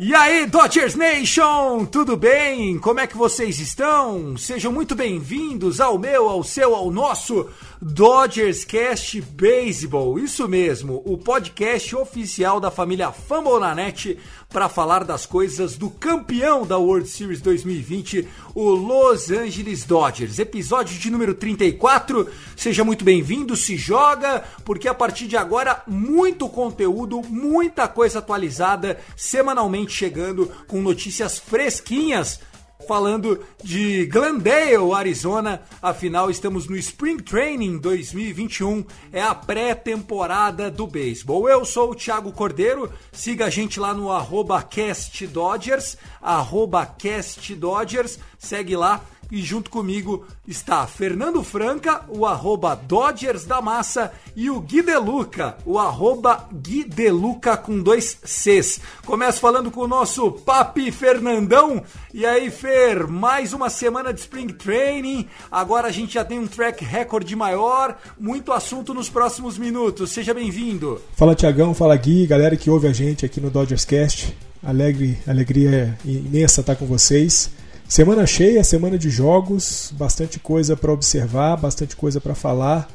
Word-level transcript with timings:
E 0.00 0.12
aí, 0.12 0.44
Dodgers 0.46 0.96
Nation, 0.96 1.84
tudo 1.86 2.16
bem? 2.16 2.80
Como 2.80 2.98
é 2.98 3.06
que 3.06 3.16
vocês 3.16 3.60
estão? 3.60 4.36
Sejam 4.36 4.72
muito 4.72 4.96
bem-vindos 4.96 5.80
ao 5.80 5.96
meu, 5.96 6.28
ao 6.28 6.42
seu, 6.42 6.74
ao 6.74 6.90
nosso 6.90 7.48
Dodgers 7.80 8.64
Cast 8.64 9.20
Baseball. 9.20 10.18
Isso 10.18 10.48
mesmo, 10.48 11.00
o 11.06 11.16
podcast 11.16 11.94
oficial 11.94 12.58
da 12.58 12.72
família 12.72 13.12
Fambonanet 13.12 14.18
para 14.54 14.68
falar 14.68 15.02
das 15.02 15.26
coisas 15.26 15.76
do 15.76 15.90
campeão 15.90 16.64
da 16.64 16.78
World 16.78 17.08
Series 17.08 17.40
2020, 17.40 18.28
o 18.54 18.70
Los 18.70 19.28
Angeles 19.28 19.82
Dodgers. 19.84 20.38
Episódio 20.38 20.96
de 20.96 21.10
número 21.10 21.34
34. 21.34 22.30
Seja 22.56 22.84
muito 22.84 23.04
bem-vindo, 23.04 23.56
se 23.56 23.76
joga, 23.76 24.44
porque 24.64 24.86
a 24.86 24.94
partir 24.94 25.26
de 25.26 25.36
agora 25.36 25.82
muito 25.88 26.48
conteúdo, 26.48 27.20
muita 27.28 27.88
coisa 27.88 28.20
atualizada 28.20 29.00
semanalmente 29.16 29.90
chegando 29.90 30.48
com 30.68 30.80
notícias 30.80 31.36
fresquinhas 31.36 32.38
falando 32.86 33.44
de 33.62 34.06
Glendale, 34.06 34.92
Arizona. 34.94 35.62
Afinal, 35.82 36.30
estamos 36.30 36.68
no 36.68 36.76
Spring 36.76 37.18
Training 37.18 37.78
2021, 37.78 38.84
é 39.12 39.22
a 39.22 39.34
pré-temporada 39.34 40.70
do 40.70 40.86
beisebol. 40.86 41.48
Eu 41.48 41.64
sou 41.64 41.90
o 41.90 41.94
Thiago 41.94 42.32
Cordeiro, 42.32 42.90
siga 43.12 43.46
a 43.46 43.50
gente 43.50 43.80
lá 43.80 43.92
no 43.92 44.12
arroba 44.12 44.62
CastDodgers, 44.62 45.96
arroba 46.20 46.86
CastDodgers, 46.86 48.18
segue 48.38 48.76
lá. 48.76 49.00
E 49.34 49.42
junto 49.42 49.68
comigo 49.68 50.24
está 50.46 50.86
Fernando 50.86 51.42
Franca, 51.42 52.02
o 52.08 52.24
arroba 52.24 52.76
Dodgers 52.76 53.44
da 53.44 53.60
Massa, 53.60 54.12
e 54.36 54.48
o 54.48 54.60
Gui 54.60 54.80
Deluca, 54.80 55.56
o 55.66 55.76
arroba 55.76 56.48
Gui 56.52 56.84
Deluca 56.84 57.56
com 57.56 57.82
dois 57.82 58.16
Cs. 58.22 58.80
Começo 59.04 59.40
falando 59.40 59.72
com 59.72 59.80
o 59.80 59.88
nosso 59.88 60.30
Papi 60.30 60.92
Fernandão. 60.92 61.82
E 62.12 62.24
aí, 62.24 62.48
Fer, 62.48 63.08
mais 63.08 63.52
uma 63.52 63.68
semana 63.68 64.14
de 64.14 64.20
Spring 64.20 64.52
Training. 64.52 65.26
Agora 65.50 65.88
a 65.88 65.90
gente 65.90 66.14
já 66.14 66.24
tem 66.24 66.38
um 66.38 66.46
track 66.46 66.84
record 66.84 67.28
maior, 67.32 67.98
muito 68.16 68.52
assunto 68.52 68.94
nos 68.94 69.10
próximos 69.10 69.58
minutos. 69.58 70.12
Seja 70.12 70.32
bem-vindo. 70.32 71.02
Fala 71.16 71.34
Tiagão, 71.34 71.74
fala 71.74 71.96
Gui, 71.96 72.24
galera 72.24 72.56
que 72.56 72.70
ouve 72.70 72.86
a 72.86 72.92
gente 72.92 73.26
aqui 73.26 73.40
no 73.40 73.50
Dodgers 73.50 73.84
Cast. 73.84 74.32
Alegre, 74.62 75.18
alegria 75.26 75.98
imensa 76.04 76.60
estar 76.60 76.76
com 76.76 76.86
vocês. 76.86 77.50
Semana 77.88 78.26
cheia, 78.26 78.64
semana 78.64 78.98
de 78.98 79.10
jogos, 79.10 79.92
bastante 79.96 80.40
coisa 80.40 80.76
para 80.76 80.92
observar, 80.92 81.56
bastante 81.56 81.94
coisa 81.94 82.20
para 82.20 82.34
falar. 82.34 82.88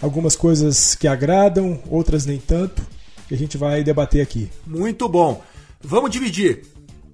Algumas 0.00 0.34
coisas 0.34 0.94
que 0.94 1.06
agradam, 1.06 1.80
outras 1.88 2.26
nem 2.26 2.38
tanto, 2.38 2.82
que 3.28 3.34
a 3.34 3.38
gente 3.38 3.56
vai 3.56 3.84
debater 3.84 4.20
aqui. 4.20 4.50
Muito 4.66 5.08
bom. 5.08 5.42
Vamos 5.80 6.10
dividir. 6.10 6.71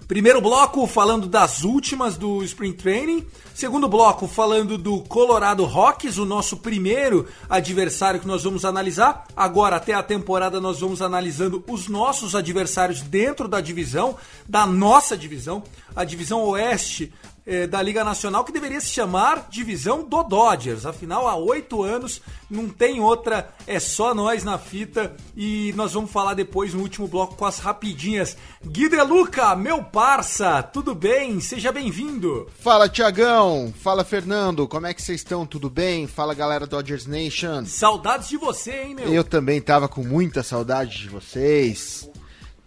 Primeiro 0.09 0.41
bloco 0.41 0.87
falando 0.87 1.27
das 1.27 1.65
últimas 1.65 2.17
do 2.17 2.43
Spring 2.43 2.73
Training. 2.73 3.27
Segundo 3.55 3.87
bloco 3.87 4.27
falando 4.27 4.79
do 4.79 5.03
Colorado 5.03 5.67
Rockies, 5.67 6.17
o 6.17 6.25
nosso 6.25 6.57
primeiro 6.57 7.29
adversário 7.47 8.19
que 8.19 8.27
nós 8.27 8.43
vamos 8.43 8.65
analisar. 8.65 9.27
Agora, 9.37 9.77
até 9.77 9.93
a 9.93 10.03
temporada, 10.03 10.63
nós 10.63 10.81
vamos 10.81 11.03
analisando 11.03 11.63
os 11.69 11.89
nossos 11.89 12.35
adversários 12.35 13.03
dentro 13.03 13.47
da 13.47 13.61
divisão, 13.61 14.17
da 14.49 14.67
nossa 14.67 15.15
divisão, 15.15 15.63
a 15.95 16.05
divisão 16.05 16.43
oeste 16.45 17.13
eh, 17.49 17.67
da 17.67 17.81
Liga 17.81 18.05
Nacional, 18.05 18.45
que 18.45 18.53
deveria 18.53 18.79
se 18.79 18.91
chamar 18.91 19.49
Divisão 19.49 20.05
do 20.05 20.23
Dodgers. 20.23 20.85
Afinal, 20.85 21.27
há 21.27 21.35
oito 21.35 21.83
anos 21.83 22.21
não 22.51 22.69
tem 22.69 23.01
outra, 23.01 23.49
é 23.67 23.81
só 23.81 24.15
nós 24.15 24.45
na 24.45 24.59
fita. 24.59 25.17
E 25.35 25.73
nós 25.75 25.95
vamos 25.95 26.11
falar 26.11 26.35
depois 26.35 26.75
no 26.75 26.83
último 26.83 27.09
bloco 27.09 27.37
com 27.37 27.47
as 27.47 27.59
rapidinhas. 27.59 28.37
Gui 28.63 28.91
De 28.91 29.01
Luca, 29.03 29.57
meu 29.57 29.83
parça, 29.83 30.63
tudo 30.63 30.95
bem? 30.95 31.41
Seja 31.41 31.73
bem-vindo. 31.73 32.47
Fala 32.61 32.87
Tiagão, 32.87 33.73
fala 33.81 34.05
Fernando, 34.05 34.69
como 34.69 34.87
é 34.87 34.93
que 34.93 35.01
vocês 35.01 35.21
estão? 35.21 35.47
Tudo 35.47 35.71
bem? 35.71 36.07
Fala 36.07 36.35
galera 36.35 36.67
Dodgers 36.67 37.07
Nation. 37.07 37.65
Saudades 37.65 38.29
de 38.29 38.37
você, 38.37 38.83
hein, 38.83 38.95
meu? 38.95 39.09
Eu 39.09 39.25
também 39.25 39.59
tava 39.61 39.89
com 39.89 40.05
muita 40.05 40.43
saudade 40.43 40.99
de 40.99 41.09
vocês. 41.09 42.07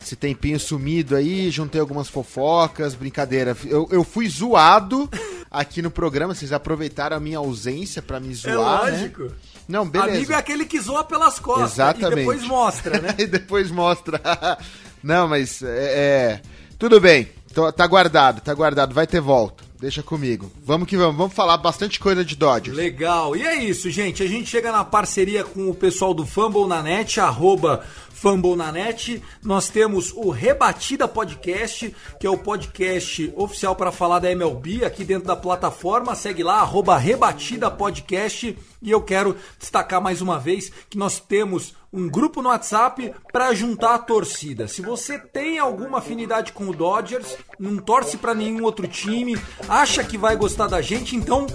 Esse 0.02 0.16
tempinho 0.16 0.60
sumido 0.60 1.16
aí, 1.16 1.52
juntei 1.52 1.80
algumas 1.80 2.10
fofocas, 2.10 2.96
brincadeira. 2.96 3.56
Eu, 3.66 3.88
eu 3.92 4.04
fui 4.04 4.28
zoado 4.28 5.10
aqui 5.50 5.82
no 5.82 5.92
programa, 5.92 6.34
vocês 6.34 6.52
aproveitaram 6.52 7.18
a 7.18 7.20
minha 7.20 7.38
ausência 7.38 8.02
pra 8.02 8.20
me 8.20 8.32
é 8.32 8.36
zoar, 8.36 8.86
né? 8.86 8.92
lógico. 8.92 9.32
Não, 9.68 9.88
beleza. 9.88 10.18
Amigo 10.18 10.32
é 10.34 10.36
aquele 10.36 10.66
que 10.66 10.80
zoa 10.80 11.04
pelas 11.04 11.40
costas 11.40 11.74
Exatamente. 11.74 12.14
e 12.14 12.16
depois 12.16 12.44
mostra, 12.44 13.00
né? 13.00 13.16
e 13.18 13.28
depois 13.28 13.72
mostra. 13.72 14.20
Não, 15.04 15.28
mas 15.28 15.62
é, 15.62 15.68
é, 15.68 16.42
Tudo 16.80 17.00
bem. 17.00 17.30
Tô- 17.54 17.72
tá 17.72 17.86
guardado, 17.86 18.42
tá 18.42 18.54
guardado. 18.54 18.94
Vai 18.94 19.06
ter 19.06 19.20
volta. 19.22 19.64
Deixa 19.80 20.04
comigo. 20.04 20.52
Vamos 20.64 20.88
que 20.88 20.96
vamos. 20.96 21.18
Vamos 21.18 21.34
falar 21.34 21.58
bastante 21.58 22.00
coisa 22.00 22.24
de 22.24 22.36
Dodgers. 22.36 22.78
Legal. 22.78 23.36
E 23.36 23.42
é 23.42 23.64
isso, 23.64 23.90
gente. 23.90 24.22
A 24.22 24.28
gente 24.28 24.48
chega 24.48 24.72
na 24.72 24.86
parceria 24.86 25.44
com 25.44 25.70
o 25.70 25.74
pessoal 25.74 26.14
do 26.14 26.26
Fumble 26.26 26.68
na 26.68 26.84
Net, 26.84 27.20
arroba 27.20 27.84
Fumble 28.22 28.56
na 28.56 28.72
Net. 28.72 29.20
Nós 29.44 29.68
temos 29.68 30.14
o 30.14 30.30
Rebatida 30.30 31.08
Podcast, 31.08 31.96
que 32.20 32.28
é 32.28 32.30
o 32.30 32.38
podcast 32.38 33.34
oficial 33.36 33.76
para 33.76 33.92
falar 33.92 34.20
da 34.20 34.30
MLB 34.32 34.86
aqui 34.86 35.04
dentro 35.04 35.28
da 35.28 35.36
plataforma. 35.36 36.14
Segue 36.14 36.44
lá, 36.44 36.59
arroba 36.59 36.96
Rebatida 37.00 37.72
Podcast. 37.72 38.56
E 38.80 38.92
eu 38.92 39.02
quero 39.02 39.36
destacar 39.58 40.00
mais 40.00 40.22
uma 40.22 40.38
vez 40.38 40.72
que 40.88 41.00
nós 41.00 41.20
temos 41.20 41.74
um 41.92 42.08
grupo 42.08 42.44
no 42.44 42.50
WhatsApp 42.50 43.12
para 43.34 43.56
juntar 43.56 43.96
a 43.96 44.00
torcida. 44.00 44.68
Se 44.68 44.84
você 44.84 45.18
tem 45.18 45.58
alguma 45.58 45.97
afinidade 45.97 46.53
com 46.53 46.70
o 46.70 46.76
Dodgers, 46.76 47.35
não 47.59 47.78
torce 47.78 48.18
para 48.18 48.35
nenhum 48.35 48.64
outro 48.64 48.88
time, 48.88 49.35
acha 49.68 50.03
que 50.03 50.18
vai 50.18 50.35
gostar 50.35 50.68
da 50.68 50.79
gente, 50.79 51.16
então 51.16 51.47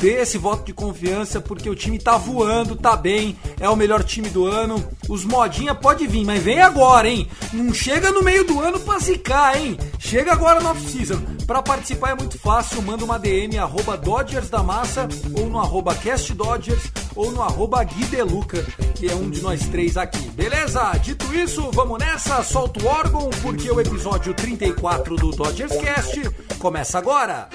dê 0.00 0.22
esse 0.22 0.38
voto 0.38 0.64
de 0.64 0.72
confiança 0.72 1.40
porque 1.40 1.68
o 1.68 1.74
time 1.74 1.98
tá 1.98 2.16
voando, 2.16 2.74
tá 2.74 2.96
bem, 2.96 3.36
é 3.60 3.68
o 3.68 3.76
melhor 3.76 4.02
time 4.02 4.30
do 4.30 4.46
ano. 4.46 4.82
Os 5.08 5.24
modinha 5.24 5.74
pode 5.74 6.06
vir, 6.06 6.24
mas 6.24 6.42
vem 6.42 6.60
agora, 6.60 7.08
hein? 7.08 7.28
Não 7.52 7.72
chega 7.74 8.10
no 8.10 8.22
meio 8.22 8.42
do 8.44 8.58
ano 8.60 8.80
pra 8.80 8.98
zicar, 8.98 9.60
hein? 9.60 9.76
Chega 9.98 10.32
agora 10.32 10.60
no 10.60 10.70
off-season. 10.70 11.20
Pra 11.46 11.62
participar 11.62 12.10
é 12.10 12.14
muito 12.14 12.38
fácil, 12.38 12.80
manda 12.80 13.04
uma 13.04 13.18
DM 13.18 13.58
arroba 13.58 13.96
Dodgers 13.96 14.48
da 14.48 14.62
Massa 14.62 15.06
ou 15.34 15.50
no 15.50 15.58
arroba 15.58 15.94
Cast 15.94 16.32
Dodgers 16.32 16.90
ou 17.14 17.30
no 17.30 17.42
arroba 17.42 17.84
Gui 17.84 18.04
Deluca, 18.06 18.64
que 18.94 19.06
é 19.06 19.14
um 19.14 19.28
de 19.28 19.42
nós 19.42 19.66
três 19.68 19.98
aqui. 19.98 20.30
Beleza? 20.30 20.92
Dito 21.02 21.34
isso, 21.34 21.70
vamos 21.72 21.98
nessa, 21.98 22.42
solta 22.42 22.82
o 22.82 22.86
órgão 22.86 23.28
porque 23.42 23.70
o 23.70 23.80
episódio 23.80 24.32
34 24.32 25.16
do 25.16 25.30
Dodgers 25.30 25.76
Cast 25.76 26.22
começa 26.58 26.96
agora. 26.96 27.48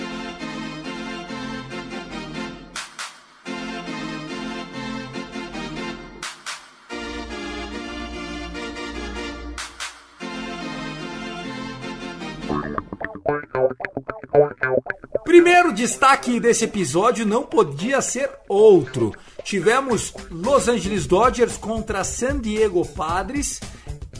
Primeiro 15.65 15.81
destaque 15.81 16.39
desse 16.39 16.65
episódio 16.65 17.25
não 17.25 17.41
podia 17.41 17.99
ser 17.99 18.29
outro. 18.47 19.11
Tivemos 19.43 20.13
Los 20.29 20.67
Angeles 20.67 21.07
Dodgers 21.07 21.57
contra 21.57 22.03
San 22.03 22.39
Diego 22.39 22.85
Padres. 22.85 23.59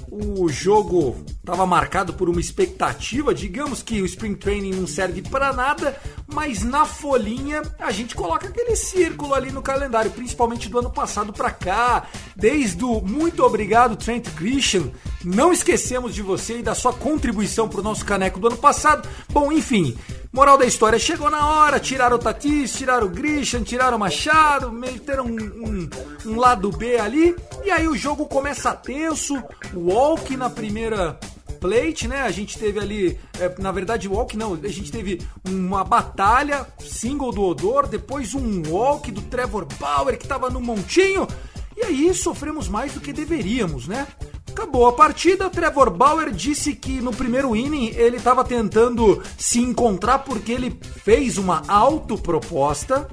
O 0.10 0.50
jogo 0.50 1.24
estava 1.28 1.64
marcado 1.68 2.14
por 2.14 2.30
uma 2.30 2.40
expectativa, 2.40 3.32
digamos 3.32 3.84
que 3.84 4.02
o 4.02 4.08
Spring 4.08 4.34
Training 4.34 4.74
não 4.74 4.88
serve 4.88 5.22
para 5.22 5.54
nada, 5.54 5.96
mas 6.36 6.64
na 6.64 6.86
folhinha 6.86 7.62
a 7.80 7.92
gente 7.92 8.14
coloca 8.14 8.50
aquele 8.50 8.76
círculo 8.76 9.34
ali 9.34 9.52
no 9.52 9.62
calendário, 9.62 10.12
principalmente 10.12 10.68
do 10.68 10.80
ano 10.80 10.92
passado 10.92 11.32
para 11.32 11.50
cá, 11.50 12.08
desde 12.36 12.84
o 12.84 13.00
muito 13.00 13.42
obrigado 13.42 13.96
Trent 13.96 14.30
Grisham, 14.32 14.92
não 15.24 15.54
esquecemos 15.54 16.14
de 16.14 16.22
você 16.22 16.60
e 16.60 16.62
da 16.62 16.76
sua 16.76 16.92
contribuição 16.92 17.70
para 17.70 17.80
o 17.80 17.84
nosso 17.84 18.06
caneco 18.06 18.38
do 18.38 18.48
ano 18.48 18.58
passado. 18.58 19.08
Bom, 19.30 19.50
enfim, 19.50 19.98
Moral 20.36 20.58
da 20.58 20.66
história, 20.66 21.00
chegou 21.00 21.30
na 21.30 21.48
hora, 21.48 21.80
tiraram 21.80 22.18
o 22.18 22.20
Tatis, 22.20 22.74
tiraram 22.74 23.08
o 23.08 23.10
Grisham, 23.10 23.64
tiraram 23.64 23.96
o 23.96 24.00
Machado, 24.02 24.70
meteram 24.70 25.24
um, 25.24 25.38
um, 25.38 25.90
um, 26.26 26.36
lado 26.38 26.70
B 26.72 26.98
ali, 27.00 27.34
e 27.64 27.72
aí 27.72 27.88
o 27.88 27.96
jogo 27.96 28.26
começa 28.26 28.76
tenso, 28.76 29.42
o 29.74 29.94
walk 29.94 30.36
na 30.36 30.50
primeira 30.50 31.18
plate, 31.56 32.08
né? 32.08 32.22
A 32.22 32.32
gente 32.32 32.58
teve 32.58 32.80
ali, 32.80 33.20
é, 33.40 33.54
na 33.60 33.72
verdade, 33.72 34.08
walk 34.08 34.38
não, 34.38 34.54
a 34.54 34.68
gente 34.68 34.92
teve 34.92 35.22
uma 35.48 35.84
batalha, 35.84 36.66
single 36.80 37.32
do 37.32 37.44
Odor, 37.44 37.88
depois 37.88 38.34
um 38.34 38.64
walk 38.70 39.12
do 39.12 39.22
Trevor 39.24 39.66
Bauer 39.80 40.18
que 40.18 40.28
tava 40.28 40.50
no 40.50 40.62
montinho, 40.62 41.28
e 41.76 41.84
aí 41.84 42.14
sofremos 42.14 42.68
mais 42.68 42.94
do 42.94 43.02
que 43.02 43.12
deveríamos, 43.12 43.88
né? 43.88 44.08
Acabou 44.50 44.88
a 44.88 44.94
partida, 44.94 45.50
Trevor 45.50 45.90
Bauer 45.90 46.32
disse 46.32 46.74
que 46.74 47.02
no 47.02 47.12
primeiro 47.12 47.54
inning 47.54 47.90
ele 47.96 48.16
estava 48.16 48.42
tentando 48.42 49.22
se 49.38 49.60
encontrar 49.60 50.20
porque 50.20 50.54
ele 50.54 50.80
fez 51.04 51.38
uma 51.38 51.62
autoproposta. 51.68 53.06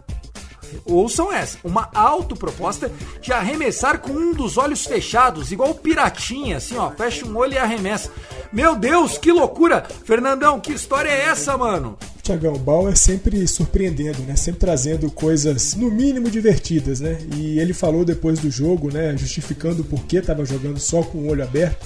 Ouçam 0.85 1.33
essa, 1.33 1.59
uma 1.65 1.91
autoproposta 1.95 2.91
de 3.21 3.33
arremessar 3.33 3.99
com 3.99 4.13
um 4.13 4.35
dos 4.35 4.57
olhos 4.57 4.85
fechados, 4.85 5.53
igual 5.53 5.71
o 5.71 5.75
Piratinha, 5.75 6.57
assim 6.57 6.77
ó, 6.77 6.91
fecha 6.91 7.27
um 7.27 7.37
olho 7.37 7.55
e 7.55 7.59
arremessa. 7.59 8.11
Meu 8.53 8.77
Deus, 8.77 9.17
que 9.17 9.33
loucura! 9.33 9.85
Fernandão, 10.05 10.61
que 10.61 10.73
história 10.73 11.09
é 11.09 11.27
essa, 11.27 11.57
mano? 11.57 11.97
Tiagão, 12.23 12.57
Bauer 12.57 12.97
sempre 12.97 13.47
surpreendendo, 13.49 14.21
né? 14.21 14.37
Sempre 14.37 14.61
trazendo 14.61 15.11
coisas 15.11 15.75
no 15.75 15.91
mínimo 15.91 16.31
divertidas, 16.31 17.01
né? 17.01 17.19
E 17.37 17.59
ele 17.59 17.73
falou 17.73 18.05
depois 18.05 18.39
do 18.39 18.49
jogo, 18.51 18.93
né, 18.93 19.17
justificando 19.17 19.83
por 19.83 20.05
que 20.05 20.19
estava 20.19 20.45
jogando 20.45 20.79
só 20.79 21.03
com 21.03 21.19
o 21.19 21.29
olho 21.29 21.43
aberto, 21.43 21.85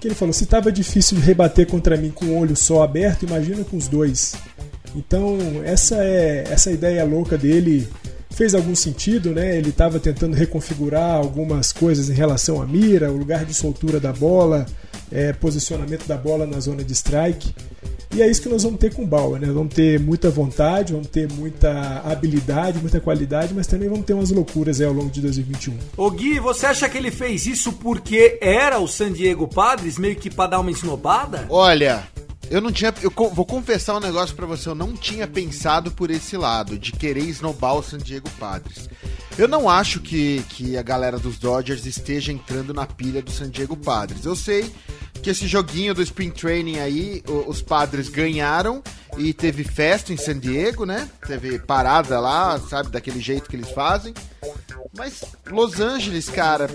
que 0.00 0.08
ele 0.08 0.14
falou: 0.14 0.32
"Se 0.32 0.42
estava 0.42 0.72
difícil 0.72 1.18
de 1.18 1.22
rebater 1.22 1.68
contra 1.68 1.96
mim 1.96 2.10
com 2.10 2.24
o 2.26 2.38
olho 2.38 2.56
só 2.56 2.82
aberto, 2.82 3.24
imagina 3.24 3.62
com 3.62 3.76
os 3.76 3.86
dois". 3.86 4.34
Então, 4.96 5.38
essa 5.64 6.02
é 6.02 6.44
essa 6.50 6.72
ideia 6.72 7.04
louca 7.04 7.38
dele 7.38 7.88
fez 8.40 8.54
algum 8.54 8.74
sentido, 8.74 9.32
né? 9.32 9.58
Ele 9.58 9.68
estava 9.68 10.00
tentando 10.00 10.34
reconfigurar 10.34 11.16
algumas 11.16 11.74
coisas 11.74 12.08
em 12.08 12.14
relação 12.14 12.62
à 12.62 12.64
mira, 12.64 13.12
o 13.12 13.16
lugar 13.18 13.44
de 13.44 13.52
soltura 13.52 14.00
da 14.00 14.14
bola, 14.14 14.64
é, 15.12 15.30
posicionamento 15.34 16.06
da 16.06 16.16
bola 16.16 16.46
na 16.46 16.58
zona 16.58 16.82
de 16.82 16.94
strike. 16.94 17.54
E 18.14 18.22
é 18.22 18.30
isso 18.30 18.40
que 18.40 18.48
nós 18.48 18.62
vamos 18.62 18.80
ter 18.80 18.94
com 18.94 19.02
o 19.02 19.06
Bauer, 19.06 19.38
né? 19.38 19.46
Vamos 19.52 19.74
ter 19.74 20.00
muita 20.00 20.30
vontade, 20.30 20.94
vamos 20.94 21.08
ter 21.08 21.30
muita 21.30 22.00
habilidade, 22.02 22.78
muita 22.78 22.98
qualidade, 22.98 23.52
mas 23.52 23.66
também 23.66 23.90
vamos 23.90 24.06
ter 24.06 24.14
umas 24.14 24.30
loucuras 24.30 24.80
aí 24.80 24.86
ao 24.86 24.94
longo 24.94 25.10
de 25.10 25.20
2021. 25.20 25.76
Ô 25.98 26.10
Gui, 26.10 26.40
você 26.40 26.64
acha 26.64 26.88
que 26.88 26.96
ele 26.96 27.10
fez 27.10 27.44
isso 27.44 27.74
porque 27.74 28.38
era 28.40 28.78
o 28.78 28.88
San 28.88 29.12
Diego 29.12 29.46
Padres, 29.46 29.98
meio 29.98 30.16
que 30.16 30.30
pra 30.30 30.46
dar 30.46 30.60
uma 30.60 30.70
esnobada? 30.70 31.44
Olha, 31.50 32.04
eu 32.50 32.60
não 32.60 32.72
tinha. 32.72 32.92
Eu 33.00 33.12
vou 33.32 33.46
confessar 33.46 33.96
um 33.96 34.00
negócio 34.00 34.34
para 34.34 34.44
você. 34.44 34.68
Eu 34.68 34.74
não 34.74 34.96
tinha 34.96 35.26
pensado 35.28 35.92
por 35.92 36.10
esse 36.10 36.36
lado, 36.36 36.76
de 36.76 36.90
querer 36.90 37.22
esnobar 37.22 37.76
o 37.76 37.82
San 37.82 37.98
Diego 37.98 38.28
Padres. 38.38 38.90
Eu 39.38 39.46
não 39.46 39.70
acho 39.70 40.00
que, 40.00 40.44
que 40.48 40.76
a 40.76 40.82
galera 40.82 41.18
dos 41.18 41.38
Dodgers 41.38 41.86
esteja 41.86 42.32
entrando 42.32 42.74
na 42.74 42.86
pilha 42.86 43.22
do 43.22 43.30
San 43.30 43.48
Diego 43.48 43.76
Padres. 43.76 44.24
Eu 44.24 44.34
sei 44.34 44.70
que 45.22 45.30
esse 45.30 45.46
joguinho 45.46 45.94
do 45.94 46.02
Spring 46.02 46.30
Training 46.30 46.78
aí, 46.78 47.22
os 47.46 47.62
Padres 47.62 48.08
ganharam 48.08 48.82
e 49.16 49.32
teve 49.32 49.62
festa 49.62 50.12
em 50.12 50.16
San 50.16 50.38
Diego, 50.38 50.84
né? 50.84 51.08
Teve 51.26 51.58
parada 51.58 52.18
lá, 52.18 52.58
sabe, 52.58 52.90
daquele 52.90 53.20
jeito 53.20 53.48
que 53.48 53.56
eles 53.56 53.70
fazem. 53.70 54.12
Mas 54.96 55.22
Los 55.46 55.78
Angeles, 55.78 56.28
cara, 56.28 56.68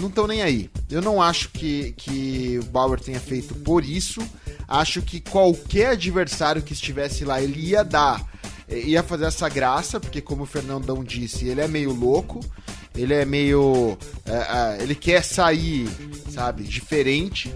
não 0.00 0.08
estão 0.08 0.26
nem 0.26 0.42
aí. 0.42 0.70
Eu 0.90 1.02
não 1.02 1.20
acho 1.20 1.50
que, 1.50 1.92
que 1.96 2.58
o 2.62 2.66
Bauer 2.66 3.00
tenha 3.00 3.20
feito 3.20 3.54
por 3.56 3.84
isso. 3.84 4.20
Acho 4.66 5.02
que 5.02 5.20
qualquer 5.20 5.90
adversário 5.90 6.62
que 6.62 6.72
estivesse 6.72 7.24
lá, 7.24 7.42
ele 7.42 7.60
ia 7.60 7.82
dar, 7.82 8.24
ia 8.68 9.02
fazer 9.02 9.26
essa 9.26 9.48
graça, 9.48 10.00
porque 10.00 10.20
como 10.20 10.44
o 10.44 10.46
Fernandão 10.46 11.04
disse, 11.04 11.46
ele 11.46 11.60
é 11.60 11.68
meio 11.68 11.92
louco, 11.92 12.40
ele 12.96 13.14
é 13.14 13.24
meio. 13.24 13.96
É, 14.24 14.78
é, 14.78 14.82
ele 14.82 14.94
quer 14.94 15.22
sair, 15.22 15.88
sabe, 16.30 16.62
diferente. 16.64 17.54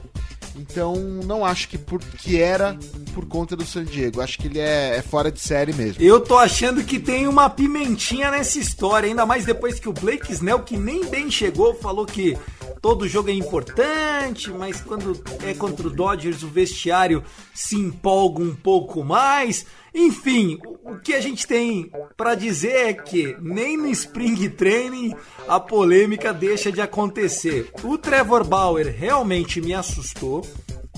Então 0.59 0.97
não 1.25 1.45
acho 1.45 1.69
que, 1.69 1.79
por, 1.79 2.01
que 2.01 2.41
era 2.41 2.79
por 3.15 3.27
conta 3.27 3.55
do 3.57 3.65
San 3.65 3.85
Diego. 3.85 4.21
Acho 4.21 4.39
que 4.39 4.47
ele 4.47 4.59
é, 4.59 4.97
é, 4.97 5.03
fora 5.03 5.31
de 5.31 5.41
série 5.41 5.73
mesmo. 5.73 6.03
Eu 6.03 6.21
tô 6.21 6.37
achando 6.37 6.83
que 6.85 6.99
tem 6.99 7.27
uma 7.27 7.49
pimentinha 7.49 8.31
nessa 8.31 8.59
história, 8.59 9.09
ainda 9.09 9.27
mais 9.27 9.45
depois 9.45 9.79
que 9.79 9.89
o 9.89 9.93
Blake 9.93 10.33
Snell, 10.33 10.61
que 10.61 10.77
nem 10.77 11.05
bem 11.07 11.31
chegou, 11.31 11.75
falou 11.75 12.07
que 12.07 12.37
todo 12.81 13.09
jogo 13.09 13.31
é 13.31 13.33
importante, 13.33 14.51
mas 14.51 14.81
quando 14.81 15.21
é 15.43 15.55
contra 15.55 15.87
o 15.87 15.91
Dodgers 15.91 16.43
o 16.43 16.49
vestiário 16.49 17.23
se 17.55 17.77
empolga 17.77 18.43
um 18.43 18.55
pouco 18.55 19.03
mais. 19.05 19.67
Enfim, 19.95 20.59
o 20.85 20.97
que 20.99 21.15
a 21.15 21.21
gente 21.23 21.47
tem 21.47 21.91
para 22.19 22.35
dizer 22.35 22.89
é 22.89 22.93
que 22.93 23.35
nem 23.41 23.79
no 23.79 23.89
Spring 23.89 24.49
Training 24.51 25.15
a 25.49 25.59
polêmica 25.59 26.35
deixa 26.35 26.71
de 26.71 26.83
acontecer. 26.83 27.71
O 27.83 27.97
Trevor 27.97 28.45
Bauer 28.45 28.95
realmente 28.95 29.59
me 29.59 29.73
assustou. 29.73 30.46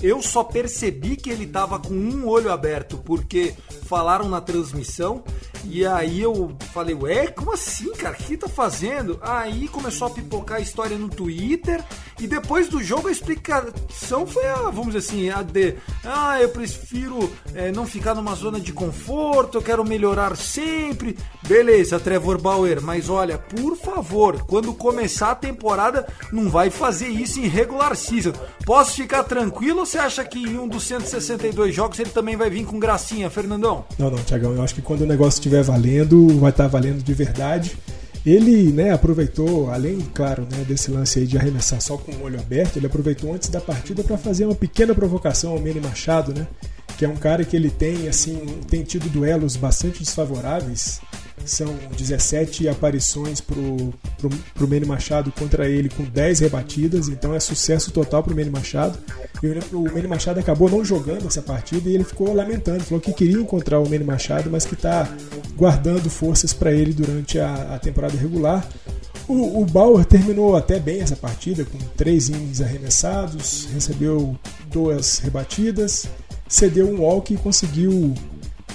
Eu 0.01 0.21
só 0.21 0.43
percebi 0.43 1.15
que 1.15 1.29
ele 1.29 1.43
estava 1.43 1.77
com 1.77 1.93
um 1.93 2.27
olho 2.27 2.51
aberto 2.51 2.97
porque 2.97 3.53
falaram 3.89 4.29
na 4.29 4.39
transmissão 4.39 5.23
e 5.65 5.85
aí 5.85 6.21
eu 6.21 6.55
falei, 6.73 6.95
ué, 6.95 7.27
como 7.27 7.53
assim, 7.53 7.91
cara? 7.93 8.15
O 8.15 8.17
que 8.17 8.37
tá 8.37 8.47
fazendo? 8.47 9.19
Aí 9.21 9.67
começou 9.67 10.07
a 10.07 10.11
pipocar 10.11 10.57
a 10.57 10.61
história 10.61 10.97
no 10.97 11.09
Twitter 11.09 11.83
e 12.19 12.27
depois 12.27 12.69
do 12.69 12.81
jogo 12.81 13.07
a 13.07 13.11
explicação 13.11 14.25
foi 14.25 14.45
a, 14.47 14.55
vamos 14.69 14.93
dizer 14.93 14.97
assim, 14.99 15.29
a 15.29 15.41
de, 15.41 15.75
ah, 16.05 16.39
eu 16.41 16.49
prefiro 16.49 17.31
é, 17.53 17.71
não 17.71 17.85
ficar 17.85 18.13
numa 18.13 18.35
zona 18.35 18.59
de 18.59 18.71
conforto, 18.71 19.57
eu 19.57 19.61
quero 19.61 19.83
melhorar 19.83 20.37
sempre. 20.37 21.17
Beleza, 21.47 21.99
Trevor 21.99 22.39
Bauer, 22.39 22.81
mas 22.81 23.09
olha, 23.09 23.37
por 23.37 23.75
favor, 23.75 24.43
quando 24.45 24.73
começar 24.73 25.31
a 25.31 25.35
temporada, 25.35 26.07
não 26.31 26.49
vai 26.49 26.69
fazer 26.69 27.09
isso 27.09 27.39
em 27.39 27.47
regular 27.47 27.95
season. 27.95 28.33
Posso 28.65 28.95
ficar 28.95 29.23
tranquilo 29.23 29.79
ou 29.79 29.85
você 29.85 29.97
acha 29.97 30.23
que 30.23 30.39
em 30.39 30.59
um 30.59 30.67
dos 30.67 30.83
162 30.83 31.73
jogos 31.73 31.99
ele 31.99 32.11
também 32.11 32.35
vai 32.35 32.49
vir 32.49 32.65
com 32.65 32.79
gracinha, 32.79 33.29
Fernandão? 33.29 33.78
Não, 33.97 34.09
não, 34.09 34.17
Tiagão, 34.23 34.53
eu 34.53 34.61
acho 34.61 34.75
que 34.75 34.81
quando 34.81 35.01
o 35.01 35.05
negócio 35.05 35.39
estiver 35.39 35.63
valendo, 35.63 36.27
vai 36.39 36.51
estar 36.51 36.63
tá 36.63 36.69
valendo 36.69 37.03
de 37.03 37.13
verdade. 37.13 37.77
Ele 38.25 38.71
né, 38.71 38.91
aproveitou, 38.91 39.71
além, 39.71 39.99
claro, 40.13 40.45
né, 40.51 40.65
desse 40.67 40.91
lance 40.91 41.19
aí 41.19 41.25
de 41.25 41.37
arremessar 41.37 41.81
só 41.81 41.97
com 41.97 42.11
o 42.11 42.23
olho 42.23 42.39
aberto, 42.39 42.77
ele 42.77 42.85
aproveitou 42.85 43.33
antes 43.33 43.49
da 43.49 43.61
partida 43.61 44.03
para 44.03 44.17
fazer 44.17 44.45
uma 44.45 44.55
pequena 44.55 44.93
provocação 44.93 45.51
ao 45.51 45.59
Manny 45.59 45.79
Machado, 45.79 46.33
né? 46.33 46.45
Que 46.97 47.05
é 47.05 47.09
um 47.09 47.15
cara 47.15 47.45
que 47.45 47.55
ele 47.55 47.69
tem, 47.69 48.09
assim, 48.09 48.37
tem 48.69 48.83
tido 48.83 49.09
duelos 49.09 49.55
bastante 49.55 49.99
desfavoráveis 49.99 50.99
são 51.49 51.75
17 51.97 52.67
aparições 52.67 53.41
pro, 53.41 53.93
pro, 54.17 54.29
pro 54.53 54.67
Manny 54.67 54.85
Machado 54.85 55.31
contra 55.31 55.67
ele 55.67 55.89
com 55.89 56.03
10 56.03 56.39
rebatidas, 56.39 57.07
então 57.07 57.33
é 57.33 57.39
sucesso 57.39 57.91
total 57.91 58.23
pro 58.23 58.35
Manny 58.35 58.49
Machado. 58.49 58.97
E 59.41 59.47
o 59.75 59.83
Manny 59.83 60.07
Machado 60.07 60.39
acabou 60.39 60.69
não 60.69 60.83
jogando 60.83 61.27
essa 61.27 61.41
partida 61.41 61.89
e 61.89 61.95
ele 61.95 62.03
ficou 62.03 62.33
lamentando, 62.33 62.83
falou 62.83 63.01
que 63.01 63.13
queria 63.13 63.37
encontrar 63.39 63.79
o 63.79 63.89
Manny 63.89 64.03
Machado, 64.03 64.49
mas 64.49 64.65
que 64.65 64.73
está 64.73 65.09
guardando 65.55 66.09
forças 66.09 66.53
para 66.53 66.71
ele 66.71 66.93
durante 66.93 67.39
a, 67.39 67.75
a 67.75 67.79
temporada 67.79 68.17
regular. 68.17 68.67
O, 69.27 69.61
o, 69.61 69.65
Bauer 69.65 70.05
terminou 70.05 70.55
até 70.55 70.79
bem 70.79 71.01
essa 71.01 71.15
partida, 71.15 71.63
com 71.63 71.77
três 71.95 72.29
innings 72.29 72.61
arremessados, 72.61 73.67
recebeu 73.71 74.35
duas 74.71 75.19
rebatidas, 75.19 76.07
cedeu 76.47 76.89
um 76.89 77.01
walk 77.01 77.31
e 77.31 77.37
conseguiu 77.37 78.15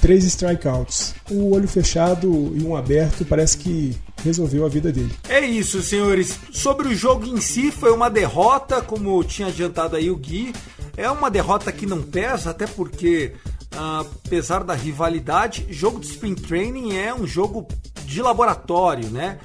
três 0.05 0.23
strikeouts. 0.25 1.15
O 1.31 1.55
olho 1.55 1.67
fechado 1.67 2.55
e 2.55 2.63
um 2.63 2.77
aberto 2.77 3.25
parece 3.25 3.57
que 3.57 3.97
resolveu 4.23 4.67
a 4.67 4.69
vida 4.69 4.93
dele. 4.93 5.11
É 5.27 5.41
isso, 5.41 5.83
senhores. 5.83 6.39
Sobre 6.53 6.89
o 6.89 6.95
jogo 6.95 7.25
em 7.25 7.41
si, 7.41 7.71
foi 7.71 7.91
uma 7.91 8.11
derrota, 8.11 8.83
como 8.83 9.25
tinha 9.25 9.49
adiantado 9.49 9.97
aí 9.97 10.11
o 10.11 10.17
Gui. 10.17 10.55
É 10.95 11.11
uma 11.11 11.31
derrota 11.31 11.73
que 11.73 11.87
não 11.87 12.03
pesa, 12.03 12.51
até 12.51 12.67
porque, 12.67 13.33
uh, 13.75 14.07
apesar 14.27 14.63
da 14.63 14.75
rivalidade, 14.75 15.67
jogo 15.71 15.99
de 15.99 16.09
sprint 16.09 16.43
training 16.43 16.99
é 16.99 17.15
um 17.15 17.27
jogo 17.27 17.67
de 18.05 18.21
laboratório, 18.21 19.09
né? 19.09 19.39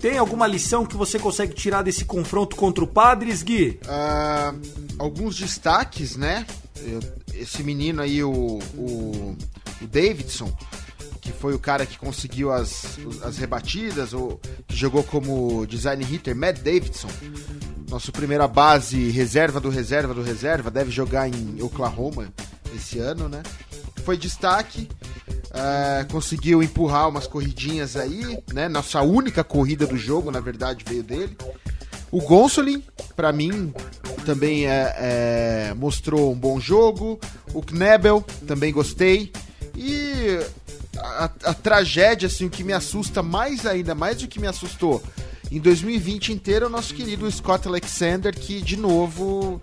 Tem 0.00 0.16
alguma 0.16 0.46
lição 0.46 0.86
que 0.86 0.96
você 0.96 1.18
consegue 1.18 1.52
tirar 1.52 1.82
desse 1.82 2.06
confronto 2.06 2.56
contra 2.56 2.82
o 2.82 2.86
Padres, 2.86 3.42
Gui? 3.42 3.78
Uh, 3.84 4.58
alguns 4.98 5.36
destaques, 5.36 6.16
né? 6.16 6.46
Esse 7.34 7.62
menino 7.62 8.00
aí, 8.00 8.24
o, 8.24 8.58
o 8.74 9.36
o 9.80 9.86
Davidson, 9.86 10.52
que 11.20 11.32
foi 11.32 11.54
o 11.54 11.58
cara 11.58 11.84
que 11.84 11.98
conseguiu 11.98 12.52
as, 12.52 12.98
as 13.22 13.36
rebatidas, 13.36 14.12
ou 14.12 14.40
que 14.66 14.76
jogou 14.76 15.02
como 15.02 15.66
design 15.66 16.04
hitter, 16.04 16.34
Matt 16.34 16.58
Davidson. 16.60 17.08
Nosso 17.88 18.12
primeira 18.12 18.46
base, 18.46 19.10
reserva 19.10 19.60
do 19.60 19.70
reserva 19.70 20.12
do 20.12 20.22
reserva, 20.22 20.70
deve 20.70 20.90
jogar 20.90 21.28
em 21.28 21.62
Oklahoma 21.62 22.28
esse 22.74 22.98
ano, 22.98 23.28
né? 23.28 23.42
Foi 24.04 24.16
destaque, 24.16 24.88
é, 25.52 26.04
conseguiu 26.10 26.62
empurrar 26.62 27.08
umas 27.08 27.26
corridinhas 27.26 27.96
aí, 27.96 28.38
né? 28.52 28.68
Nossa 28.68 29.00
única 29.02 29.42
corrida 29.42 29.86
do 29.86 29.96
jogo, 29.96 30.30
na 30.30 30.40
verdade, 30.40 30.84
veio 30.86 31.02
dele. 31.02 31.36
O 32.10 32.20
Gonsolin, 32.22 32.82
para 33.14 33.32
mim, 33.32 33.72
também 34.24 34.66
é, 34.66 34.94
é, 34.96 35.74
mostrou 35.74 36.32
um 36.32 36.38
bom 36.38 36.58
jogo. 36.58 37.18
O 37.52 37.62
Knebel, 37.62 38.24
também 38.46 38.72
gostei. 38.72 39.30
E 39.80 40.40
a, 40.98 41.30
a, 41.44 41.54
tragédia, 41.54 42.26
assim, 42.26 42.46
o 42.46 42.50
que 42.50 42.64
me 42.64 42.72
assusta 42.72 43.22
mais 43.22 43.64
ainda, 43.64 43.94
mais 43.94 44.18
do 44.18 44.26
que 44.26 44.40
me 44.40 44.48
assustou 44.48 45.00
em 45.50 45.60
2020 45.60 46.32
inteiro, 46.32 46.66
o 46.66 46.68
nosso 46.68 46.94
querido 46.94 47.30
Scott 47.30 47.66
Alexander, 47.66 48.34
que 48.34 48.60
de 48.60 48.76
novo, 48.76 49.62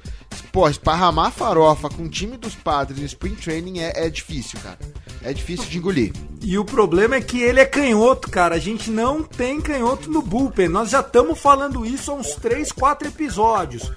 pô, 0.51 0.67
esparramar 0.67 1.31
farofa 1.31 1.89
com 1.89 2.03
o 2.03 2.09
time 2.09 2.37
dos 2.37 2.55
padres 2.55 2.99
no 2.99 3.05
Spring 3.05 3.35
Training 3.35 3.79
é, 3.79 4.05
é 4.05 4.09
difícil, 4.09 4.59
cara. 4.61 4.79
É 5.21 5.31
difícil 5.31 5.65
de 5.65 5.77
engolir. 5.77 6.13
E 6.41 6.57
o 6.57 6.65
problema 6.65 7.15
é 7.15 7.21
que 7.21 7.41
ele 7.41 7.59
é 7.59 7.65
canhoto, 7.65 8.29
cara. 8.29 8.55
A 8.55 8.59
gente 8.59 8.89
não 8.89 9.23
tem 9.23 9.61
canhoto 9.61 10.09
no 10.09 10.21
bullpen. 10.21 10.69
Nós 10.69 10.89
já 10.89 10.99
estamos 10.99 11.39
falando 11.39 11.85
isso 11.85 12.11
há 12.11 12.15
uns 12.15 12.35
3, 12.35 12.71
4 12.71 13.07
episódios. 13.07 13.91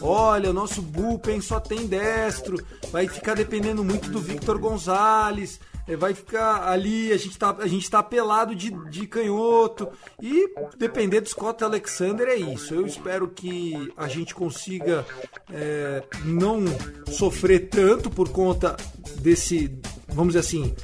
Olha, 0.00 0.50
o 0.50 0.54
nosso 0.54 0.80
bullpen 0.80 1.40
só 1.40 1.60
tem 1.60 1.86
destro. 1.86 2.56
Vai 2.90 3.06
ficar 3.08 3.34
dependendo 3.34 3.84
muito 3.84 4.10
do 4.10 4.18
Victor 4.18 4.58
Gonzalez. 4.58 5.60
É, 5.90 5.96
vai 5.96 6.14
ficar 6.14 6.68
ali, 6.68 7.12
a 7.12 7.16
gente 7.16 7.36
tá, 7.36 7.56
a 7.58 7.66
gente 7.66 7.90
tá 7.90 8.00
pelado 8.00 8.54
de, 8.54 8.70
de 8.88 9.08
canhoto. 9.08 9.88
E 10.22 10.48
depender 10.78 11.20
do 11.20 11.28
Scott 11.28 11.64
Alexander 11.64 12.28
é 12.28 12.36
isso. 12.36 12.72
Eu 12.72 12.86
espero 12.86 13.26
que 13.26 13.92
a 13.96 14.06
gente 14.06 14.32
consiga 14.32 15.04
é, 15.52 16.04
não 16.24 16.64
sofrer 17.08 17.68
tanto 17.68 18.08
por 18.08 18.28
conta 18.28 18.76
desse, 19.20 19.76
vamos 20.08 20.34
dizer 20.34 20.46
assim, 20.46 20.74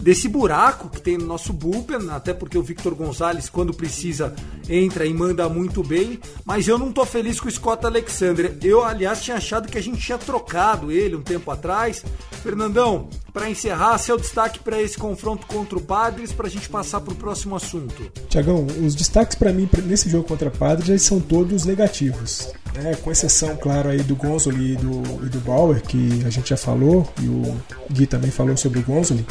desse 0.00 0.28
buraco 0.28 0.88
que 0.88 1.00
tem 1.00 1.18
no 1.18 1.26
nosso 1.26 1.52
bullpen, 1.52 2.10
até 2.10 2.32
porque 2.32 2.56
o 2.56 2.62
Victor 2.62 2.94
Gonzalez, 2.94 3.48
quando 3.48 3.72
precisa, 3.72 4.34
entra 4.68 5.06
e 5.06 5.12
manda 5.12 5.48
muito 5.48 5.82
bem, 5.82 6.18
mas 6.44 6.66
eu 6.66 6.78
não 6.78 6.92
tô 6.92 7.04
feliz 7.04 7.38
com 7.38 7.48
o 7.48 7.50
Scott 7.50 7.84
Alexander. 7.84 8.56
Eu, 8.62 8.84
aliás, 8.84 9.22
tinha 9.22 9.36
achado 9.36 9.68
que 9.68 9.78
a 9.78 9.82
gente 9.82 10.00
tinha 10.00 10.18
trocado 10.18 10.90
ele 10.90 11.16
um 11.16 11.22
tempo 11.22 11.50
atrás. 11.50 12.04
Fernandão, 12.42 13.08
para 13.32 13.50
encerrar, 13.50 13.98
seu 13.98 14.16
destaque 14.16 14.58
para 14.58 14.80
esse 14.80 14.96
confronto 14.96 15.46
contra 15.46 15.78
o 15.78 15.80
Padres, 15.80 16.32
para 16.32 16.46
a 16.46 16.50
gente 16.50 16.68
passar 16.68 17.00
para 17.00 17.12
o 17.12 17.16
próximo 17.16 17.54
assunto. 17.54 18.10
Tiagão, 18.28 18.66
os 18.84 18.94
destaques 18.94 19.36
para 19.36 19.52
mim 19.52 19.68
nesse 19.84 20.08
jogo 20.08 20.24
contra 20.24 20.48
o 20.48 20.52
Padres 20.52 21.02
são 21.02 21.20
todos 21.20 21.64
negativos. 21.64 22.52
Né? 22.74 22.94
Com 22.96 23.10
exceção, 23.10 23.56
claro, 23.56 23.88
aí 23.88 24.02
do 24.02 24.14
Gonzoli 24.14 24.72
e 24.72 24.76
do, 24.76 25.26
e 25.26 25.28
do 25.28 25.40
Bauer, 25.40 25.82
que 25.82 26.22
a 26.24 26.30
gente 26.30 26.50
já 26.50 26.56
falou, 26.56 27.08
e 27.20 27.26
o 27.26 27.56
Gui 27.90 28.06
também 28.06 28.30
falou 28.30 28.56
sobre 28.56 28.80
o 28.80 28.82
Gonzoli. 28.82 29.26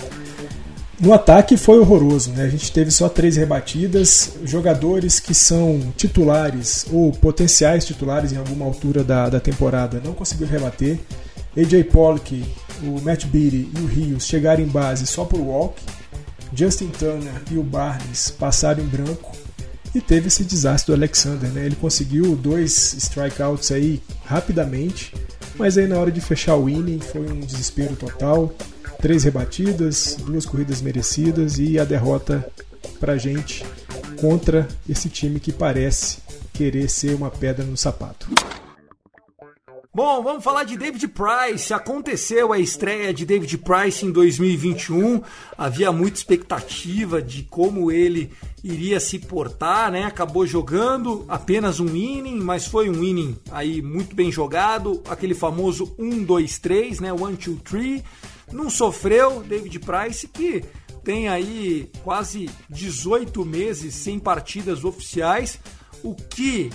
No 0.99 1.13
ataque 1.13 1.55
foi 1.55 1.79
horroroso, 1.79 2.31
né? 2.31 2.43
A 2.43 2.49
gente 2.49 2.73
teve 2.73 2.91
só 2.91 3.07
três 3.07 3.37
rebatidas, 3.37 4.33
jogadores 4.43 5.17
que 5.17 5.33
são 5.33 5.93
titulares 5.95 6.85
ou 6.91 7.13
potenciais 7.13 7.85
titulares 7.85 8.33
em 8.33 8.37
alguma 8.37 8.65
altura 8.65 9.01
da, 9.01 9.29
da 9.29 9.39
temporada 9.39 10.01
não 10.03 10.13
conseguiram 10.13 10.51
rebater. 10.51 10.99
AJ 11.57 11.85
Pollock, 11.85 12.43
o 12.83 12.99
Matt 13.01 13.25
Beatty 13.27 13.69
e 13.77 13.81
o 13.81 13.85
Rios 13.85 14.25
chegaram 14.25 14.61
em 14.61 14.67
base 14.67 15.07
só 15.07 15.23
por 15.23 15.39
walk. 15.39 15.81
Justin 16.53 16.89
Turner 16.89 17.43
e 17.49 17.57
o 17.57 17.63
Barnes 17.63 18.29
passaram 18.29 18.83
em 18.83 18.87
branco. 18.87 19.31
E 19.95 20.01
teve 20.01 20.27
esse 20.27 20.43
desastre 20.43 20.93
do 20.93 20.97
Alexander, 20.97 21.49
né? 21.49 21.65
Ele 21.65 21.75
conseguiu 21.75 22.35
dois 22.35 22.93
strikeouts 22.93 23.71
aí 23.71 24.01
rapidamente, 24.25 25.13
mas 25.59 25.77
aí 25.77 25.87
na 25.87 25.99
hora 25.99 26.11
de 26.11 26.21
fechar 26.21 26.55
o 26.55 26.67
inning 26.67 26.99
foi 26.99 27.29
um 27.29 27.41
desespero 27.41 27.95
total 27.95 28.51
três 29.01 29.23
rebatidas, 29.23 30.17
duas 30.19 30.45
corridas 30.45 30.81
merecidas 30.81 31.57
e 31.57 31.79
a 31.79 31.85
derrota 31.85 32.49
pra 32.99 33.17
gente 33.17 33.65
contra 34.19 34.67
esse 34.87 35.09
time 35.09 35.39
que 35.39 35.51
parece 35.51 36.17
querer 36.53 36.89
ser 36.89 37.15
uma 37.15 37.31
pedra 37.31 37.65
no 37.65 37.77
sapato. 37.77 38.27
Bom, 39.91 40.21
vamos 40.21 40.43
falar 40.43 40.65
de 40.65 40.77
David 40.77 41.07
Price. 41.07 41.73
Aconteceu 41.73 42.53
a 42.53 42.59
estreia 42.59 43.11
de 43.11 43.25
David 43.25 43.57
Price 43.57 44.05
em 44.05 44.11
2021. 44.11 45.23
Havia 45.57 45.91
muita 45.91 46.15
expectativa 46.15 47.19
de 47.19 47.41
como 47.41 47.91
ele 47.91 48.31
iria 48.63 48.99
se 48.99 49.17
portar, 49.17 49.91
né? 49.91 50.03
Acabou 50.03 50.45
jogando 50.45 51.25
apenas 51.27 51.79
um 51.79 51.87
inning, 51.95 52.39
mas 52.39 52.67
foi 52.67 52.87
um 52.87 53.03
inning 53.03 53.35
aí 53.49 53.81
muito 53.81 54.15
bem 54.15 54.31
jogado, 54.31 55.01
aquele 55.09 55.33
famoso 55.33 55.95
1 55.97 56.23
2 56.23 56.59
3, 56.59 56.99
né? 56.99 57.11
1 57.11 57.17
2 57.17 57.61
3 57.63 58.03
não 58.51 58.69
sofreu 58.69 59.41
David 59.41 59.79
Price, 59.79 60.27
que 60.27 60.63
tem 61.03 61.27
aí 61.29 61.89
quase 62.03 62.47
18 62.69 63.43
meses 63.43 63.95
sem 63.95 64.19
partidas 64.19 64.83
oficiais, 64.83 65.59
o 66.03 66.13
que 66.13 66.69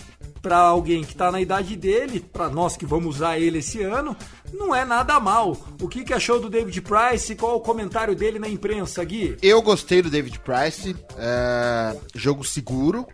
para 0.44 0.58
alguém 0.58 1.02
que 1.02 1.12
está 1.12 1.32
na 1.32 1.40
idade 1.40 1.74
dele, 1.74 2.20
para 2.20 2.50
nós 2.50 2.76
que 2.76 2.84
vamos 2.84 3.16
usar 3.16 3.38
ele 3.38 3.60
esse 3.60 3.80
ano, 3.82 4.14
não 4.52 4.74
é 4.74 4.84
nada 4.84 5.18
mal. 5.18 5.56
O 5.80 5.88
que, 5.88 6.04
que 6.04 6.12
achou 6.12 6.38
do 6.38 6.50
David 6.50 6.82
Price? 6.82 7.34
Qual 7.34 7.56
o 7.56 7.60
comentário 7.60 8.14
dele 8.14 8.38
na 8.38 8.46
imprensa, 8.46 9.02
Gui? 9.02 9.38
Eu 9.40 9.62
gostei 9.62 10.02
do 10.02 10.10
David 10.10 10.38
Price, 10.40 10.94
é, 11.16 11.96
jogo 12.14 12.44
seguro, 12.44 13.06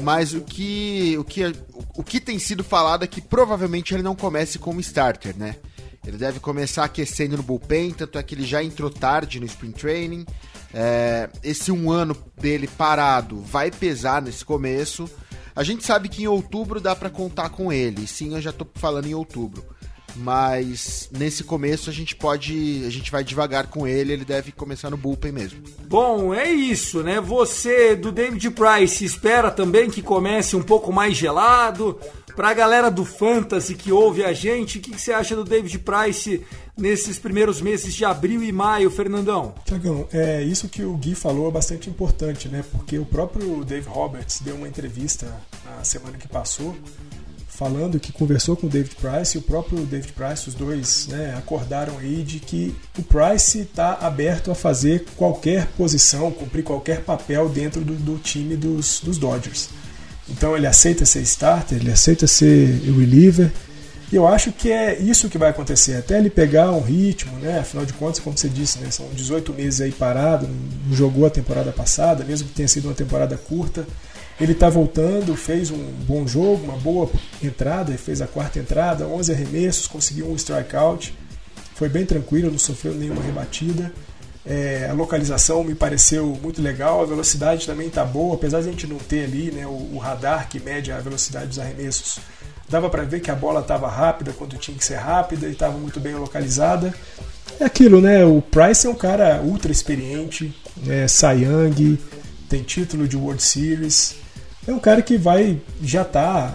mas 0.00 0.32
o 0.32 0.40
que, 0.40 1.18
o, 1.18 1.24
que, 1.24 1.42
o 1.94 2.02
que 2.02 2.18
tem 2.18 2.38
sido 2.38 2.64
falado 2.64 3.04
é 3.04 3.06
que 3.06 3.20
provavelmente 3.20 3.92
ele 3.92 4.02
não 4.02 4.16
comece 4.16 4.58
como 4.58 4.80
starter, 4.80 5.36
né? 5.36 5.56
Ele 6.06 6.16
deve 6.16 6.40
começar 6.40 6.84
aquecendo 6.84 7.36
no 7.36 7.42
bullpen, 7.42 7.90
tanto 7.90 8.18
é 8.18 8.22
que 8.22 8.34
ele 8.34 8.46
já 8.46 8.64
entrou 8.64 8.88
tarde 8.88 9.38
no 9.38 9.44
Spring 9.44 9.72
Training. 9.72 10.24
É, 10.72 11.28
esse 11.42 11.70
um 11.70 11.90
ano 11.90 12.16
dele 12.40 12.66
parado 12.66 13.38
vai 13.42 13.70
pesar 13.70 14.22
nesse 14.22 14.42
começo. 14.46 15.10
A 15.56 15.62
gente 15.62 15.84
sabe 15.84 16.08
que 16.08 16.22
em 16.22 16.26
outubro 16.26 16.80
dá 16.80 16.96
para 16.96 17.10
contar 17.10 17.48
com 17.50 17.72
ele. 17.72 18.06
Sim, 18.06 18.34
eu 18.34 18.40
já 18.40 18.52
tô 18.52 18.66
falando 18.74 19.06
em 19.06 19.14
outubro. 19.14 19.64
Mas 20.16 21.08
nesse 21.12 21.42
começo 21.42 21.90
a 21.90 21.92
gente 21.92 22.14
pode. 22.14 22.84
A 22.86 22.90
gente 22.90 23.10
vai 23.10 23.24
devagar 23.24 23.66
com 23.66 23.86
ele, 23.86 24.12
ele 24.12 24.24
deve 24.24 24.52
começar 24.52 24.90
no 24.90 24.96
bullpen 24.96 25.32
mesmo. 25.32 25.60
Bom, 25.88 26.32
é 26.32 26.50
isso, 26.50 27.02
né? 27.02 27.20
Você 27.20 27.96
do 27.96 28.12
David 28.12 28.50
Price 28.50 29.04
espera 29.04 29.50
também 29.50 29.90
que 29.90 30.02
comece 30.02 30.54
um 30.54 30.62
pouco 30.62 30.92
mais 30.92 31.16
gelado. 31.16 31.98
Pra 32.34 32.52
galera 32.52 32.90
do 32.90 33.04
Fantasy 33.04 33.74
que 33.74 33.92
ouve 33.92 34.24
a 34.24 34.32
gente, 34.32 34.78
o 34.78 34.80
que, 34.80 34.90
que, 34.90 35.00
você 35.00 35.12
acha 35.12 35.36
do 35.36 35.44
David 35.44 35.78
Price 35.78 36.44
nesses 36.76 37.18
primeiros 37.18 37.60
meses 37.60 37.94
de 37.94 38.04
abril 38.04 38.42
e 38.42 38.50
maio, 38.50 38.90
Fernandão? 38.90 39.54
Tiagão, 39.64 40.08
é 40.12 40.42
isso 40.42 40.68
que 40.68 40.82
o 40.82 40.96
Gui 40.96 41.14
falou 41.14 41.48
é 41.48 41.52
bastante 41.52 41.88
importante, 41.88 42.48
né? 42.48 42.64
Porque 42.72 42.98
o 42.98 43.04
próprio 43.04 43.64
Dave 43.64 43.88
Roberts 43.88 44.40
deu 44.40 44.56
uma 44.56 44.68
entrevista 44.68 45.32
na 45.64 45.84
semana 45.84 46.18
que 46.18 46.26
passou 46.26 46.74
falando 47.54 48.00
que 48.00 48.12
conversou 48.12 48.56
com 48.56 48.66
o 48.66 48.70
David 48.70 48.96
Price 48.96 49.36
e 49.36 49.38
o 49.38 49.42
próprio 49.42 49.86
David 49.86 50.12
Price, 50.12 50.48
os 50.48 50.54
dois 50.54 51.06
né, 51.06 51.34
acordaram 51.38 51.98
aí 51.98 52.24
de 52.24 52.40
que 52.40 52.74
o 52.98 53.02
Price 53.02 53.60
está 53.60 53.94
aberto 54.00 54.50
a 54.50 54.54
fazer 54.56 55.04
qualquer 55.16 55.68
posição, 55.76 56.32
cumprir 56.32 56.64
qualquer 56.64 57.02
papel 57.02 57.48
dentro 57.48 57.82
do, 57.82 57.94
do 57.94 58.18
time 58.18 58.56
dos, 58.56 59.00
dos 59.00 59.18
Dodgers. 59.18 59.68
Então 60.28 60.56
ele 60.56 60.66
aceita 60.66 61.04
ser 61.04 61.20
starter, 61.22 61.78
ele 61.78 61.92
aceita 61.92 62.26
ser 62.26 62.80
reliever. 62.84 63.50
E 64.12 64.16
eu 64.16 64.28
acho 64.28 64.52
que 64.52 64.70
é 64.70 64.98
isso 64.98 65.28
que 65.28 65.38
vai 65.38 65.50
acontecer, 65.50 65.96
até 65.96 66.18
ele 66.18 66.30
pegar 66.30 66.70
um 66.70 66.80
ritmo, 66.80 67.36
né? 67.38 67.58
Afinal 67.58 67.84
de 67.84 67.92
contas, 67.94 68.20
como 68.20 68.36
você 68.36 68.48
disse, 68.48 68.78
né? 68.78 68.90
são 68.90 69.08
18 69.12 69.52
meses 69.52 69.80
aí 69.80 69.90
parado, 69.90 70.48
não 70.86 70.94
jogou 70.96 71.26
a 71.26 71.30
temporada 71.30 71.72
passada, 71.72 72.24
mesmo 72.24 72.48
que 72.48 72.54
tenha 72.54 72.68
sido 72.68 72.86
uma 72.86 72.94
temporada 72.94 73.36
curta. 73.36 73.86
Ele 74.40 74.52
está 74.52 74.68
voltando, 74.68 75.36
fez 75.36 75.70
um 75.70 75.84
bom 76.06 76.26
jogo, 76.26 76.64
uma 76.64 76.76
boa 76.76 77.10
entrada, 77.42 77.96
fez 77.96 78.20
a 78.20 78.26
quarta 78.26 78.58
entrada, 78.58 79.06
11 79.06 79.32
arremessos, 79.32 79.86
conseguiu 79.86 80.30
um 80.30 80.36
strikeout. 80.36 81.14
Foi 81.74 81.88
bem 81.88 82.04
tranquilo, 82.04 82.50
não 82.50 82.58
sofreu 82.58 82.94
nenhuma 82.94 83.22
rebatida. 83.22 83.92
É, 84.46 84.88
a 84.90 84.92
localização 84.92 85.64
me 85.64 85.74
pareceu 85.74 86.38
muito 86.42 86.60
legal, 86.60 87.00
a 87.00 87.06
velocidade 87.06 87.66
também 87.66 87.88
está 87.88 88.04
boa, 88.04 88.34
apesar 88.34 88.60
de 88.60 88.68
a 88.68 88.70
gente 88.70 88.86
não 88.86 88.98
ter 88.98 89.24
ali 89.24 89.50
né, 89.50 89.66
o, 89.66 89.94
o 89.94 89.98
radar 89.98 90.48
que 90.48 90.60
mede 90.60 90.92
a 90.92 91.00
velocidade 91.00 91.46
dos 91.46 91.58
arremessos. 91.58 92.18
Dava 92.68 92.90
para 92.90 93.04
ver 93.04 93.20
que 93.20 93.30
a 93.30 93.34
bola 93.34 93.60
estava 93.60 93.88
rápida 93.88 94.32
quando 94.32 94.56
tinha 94.58 94.76
que 94.76 94.84
ser 94.84 94.96
rápida 94.96 95.46
e 95.46 95.52
estava 95.52 95.78
muito 95.78 95.98
bem 95.98 96.14
localizada. 96.14 96.94
É 97.58 97.64
aquilo, 97.64 98.00
né? 98.00 98.24
O 98.24 98.42
Price 98.42 98.86
é 98.86 98.90
um 98.90 98.94
cara 98.94 99.40
ultra 99.42 99.70
experiente, 99.70 100.54
é, 100.88 101.06
Cy 101.06 101.44
Young, 101.44 101.98
tem 102.48 102.62
título 102.62 103.06
de 103.06 103.16
World 103.16 103.42
Series. 103.42 104.16
É 104.66 104.72
um 104.72 104.78
cara 104.78 105.02
que 105.02 105.16
vai 105.16 105.60
já 105.82 106.02
está 106.02 106.52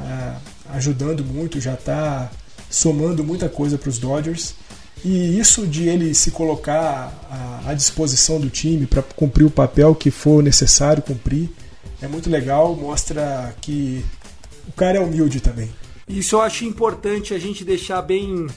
é, 0.67 0.75
ajudando 0.75 1.23
muito, 1.23 1.59
já 1.59 1.73
está 1.73 2.29
somando 2.69 3.23
muita 3.23 3.47
coisa 3.47 3.77
para 3.77 3.89
os 3.89 3.97
Dodgers. 3.97 4.55
E 5.03 5.39
isso 5.39 5.65
de 5.65 5.87
ele 5.87 6.13
se 6.13 6.31
colocar 6.31 7.63
à, 7.65 7.73
disposição 7.73 8.39
do 8.39 8.49
time 8.49 8.85
para 8.85 9.01
cumprir 9.01 9.45
o 9.45 9.51
papel 9.51 9.95
que 9.95 10.11
for 10.11 10.43
necessário 10.43 11.01
cumprir 11.01 11.49
é 12.01 12.07
muito 12.07 12.29
legal, 12.29 12.75
mostra 12.75 13.53
que 13.61 14.03
o 14.67 14.71
cara 14.71 14.97
é 14.97 15.01
humilde 15.01 15.41
também. 15.41 15.69
Isso 16.07 16.37
eu 16.37 16.41
acho 16.41 16.63
importante 16.63 17.33
a 17.33 17.39
gente 17.39 17.65
deixar 17.65 18.01
bem, 18.01 18.47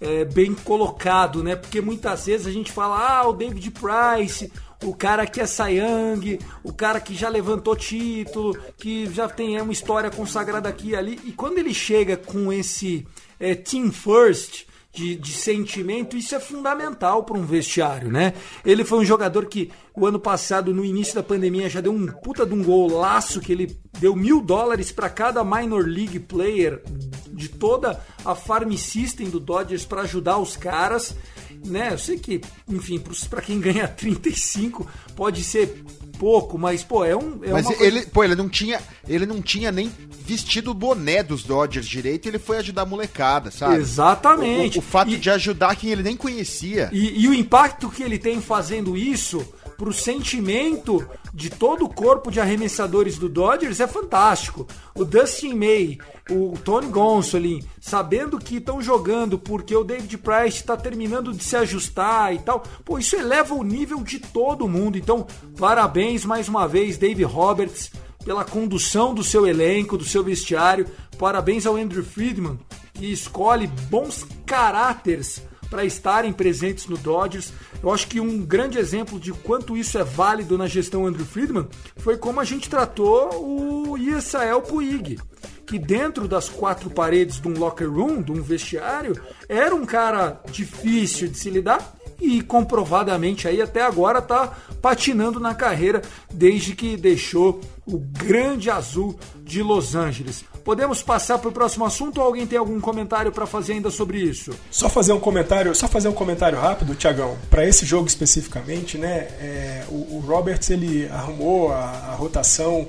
é, 0.00 0.24
bem 0.24 0.54
colocado, 0.54 1.42
né? 1.42 1.56
Porque 1.56 1.80
muitas 1.80 2.26
vezes 2.26 2.46
a 2.46 2.52
gente 2.52 2.70
fala, 2.70 2.96
ah, 2.96 3.28
o 3.28 3.32
David 3.32 3.72
Price, 3.72 4.52
o 4.84 4.94
cara 4.94 5.26
que 5.26 5.40
é 5.40 5.46
Sayang, 5.46 6.38
o 6.62 6.72
cara 6.72 7.00
que 7.00 7.14
já 7.14 7.28
levantou 7.28 7.74
título, 7.74 8.56
que 8.78 9.12
já 9.12 9.28
tem 9.28 9.60
uma 9.60 9.72
história 9.72 10.10
consagrada 10.10 10.68
aqui 10.68 10.90
e 10.90 10.96
ali. 10.96 11.20
E 11.24 11.32
quando 11.32 11.58
ele 11.58 11.74
chega 11.74 12.16
com 12.16 12.52
esse 12.52 13.06
é, 13.38 13.54
Team 13.54 13.90
First, 13.90 14.64
de, 14.92 15.16
de, 15.16 15.32
sentimento, 15.32 16.16
isso 16.16 16.34
é 16.34 16.40
fundamental 16.40 17.24
para 17.24 17.38
um 17.38 17.44
vestiário, 17.44 18.10
né? 18.10 18.34
Ele 18.64 18.84
foi 18.84 18.98
um 18.98 19.04
jogador 19.04 19.46
que 19.46 19.70
o 19.94 20.06
ano 20.06 20.20
passado, 20.20 20.74
no 20.74 20.84
início 20.84 21.14
da 21.14 21.22
pandemia, 21.22 21.70
já 21.70 21.80
deu 21.80 21.92
um 21.92 22.06
puta 22.06 22.44
de 22.44 22.52
um 22.52 22.62
golaço 22.62 23.40
que 23.40 23.52
ele 23.52 23.78
deu 23.98 24.14
mil 24.14 24.42
dólares 24.42 24.92
para 24.92 25.08
cada 25.08 25.42
minor 25.42 25.86
league 25.86 26.18
player 26.20 26.82
de 27.28 27.48
toda 27.48 28.00
a 28.24 28.34
farm 28.34 28.72
system 28.72 29.30
do 29.30 29.40
Dodgers 29.40 29.86
para 29.86 30.02
ajudar 30.02 30.38
os 30.38 30.56
caras 30.56 31.16
né? 31.64 31.92
Eu 31.92 31.98
sei 31.98 32.18
que, 32.18 32.40
enfim, 32.68 33.02
para 33.28 33.42
quem 33.42 33.58
ganha 33.60 33.86
35 33.86 34.86
pode 35.14 35.42
ser 35.44 35.84
pouco, 36.18 36.58
mas 36.58 36.84
pô, 36.84 37.04
é 37.04 37.16
um. 37.16 37.40
É 37.42 37.50
mas 37.50 37.68
ele, 37.80 38.02
pô, 38.06 38.22
ele 38.22 38.34
não 38.34 38.48
tinha, 38.48 38.80
ele 39.08 39.26
não 39.26 39.42
tinha 39.42 39.72
nem 39.72 39.90
vestido 40.24 40.70
o 40.70 40.74
boné 40.74 41.22
dos 41.22 41.42
Dodgers 41.42 41.86
direito, 41.86 42.28
ele 42.28 42.38
foi 42.38 42.58
ajudar 42.58 42.82
a 42.82 42.86
molecada, 42.86 43.50
sabe? 43.50 43.76
Exatamente. 43.76 44.78
O, 44.78 44.80
o, 44.80 44.84
o 44.84 44.86
fato 44.86 45.10
e, 45.10 45.16
de 45.16 45.30
ajudar 45.30 45.76
quem 45.76 45.90
ele 45.90 46.02
nem 46.02 46.16
conhecia. 46.16 46.88
E, 46.92 47.22
e 47.22 47.28
o 47.28 47.34
impacto 47.34 47.90
que 47.90 48.02
ele 48.02 48.18
tem 48.18 48.40
fazendo 48.40 48.96
isso 48.96 49.44
pro 49.82 49.92
sentimento 49.92 51.04
de 51.34 51.50
todo 51.50 51.84
o 51.84 51.88
corpo 51.88 52.30
de 52.30 52.38
arremessadores 52.38 53.18
do 53.18 53.28
Dodgers 53.28 53.80
é 53.80 53.86
fantástico. 53.88 54.64
O 54.94 55.04
Dustin 55.04 55.54
May, 55.54 55.98
o 56.30 56.56
Tony 56.56 56.86
Gonsolin, 56.86 57.64
sabendo 57.80 58.38
que 58.38 58.58
estão 58.58 58.80
jogando 58.80 59.36
porque 59.36 59.74
o 59.74 59.82
David 59.82 60.18
Price 60.18 60.58
está 60.58 60.76
terminando 60.76 61.32
de 61.32 61.42
se 61.42 61.56
ajustar 61.56 62.32
e 62.32 62.38
tal, 62.38 62.62
pô, 62.84 62.96
isso 62.96 63.16
eleva 63.16 63.56
o 63.56 63.64
nível 63.64 64.04
de 64.04 64.20
todo 64.20 64.68
mundo. 64.68 64.96
Então, 64.96 65.26
parabéns 65.58 66.24
mais 66.24 66.48
uma 66.48 66.68
vez, 66.68 66.96
Dave 66.96 67.24
Roberts, 67.24 67.90
pela 68.24 68.44
condução 68.44 69.12
do 69.12 69.24
seu 69.24 69.48
elenco, 69.48 69.98
do 69.98 70.04
seu 70.04 70.22
vestiário. 70.22 70.86
Parabéns 71.18 71.66
ao 71.66 71.74
Andrew 71.74 72.04
Friedman, 72.04 72.56
que 72.94 73.10
escolhe 73.10 73.66
bons 73.66 74.24
caráteres 74.46 75.42
para 75.72 75.86
estarem 75.86 76.34
presentes 76.34 76.86
no 76.86 76.98
Dodgers. 76.98 77.50
Eu 77.82 77.90
acho 77.90 78.06
que 78.06 78.20
um 78.20 78.44
grande 78.44 78.78
exemplo 78.78 79.18
de 79.18 79.32
quanto 79.32 79.74
isso 79.74 79.96
é 79.96 80.04
válido 80.04 80.58
na 80.58 80.66
gestão 80.66 81.06
Andrew 81.06 81.24
Friedman 81.24 81.66
foi 81.96 82.18
como 82.18 82.40
a 82.40 82.44
gente 82.44 82.68
tratou 82.68 83.42
o 83.42 83.96
Yesrael 83.96 84.60
Puig, 84.60 85.18
que 85.66 85.78
dentro 85.78 86.28
das 86.28 86.50
quatro 86.50 86.90
paredes 86.90 87.40
de 87.40 87.48
um 87.48 87.58
locker 87.58 87.90
room, 87.90 88.20
de 88.20 88.32
um 88.32 88.42
vestiário, 88.42 89.18
era 89.48 89.74
um 89.74 89.86
cara 89.86 90.42
difícil 90.50 91.28
de 91.28 91.38
se 91.38 91.48
lidar 91.48 91.94
e 92.20 92.42
comprovadamente 92.42 93.48
aí 93.48 93.62
até 93.62 93.80
agora 93.82 94.18
está 94.18 94.48
patinando 94.82 95.40
na 95.40 95.54
carreira 95.54 96.02
desde 96.30 96.76
que 96.76 96.98
deixou 96.98 97.62
o 97.86 97.98
grande 97.98 98.70
azul 98.70 99.18
de 99.42 99.62
Los 99.62 99.94
Angeles. 99.94 100.44
Podemos 100.64 101.02
passar 101.02 101.38
para 101.38 101.48
o 101.48 101.52
próximo 101.52 101.84
assunto 101.84 102.18
ou 102.18 102.26
alguém 102.26 102.46
tem 102.46 102.58
algum 102.58 102.80
comentário 102.80 103.32
para 103.32 103.46
fazer 103.46 103.74
ainda 103.74 103.90
sobre 103.90 104.18
isso? 104.18 104.52
Só 104.70 104.88
fazer 104.88 105.12
um 105.12 105.18
comentário, 105.18 105.74
só 105.74 105.88
fazer 105.88 106.08
um 106.08 106.12
comentário 106.12 106.58
rápido, 106.58 106.94
Tiagão. 106.94 107.36
Para 107.50 107.66
esse 107.66 107.84
jogo 107.84 108.06
especificamente, 108.06 108.96
né? 108.96 109.28
É, 109.40 109.84
o, 109.88 110.16
o, 110.16 110.24
Roberts 110.24 110.70
ele 110.70 111.08
arrumou 111.08 111.72
a, 111.72 111.80
a 111.80 112.14
rotação 112.14 112.88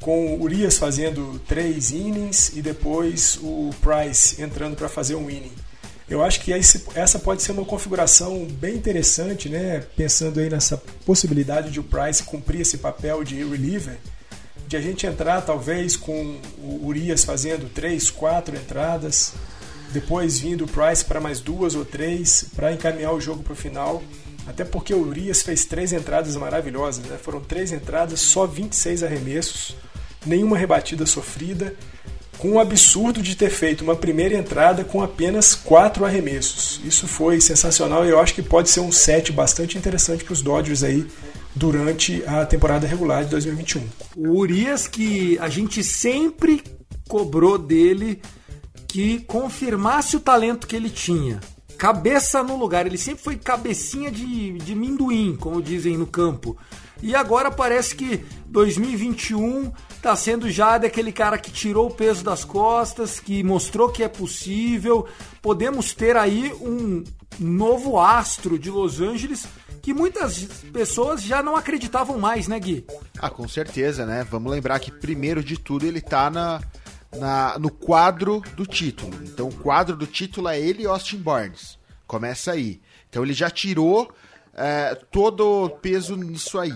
com 0.00 0.34
o 0.34 0.42
Urias 0.42 0.78
fazendo 0.78 1.40
três 1.46 1.90
innings 1.90 2.52
e 2.54 2.62
depois 2.62 3.38
o 3.42 3.70
Price 3.80 4.40
entrando 4.40 4.76
para 4.76 4.88
fazer 4.88 5.16
um 5.16 5.28
inning. 5.28 5.52
Eu 6.08 6.24
acho 6.24 6.40
que 6.40 6.52
essa 6.52 7.18
pode 7.18 7.42
ser 7.42 7.52
uma 7.52 7.64
configuração 7.64 8.44
bem 8.44 8.74
interessante, 8.74 9.48
né? 9.48 9.84
Pensando 9.96 10.40
aí 10.40 10.48
nessa 10.48 10.76
possibilidade 11.04 11.70
de 11.70 11.78
o 11.78 11.84
Price 11.84 12.22
cumprir 12.22 12.62
esse 12.62 12.78
papel 12.78 13.22
de 13.22 13.36
reliever 13.36 13.98
de 14.70 14.76
a 14.76 14.80
gente 14.80 15.04
entrar 15.04 15.40
talvez 15.40 15.96
com 15.96 16.38
o 16.56 16.86
Urias 16.86 17.24
fazendo 17.24 17.68
três, 17.68 18.08
quatro 18.08 18.54
entradas, 18.54 19.32
depois 19.92 20.38
vindo 20.38 20.64
o 20.64 20.68
Price 20.68 21.04
para 21.04 21.20
mais 21.20 21.40
duas 21.40 21.74
ou 21.74 21.84
três 21.84 22.46
para 22.54 22.72
encaminhar 22.72 23.12
o 23.12 23.20
jogo 23.20 23.42
para 23.42 23.52
o 23.52 23.56
final. 23.56 24.00
Até 24.46 24.64
porque 24.64 24.94
o 24.94 25.08
Urias 25.08 25.42
fez 25.42 25.64
três 25.64 25.92
entradas 25.92 26.36
maravilhosas, 26.36 27.04
né? 27.04 27.18
foram 27.20 27.40
três 27.40 27.72
entradas, 27.72 28.20
só 28.20 28.46
26 28.46 29.02
arremessos, 29.02 29.74
nenhuma 30.24 30.56
rebatida 30.56 31.04
sofrida, 31.04 31.74
com 32.38 32.52
o 32.52 32.60
absurdo 32.60 33.20
de 33.20 33.34
ter 33.34 33.50
feito 33.50 33.82
uma 33.82 33.96
primeira 33.96 34.36
entrada 34.36 34.84
com 34.84 35.02
apenas 35.02 35.52
quatro 35.52 36.04
arremessos. 36.04 36.80
Isso 36.84 37.08
foi 37.08 37.40
sensacional 37.40 38.06
e 38.06 38.10
eu 38.10 38.20
acho 38.20 38.34
que 38.34 38.42
pode 38.42 38.70
ser 38.70 38.78
um 38.78 38.92
set 38.92 39.32
bastante 39.32 39.76
interessante 39.76 40.22
para 40.22 40.32
os 40.32 40.42
Dodgers 40.42 40.84
aí 40.84 41.08
durante 41.54 42.22
a 42.26 42.44
temporada 42.46 42.86
regular 42.86 43.24
de 43.24 43.30
2021. 43.30 43.82
O 44.16 44.38
Urias 44.38 44.86
que 44.86 45.38
a 45.38 45.48
gente 45.48 45.82
sempre 45.82 46.62
cobrou 47.08 47.58
dele 47.58 48.20
que 48.86 49.20
confirmasse 49.20 50.16
o 50.16 50.20
talento 50.20 50.66
que 50.66 50.76
ele 50.76 50.90
tinha. 50.90 51.40
Cabeça 51.78 52.42
no 52.42 52.56
lugar, 52.56 52.86
ele 52.86 52.98
sempre 52.98 53.22
foi 53.22 53.36
cabecinha 53.36 54.10
de, 54.10 54.52
de 54.58 54.74
minduim, 54.74 55.36
como 55.36 55.62
dizem 55.62 55.96
no 55.96 56.06
campo. 56.06 56.56
E 57.02 57.14
agora 57.14 57.50
parece 57.50 57.94
que 57.94 58.22
2021 58.46 59.72
está 59.96 60.14
sendo 60.14 60.50
já 60.50 60.76
daquele 60.76 61.12
cara 61.12 61.38
que 61.38 61.50
tirou 61.50 61.86
o 61.86 61.94
peso 61.94 62.22
das 62.22 62.44
costas, 62.44 63.18
que 63.18 63.42
mostrou 63.42 63.88
que 63.88 64.02
é 64.02 64.08
possível. 64.08 65.06
Podemos 65.40 65.94
ter 65.94 66.16
aí 66.16 66.52
um 66.60 67.02
novo 67.38 67.98
astro 67.98 68.58
de 68.58 68.70
Los 68.70 69.00
Angeles 69.00 69.46
que 69.90 69.94
muitas 69.94 70.44
pessoas 70.72 71.20
já 71.20 71.42
não 71.42 71.56
acreditavam 71.56 72.16
mais, 72.16 72.46
né, 72.46 72.60
Gui? 72.60 72.86
Ah, 73.18 73.28
com 73.28 73.48
certeza, 73.48 74.06
né? 74.06 74.24
Vamos 74.30 74.52
lembrar 74.52 74.78
que 74.78 74.92
primeiro 74.92 75.42
de 75.42 75.58
tudo 75.58 75.84
ele 75.84 76.00
tá 76.00 76.30
na, 76.30 76.62
na, 77.18 77.58
no 77.58 77.72
quadro 77.72 78.40
do 78.54 78.64
título. 78.64 79.12
Então 79.24 79.48
o 79.48 79.54
quadro 79.54 79.96
do 79.96 80.06
título 80.06 80.48
é 80.48 80.60
ele 80.60 80.84
e 80.84 80.86
Austin 80.86 81.16
Barnes. 81.16 81.76
Começa 82.06 82.52
aí. 82.52 82.80
Então 83.08 83.24
ele 83.24 83.32
já 83.32 83.50
tirou 83.50 84.12
é, 84.54 84.94
todo 85.10 85.64
o 85.64 85.70
peso 85.70 86.14
nisso 86.14 86.56
aí, 86.56 86.72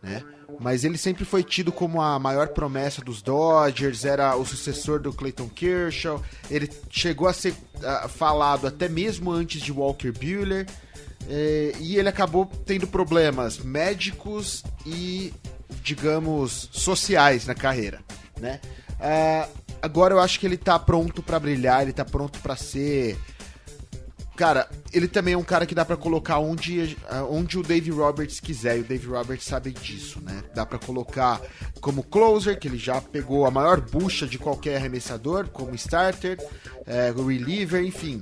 né? 0.00 0.22
Mas 0.60 0.84
ele 0.84 0.96
sempre 0.96 1.24
foi 1.24 1.42
tido 1.42 1.72
como 1.72 2.00
a 2.00 2.16
maior 2.20 2.48
promessa 2.50 3.02
dos 3.02 3.20
Dodgers, 3.22 4.04
era 4.04 4.36
o 4.36 4.46
sucessor 4.46 5.00
do 5.00 5.12
Clayton 5.12 5.48
Kershaw. 5.48 6.22
Ele 6.48 6.70
chegou 6.88 7.26
a 7.26 7.32
ser 7.32 7.52
uh, 7.52 8.08
falado 8.08 8.68
até 8.68 8.88
mesmo 8.88 9.32
antes 9.32 9.60
de 9.60 9.72
Walker 9.72 10.12
Buehler. 10.12 10.66
É, 11.28 11.72
e 11.80 11.96
ele 11.96 12.08
acabou 12.08 12.46
tendo 12.64 12.86
problemas 12.86 13.58
médicos 13.58 14.62
e, 14.84 15.32
digamos, 15.82 16.68
sociais 16.72 17.46
na 17.46 17.54
carreira, 17.54 18.00
né? 18.40 18.60
É, 19.00 19.48
agora 19.82 20.14
eu 20.14 20.20
acho 20.20 20.38
que 20.38 20.46
ele 20.46 20.56
tá 20.56 20.78
pronto 20.78 21.22
para 21.22 21.40
brilhar, 21.40 21.82
ele 21.82 21.92
tá 21.92 22.04
pronto 22.04 22.38
para 22.38 22.56
ser 22.56 23.18
Cara, 24.36 24.68
ele 24.92 25.08
também 25.08 25.32
é 25.32 25.38
um 25.38 25.42
cara 25.42 25.64
que 25.64 25.74
dá 25.74 25.82
para 25.82 25.96
colocar 25.96 26.38
onde, 26.38 26.94
onde 27.30 27.58
o 27.58 27.62
Dave 27.62 27.90
Roberts 27.90 28.38
quiser, 28.38 28.76
e 28.76 28.80
o 28.80 28.84
Dave 28.84 29.06
Roberts 29.06 29.46
sabe 29.46 29.70
disso, 29.70 30.20
né? 30.20 30.44
Dá 30.54 30.66
para 30.66 30.78
colocar 30.78 31.40
como 31.80 32.02
closer, 32.02 32.58
que 32.58 32.68
ele 32.68 32.76
já 32.76 33.00
pegou 33.00 33.46
a 33.46 33.50
maior 33.50 33.80
bucha 33.80 34.26
de 34.26 34.38
qualquer 34.38 34.76
arremessador, 34.76 35.48
como 35.48 35.74
starter, 35.74 36.38
é, 36.86 37.14
reliever, 37.16 37.82
enfim. 37.82 38.20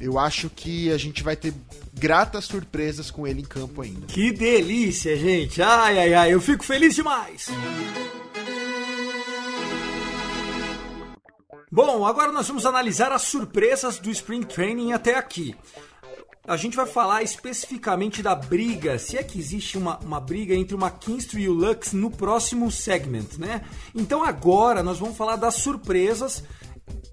Eu 0.00 0.18
acho 0.18 0.48
que 0.48 0.90
a 0.90 0.96
gente 0.96 1.22
vai 1.22 1.36
ter 1.36 1.52
gratas 1.98 2.44
surpresas 2.44 3.10
com 3.10 3.26
ele 3.26 3.40
em 3.40 3.44
campo 3.44 3.82
ainda. 3.82 4.06
Que 4.06 4.32
delícia, 4.32 5.16
gente! 5.16 5.62
Ai, 5.62 5.98
ai, 5.98 6.14
ai, 6.14 6.34
eu 6.34 6.40
fico 6.40 6.64
feliz 6.64 6.94
demais! 6.94 7.48
Bom, 11.70 12.06
agora 12.06 12.30
nós 12.30 12.46
vamos 12.46 12.66
analisar 12.66 13.10
as 13.10 13.22
surpresas 13.22 13.98
do 13.98 14.10
Spring 14.10 14.44
Training 14.44 14.92
até 14.92 15.16
aqui. 15.16 15.56
A 16.46 16.56
gente 16.56 16.76
vai 16.76 16.86
falar 16.86 17.22
especificamente 17.22 18.22
da 18.22 18.34
briga, 18.34 18.98
se 18.98 19.16
é 19.16 19.22
que 19.22 19.38
existe 19.38 19.78
uma, 19.78 19.98
uma 20.00 20.20
briga 20.20 20.54
entre 20.54 20.76
o 20.76 20.78
McKinstry 20.78 21.42
e 21.42 21.48
o 21.48 21.54
Lux 21.54 21.92
no 21.92 22.10
próximo 22.10 22.70
segment, 22.70 23.38
né? 23.38 23.62
Então 23.94 24.22
agora 24.22 24.82
nós 24.82 24.98
vamos 24.98 25.16
falar 25.16 25.36
das 25.36 25.54
surpresas, 25.54 26.44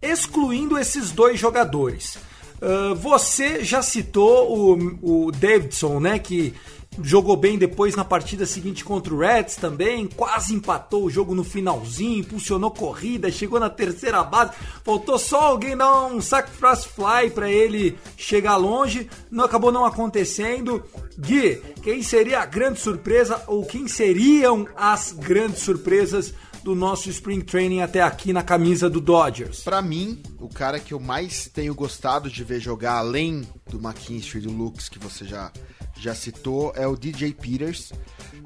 excluindo 0.01 0.77
esses 0.77 1.11
dois 1.11 1.39
jogadores. 1.39 2.17
Uh, 2.61 2.93
você 2.95 3.63
já 3.63 3.81
citou 3.81 4.77
o, 5.01 5.25
o 5.25 5.31
Davidson, 5.31 5.99
né? 5.99 6.19
Que 6.19 6.53
jogou 7.01 7.37
bem 7.37 7.57
depois 7.57 7.95
na 7.95 8.03
partida 8.03 8.45
seguinte 8.45 8.83
contra 8.83 9.13
o 9.13 9.19
Reds 9.19 9.55
também, 9.55 10.07
quase 10.07 10.53
empatou 10.53 11.05
o 11.05 11.09
jogo 11.09 11.33
no 11.33 11.43
finalzinho, 11.43 12.19
impulsionou 12.19 12.69
corrida, 12.69 13.31
chegou 13.31 13.59
na 13.59 13.69
terceira 13.69 14.21
base, 14.23 14.51
faltou 14.83 15.17
só 15.17 15.39
alguém 15.41 15.77
dar 15.77 16.05
um 16.05 16.19
sacrifice 16.19 16.87
fly 16.89 17.29
para 17.29 17.49
ele 17.49 17.97
chegar 18.17 18.57
longe, 18.57 19.09
não 19.29 19.45
acabou 19.45 19.71
não 19.71 19.85
acontecendo. 19.85 20.83
Gui, 21.17 21.61
quem 21.81 22.03
seria 22.03 22.41
a 22.41 22.45
grande 22.45 22.79
surpresa 22.79 23.41
ou 23.47 23.65
quem 23.65 23.87
seriam 23.87 24.67
as 24.75 25.13
grandes 25.13 25.61
surpresas 25.61 26.33
do 26.63 26.75
nosso 26.75 27.09
Spring 27.09 27.41
Training 27.41 27.81
até 27.81 28.01
aqui 28.01 28.31
na 28.31 28.43
camisa 28.43 28.89
do 28.89 29.01
Dodgers? 29.01 29.61
Para 29.61 29.81
mim, 29.81 30.21
o 30.39 30.47
cara 30.47 30.79
que 30.79 30.93
eu 30.93 30.99
mais 30.99 31.47
tenho 31.47 31.73
gostado 31.73 32.29
de 32.29 32.43
ver 32.43 32.59
jogar, 32.59 32.93
além 32.93 33.47
do 33.69 33.77
McKinstry 33.77 34.39
e 34.39 34.41
do 34.43 34.51
Lux, 34.51 34.87
que 34.87 34.99
você 34.99 35.25
já, 35.25 35.51
já 35.97 36.13
citou, 36.13 36.71
é 36.75 36.87
o 36.87 36.95
DJ 36.95 37.33
Peters. 37.33 37.91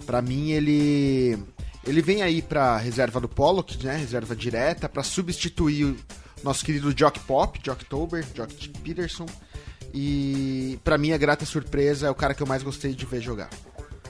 Para 0.05 0.21
mim, 0.21 0.51
ele 0.51 1.37
ele 1.85 2.01
vem 2.01 2.23
aí 2.23 2.41
para 2.41 2.77
reserva 2.77 3.19
do 3.19 3.29
Pollock, 3.29 3.83
né, 3.85 3.95
reserva 3.95 4.35
direta, 4.35 4.89
para 4.89 5.03
substituir 5.03 5.85
o 5.85 5.97
nosso 6.43 6.65
querido 6.65 6.93
Jock 6.97 7.19
Pop, 7.21 7.59
Jock 7.63 7.85
Tober, 7.85 8.25
Jock 8.33 8.69
Peterson. 8.79 9.27
E 9.93 10.79
para 10.83 10.97
mim 10.97 11.11
a 11.11 11.17
grata 11.17 11.45
surpresa 11.45 12.07
é 12.07 12.09
o 12.09 12.15
cara 12.15 12.33
que 12.33 12.41
eu 12.41 12.47
mais 12.47 12.63
gostei 12.63 12.93
de 12.93 13.05
ver 13.05 13.21
jogar. 13.21 13.49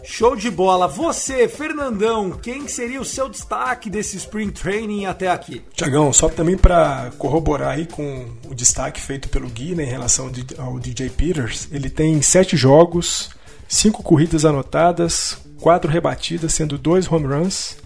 Show 0.05 0.35
de 0.35 0.51
bola. 0.51 0.87
Você, 0.87 1.47
Fernandão, 1.47 2.31
quem 2.31 2.67
seria 2.67 3.01
o 3.01 3.05
seu 3.05 3.27
destaque 3.27 3.89
desse 3.89 4.17
Spring 4.17 4.51
Training 4.51 5.05
até 5.05 5.27
aqui? 5.27 5.63
Tiagão, 5.73 6.13
só 6.13 6.29
também 6.29 6.55
para 6.55 7.11
corroborar 7.17 7.71
aí 7.71 7.85
com 7.85 8.27
o 8.47 8.53
destaque 8.53 9.01
feito 9.01 9.27
pelo 9.29 9.49
Gui 9.49 9.73
né, 9.75 9.83
em 9.83 9.89
relação 9.89 10.31
ao 10.57 10.79
DJ 10.79 11.09
Peters, 11.09 11.67
ele 11.71 11.89
tem 11.89 12.21
sete 12.21 12.55
jogos, 12.55 13.31
cinco 13.67 14.03
corridas 14.03 14.45
anotadas, 14.45 15.37
quatro 15.59 15.89
rebatidas, 15.89 16.53
sendo 16.53 16.77
dois 16.77 17.11
home 17.11 17.25
runs, 17.25 17.77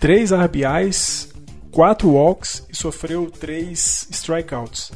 três 0.00 0.30
RBIs, 0.32 1.28
quatro 1.70 2.08
walks 2.08 2.64
e 2.70 2.76
sofreu 2.76 3.30
três 3.30 4.08
strikeouts. 4.10 4.90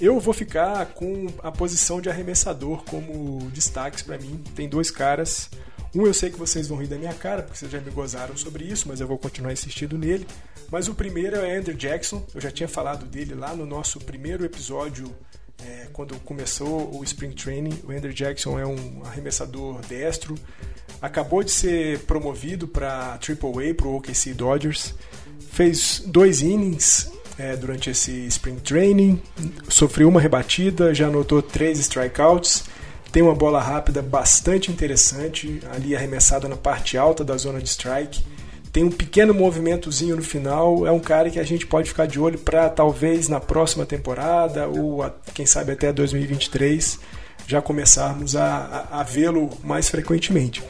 Eu 0.00 0.18
vou 0.18 0.34
ficar 0.34 0.86
com 0.86 1.28
a 1.42 1.52
posição 1.52 2.00
de 2.00 2.10
arremessador 2.10 2.82
como 2.84 3.48
destaques 3.52 4.02
para 4.02 4.18
mim. 4.18 4.42
Tem 4.54 4.68
dois 4.68 4.90
caras 4.90 5.48
um 5.94 6.06
eu 6.06 6.14
sei 6.14 6.30
que 6.30 6.38
vocês 6.38 6.68
vão 6.68 6.78
rir 6.78 6.88
da 6.88 6.98
minha 6.98 7.14
cara, 7.14 7.42
porque 7.42 7.56
vocês 7.56 7.70
já 7.70 7.80
me 7.80 7.90
gozaram 7.90 8.36
sobre 8.36 8.64
isso, 8.64 8.88
mas 8.88 9.00
eu 9.00 9.06
vou 9.06 9.16
continuar 9.16 9.52
insistindo 9.52 9.96
nele. 9.96 10.26
Mas 10.70 10.88
o 10.88 10.94
primeiro 10.94 11.36
é 11.36 11.56
Andrew 11.56 11.76
Jackson, 11.76 12.26
eu 12.34 12.40
já 12.40 12.50
tinha 12.50 12.68
falado 12.68 13.06
dele 13.06 13.34
lá 13.34 13.54
no 13.54 13.64
nosso 13.64 14.00
primeiro 14.00 14.44
episódio, 14.44 15.14
é, 15.64 15.86
quando 15.92 16.18
começou 16.20 16.98
o 16.98 17.04
Spring 17.04 17.32
Training. 17.32 17.78
O 17.84 17.92
Andrew 17.92 18.12
Jackson 18.12 18.58
é 18.58 18.66
um 18.66 19.02
arremessador 19.04 19.80
destro, 19.86 20.34
acabou 21.00 21.44
de 21.44 21.52
ser 21.52 22.00
promovido 22.00 22.66
para 22.66 23.18
AAA, 23.20 23.74
para 23.76 23.86
o 23.86 23.96
OKC 23.96 24.34
Dodgers. 24.34 24.94
Fez 25.52 26.02
dois 26.04 26.42
innings 26.42 27.12
é, 27.38 27.56
durante 27.56 27.90
esse 27.90 28.26
Spring 28.26 28.56
Training, 28.56 29.22
sofreu 29.68 30.08
uma 30.08 30.20
rebatida, 30.20 30.92
já 30.92 31.06
anotou 31.06 31.40
três 31.40 31.78
strikeouts 31.78 32.64
tem 33.14 33.22
uma 33.22 33.32
bola 33.32 33.60
rápida 33.62 34.02
bastante 34.02 34.72
interessante, 34.72 35.60
ali 35.72 35.94
arremessada 35.94 36.48
na 36.48 36.56
parte 36.56 36.98
alta 36.98 37.24
da 37.24 37.36
zona 37.36 37.60
de 37.60 37.68
strike. 37.68 38.24
Tem 38.72 38.82
um 38.82 38.90
pequeno 38.90 39.32
movimentozinho 39.32 40.16
no 40.16 40.22
final. 40.22 40.84
É 40.84 40.90
um 40.90 40.98
cara 40.98 41.30
que 41.30 41.38
a 41.38 41.44
gente 41.44 41.64
pode 41.64 41.88
ficar 41.88 42.06
de 42.06 42.18
olho 42.18 42.40
para 42.40 42.68
talvez 42.68 43.28
na 43.28 43.38
próxima 43.38 43.86
temporada 43.86 44.66
ou 44.66 45.08
quem 45.32 45.46
sabe 45.46 45.70
até 45.70 45.92
2023 45.92 46.98
já 47.46 47.62
começarmos 47.62 48.34
a, 48.34 48.88
a, 48.90 49.00
a 49.00 49.02
vê-lo 49.04 49.48
mais 49.62 49.88
frequentemente. 49.88 50.60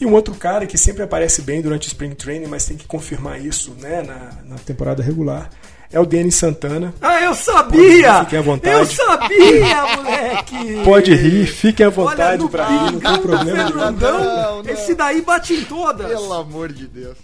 E 0.00 0.06
um 0.06 0.14
outro 0.14 0.34
cara 0.36 0.66
que 0.66 0.78
sempre 0.78 1.02
aparece 1.02 1.42
bem 1.42 1.60
durante 1.60 1.86
o 1.86 1.88
Spring 1.88 2.14
Training, 2.14 2.46
mas 2.46 2.64
tem 2.64 2.78
que 2.78 2.86
confirmar 2.86 3.44
isso 3.44 3.72
né, 3.78 4.02
na, 4.02 4.54
na 4.54 4.56
temporada 4.56 5.02
regular, 5.02 5.50
é 5.94 6.00
o 6.00 6.04
Denis 6.04 6.34
Santana. 6.34 6.92
Ah, 7.00 7.22
eu 7.22 7.34
sabia! 7.36 8.24
Fiquem 8.24 8.38
à 8.40 8.42
vontade. 8.42 8.76
Eu 8.76 8.84
sabia, 8.84 9.86
moleque! 9.96 10.82
Pode 10.84 11.14
rir, 11.14 11.46
fiquem 11.46 11.86
à 11.86 11.88
vontade 11.88 12.48
para 12.48 12.66
rir, 12.66 12.92
não 12.92 13.00
tem 13.00 13.20
problema 13.22 13.66
Fernandão, 13.68 14.18
não, 14.18 14.62
não. 14.64 14.70
Esse 14.70 14.92
daí 14.92 15.22
bate 15.22 15.54
em 15.54 15.64
todas. 15.64 16.08
Pelo 16.08 16.32
amor 16.32 16.72
de 16.72 16.88
Deus. 16.88 17.16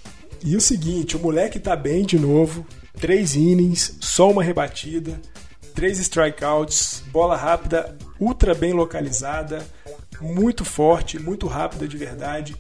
E 0.45 0.55
o 0.55 0.61
seguinte, 0.61 1.17
o 1.17 1.21
moleque 1.21 1.59
tá 1.59 1.75
bem 1.75 2.05
de 2.05 2.17
novo, 2.17 2.65
três 2.99 3.35
innings, 3.35 3.97
só 4.01 4.31
uma 4.31 4.43
rebatida, 4.43 5.21
três 5.75 5.99
strikeouts, 5.99 7.03
bola 7.11 7.37
rápida, 7.37 7.97
ultra 8.21 8.55
bem 8.55 8.73
localizada, 8.73 9.67
muito 10.21 10.65
forte, 10.65 11.19
muito 11.19 11.49
rápida 11.49 11.89
de 11.89 11.97
verdade. 11.97 12.55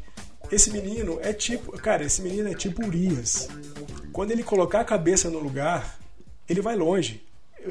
Esse 0.51 0.73
menino 0.73 1.20
é 1.23 1.33
tipo, 1.33 1.70
cara, 1.73 2.03
esse 2.03 2.20
menino 2.20 2.49
é 2.49 2.55
tipo 2.55 2.85
Urias. 2.85 3.49
Quando 4.12 4.33
ele 4.33 4.42
colocar 4.42 4.81
a 4.81 4.85
cabeça 4.85 5.31
no 5.31 5.38
lugar, 5.38 6.00
ele 6.51 6.61
vai 6.61 6.75
longe. 6.75 7.23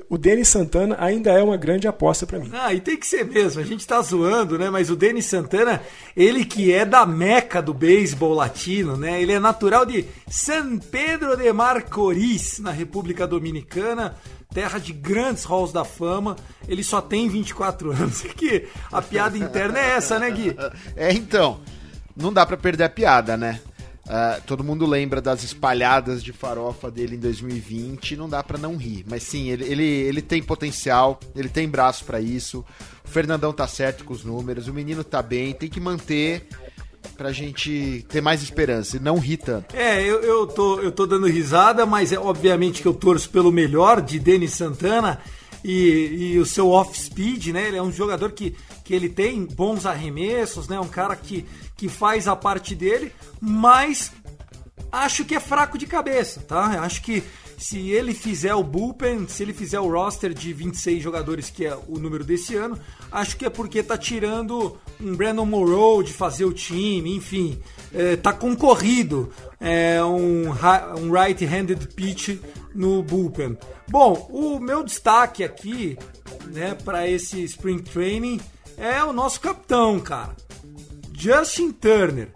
O 0.08 0.18
Denis 0.20 0.48
Santana 0.48 0.96
ainda 1.00 1.32
é 1.32 1.42
uma 1.42 1.58
grande 1.58 1.88
aposta 1.88 2.26
para 2.26 2.38
mim. 2.38 2.50
Ah, 2.54 2.74
e 2.74 2.80
tem 2.80 2.96
que 2.96 3.08
ser 3.08 3.26
mesmo. 3.26 3.60
A 3.60 3.66
gente 3.66 3.86
tá 3.86 4.00
zoando, 4.02 4.58
né? 4.58 4.70
Mas 4.70 4.90
o 4.90 4.96
Denis 4.96 5.26
Santana, 5.26 5.82
ele 6.16 6.46
que 6.46 6.72
é 6.72 6.86
da 6.86 7.08
meca 7.08 7.60
do 7.60 7.74
beisebol 7.74 8.34
latino, 8.36 8.96
né? 8.96 9.20
Ele 9.20 9.34
é 9.34 9.40
natural 9.40 9.86
de 9.86 10.06
San 10.28 10.78
Pedro 10.78 11.36
de 11.36 11.52
Marcoris, 11.52 12.60
na 12.60 12.70
República 12.70 13.26
Dominicana, 13.26 14.16
terra 14.54 14.78
de 14.78 14.94
grandes 14.94 15.44
halls 15.44 15.74
da 15.74 15.84
fama. 15.84 16.36
Ele 16.68 16.84
só 16.84 17.02
tem 17.02 17.28
24 17.28 17.90
anos. 17.92 18.22
Que 18.22 18.68
a 18.92 19.02
piada 19.02 19.38
interna 19.40 19.80
é 19.80 19.90
essa, 19.98 20.20
né, 20.20 20.30
Gui? 20.30 20.56
É, 20.96 21.12
então. 21.12 21.60
Não 22.16 22.32
dá 22.32 22.46
para 22.46 22.58
perder 22.58 22.84
a 22.84 22.90
piada, 22.90 23.36
né? 23.36 23.60
Uh, 24.10 24.42
todo 24.48 24.64
mundo 24.64 24.88
lembra 24.88 25.22
das 25.22 25.44
espalhadas 25.44 26.24
de 26.24 26.34
farofa 26.34 26.90
dele 26.90 27.16
em 27.16 27.20
2020, 27.20 28.18
não 28.18 28.28
dá 28.28 28.42
para 28.42 28.58
não 28.58 28.76
rir. 28.76 29.06
Mas 29.08 29.22
sim, 29.22 29.50
ele, 29.50 29.64
ele, 29.66 29.84
ele 29.84 30.22
tem 30.24 30.42
potencial, 30.42 31.20
ele 31.36 31.48
tem 31.48 31.70
braço 31.70 32.04
para 32.06 32.20
isso. 32.20 32.66
O 33.06 33.08
Fernandão 33.08 33.54
tá 33.54 33.68
certo 33.68 34.04
com 34.04 34.12
os 34.12 34.24
números, 34.24 34.68
o 34.68 34.74
menino 34.74 35.04
tá 35.04 35.22
bem, 35.22 35.54
tem 35.54 35.70
que 35.70 35.80
manter 35.80 36.48
pra 37.16 37.32
gente 37.32 38.04
ter 38.10 38.20
mais 38.20 38.42
esperança 38.42 38.98
e 38.98 39.00
não 39.00 39.20
rir 39.20 39.38
tanto. 39.38 39.76
É, 39.76 40.02
eu, 40.02 40.22
eu, 40.22 40.48
tô, 40.48 40.80
eu 40.80 40.92
tô 40.92 41.06
dando 41.06 41.28
risada, 41.28 41.86
mas 41.86 42.12
é 42.12 42.18
obviamente 42.18 42.82
que 42.82 42.88
eu 42.88 42.94
torço 42.96 43.30
pelo 43.30 43.52
melhor 43.52 44.02
de 44.02 44.18
Denis 44.20 44.54
Santana 44.54 45.20
e, 45.64 46.32
e 46.34 46.40
o 46.40 46.46
seu 46.46 46.70
off-speed, 46.70 47.48
né? 47.48 47.68
Ele 47.68 47.78
é 47.78 47.82
um 47.82 47.92
jogador 47.92 48.32
que, 48.32 48.56
que 48.90 48.96
ele 48.96 49.08
tem 49.08 49.46
bons 49.46 49.86
arremessos, 49.86 50.68
né? 50.68 50.80
Um 50.80 50.88
cara 50.88 51.16
que, 51.16 51.46
que 51.78 51.88
faz 51.88 52.28
a 52.28 52.36
parte 52.36 52.74
dele, 52.74 53.14
mas 53.40 54.12
acho 54.92 55.24
que 55.24 55.36
é 55.36 55.40
fraco 55.40 55.78
de 55.78 55.86
cabeça, 55.86 56.40
tá? 56.40 56.82
Acho 56.82 57.04
que 57.04 57.24
se 57.56 57.92
ele 57.92 58.16
fizer 58.16 58.56
o 58.56 58.64
bullpen, 58.64 59.28
se 59.28 59.44
ele 59.44 59.54
fizer 59.54 59.80
o 59.80 59.92
roster 59.92 60.34
de 60.34 60.52
26 60.52 61.04
jogadores, 61.04 61.52
que 61.52 61.68
é 61.68 61.78
o 61.88 62.00
número 62.00 62.24
desse 62.24 62.56
ano, 62.56 62.80
acho 63.12 63.38
que 63.38 63.46
é 63.46 63.50
porque 63.52 63.84
tá 63.84 63.96
tirando 63.96 64.76
um 65.00 65.16
Brandon 65.16 65.46
Morrow 65.46 66.02
de 66.02 66.12
fazer 66.12 66.46
o 66.46 66.52
time, 66.52 67.16
enfim, 67.16 67.60
é, 67.94 68.16
tá 68.16 68.34
concorrido 68.34 69.30
é, 69.62 70.04
um, 70.04 70.46
um 71.00 71.12
right-handed 71.12 71.90
pitch 71.90 72.40
no 72.74 73.04
bullpen. 73.04 73.56
Bom, 73.88 74.28
o 74.32 74.60
meu 74.60 74.84
destaque 74.84 75.44
aqui, 75.44 75.96
né, 76.48 76.76
para 76.84 77.08
esse 77.08 77.44
Spring 77.44 77.84
Training 77.84 78.40
é 78.80 79.04
o 79.04 79.12
nosso 79.12 79.42
capitão, 79.42 80.00
cara. 80.00 80.36
Justin 81.14 81.72
Turner. 81.72 82.32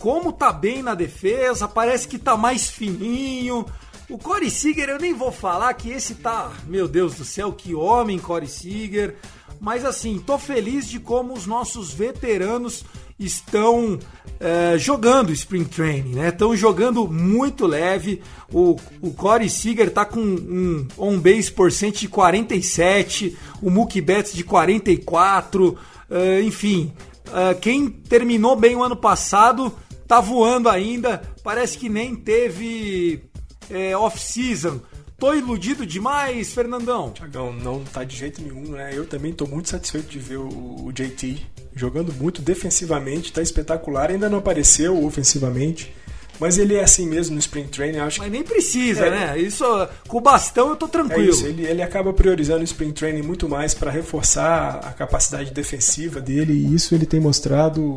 Como 0.00 0.32
tá 0.32 0.52
bem 0.52 0.82
na 0.82 0.94
defesa, 0.94 1.66
parece 1.66 2.06
que 2.06 2.18
tá 2.18 2.36
mais 2.36 2.68
fininho. 2.68 3.64
O 4.10 4.18
Corey 4.18 4.50
Seager, 4.50 4.88
eu 4.88 4.98
nem 4.98 5.14
vou 5.14 5.32
falar 5.32 5.72
que 5.74 5.90
esse 5.90 6.16
tá, 6.16 6.52
meu 6.66 6.86
Deus 6.86 7.14
do 7.14 7.24
céu, 7.24 7.52
que 7.52 7.74
homem 7.74 8.18
Corey 8.18 8.48
Seager. 8.48 9.16
Mas 9.60 9.84
assim, 9.84 10.18
tô 10.18 10.38
feliz 10.38 10.88
de 10.88 11.00
como 11.00 11.32
os 11.32 11.46
nossos 11.46 11.92
veteranos 11.94 12.84
estão 13.18 13.98
é, 14.38 14.76
jogando 14.78 15.32
Spring 15.32 15.64
Training, 15.64 16.14
né? 16.14 16.28
Estão 16.28 16.54
jogando 16.56 17.08
muito 17.08 17.66
leve. 17.66 18.22
O, 18.52 18.76
o 19.00 19.12
Corey 19.12 19.48
Seager 19.48 19.90
tá 19.90 20.04
com 20.04 20.20
um 20.20 20.86
on-base 20.98 21.50
percent 21.50 22.00
de 22.00 22.08
47, 22.08 23.36
o 23.62 23.70
Mookie 23.70 24.00
Betts 24.00 24.34
de 24.34 24.44
44, 24.44 25.76
é, 26.10 26.42
enfim. 26.42 26.92
Uh, 27.26 27.58
quem 27.60 27.88
terminou 27.88 28.54
bem 28.54 28.76
o 28.76 28.84
ano 28.84 28.94
passado 28.94 29.72
tá 30.06 30.20
voando 30.20 30.68
ainda. 30.68 31.22
Parece 31.42 31.76
que 31.76 31.88
nem 31.88 32.14
teve 32.14 33.24
é, 33.70 33.96
off-season. 33.96 34.80
Tô 35.18 35.32
iludido 35.32 35.86
demais, 35.86 36.52
Fernandão? 36.52 37.10
Tiagão, 37.10 37.52
não 37.52 37.82
tá 37.82 38.04
de 38.04 38.14
jeito 38.14 38.42
nenhum, 38.42 38.72
né? 38.72 38.90
Eu 38.92 39.06
também 39.06 39.32
tô 39.32 39.46
muito 39.46 39.70
satisfeito 39.70 40.08
de 40.08 40.18
ver 40.18 40.36
o, 40.36 40.84
o 40.84 40.92
JT 40.92 41.46
jogando 41.74 42.12
muito 42.12 42.42
defensivamente, 42.42 43.32
tá 43.32 43.40
espetacular. 43.40 44.10
Ainda 44.10 44.28
não 44.28 44.38
apareceu 44.38 45.04
ofensivamente. 45.04 45.94
Mas 46.38 46.58
ele 46.58 46.74
é 46.74 46.82
assim 46.82 47.06
mesmo 47.06 47.34
no 47.34 47.40
Spring 47.40 47.66
Training, 47.66 47.98
acho 47.98 48.20
Mas 48.20 48.30
nem 48.30 48.42
precisa, 48.42 49.06
é, 49.06 49.10
né? 49.10 49.38
Isso, 49.38 49.64
com 50.06 50.18
o 50.18 50.20
bastão 50.20 50.68
eu 50.68 50.76
tô 50.76 50.86
tranquilo. 50.86 51.28
É 51.28 51.30
isso, 51.30 51.46
ele, 51.46 51.64
ele 51.64 51.82
acaba 51.82 52.12
priorizando 52.12 52.60
o 52.60 52.64
Spring 52.64 52.92
Training 52.92 53.22
muito 53.22 53.48
mais 53.48 53.72
para 53.72 53.90
reforçar 53.90 54.80
a 54.84 54.92
capacidade 54.92 55.50
defensiva 55.50 56.20
dele, 56.20 56.52
e 56.52 56.74
isso 56.74 56.94
ele 56.94 57.06
tem 57.06 57.20
mostrado 57.20 57.96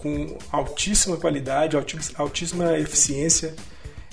com 0.00 0.36
altíssima 0.50 1.16
qualidade, 1.16 1.76
altíssima 2.16 2.76
eficiência. 2.76 3.54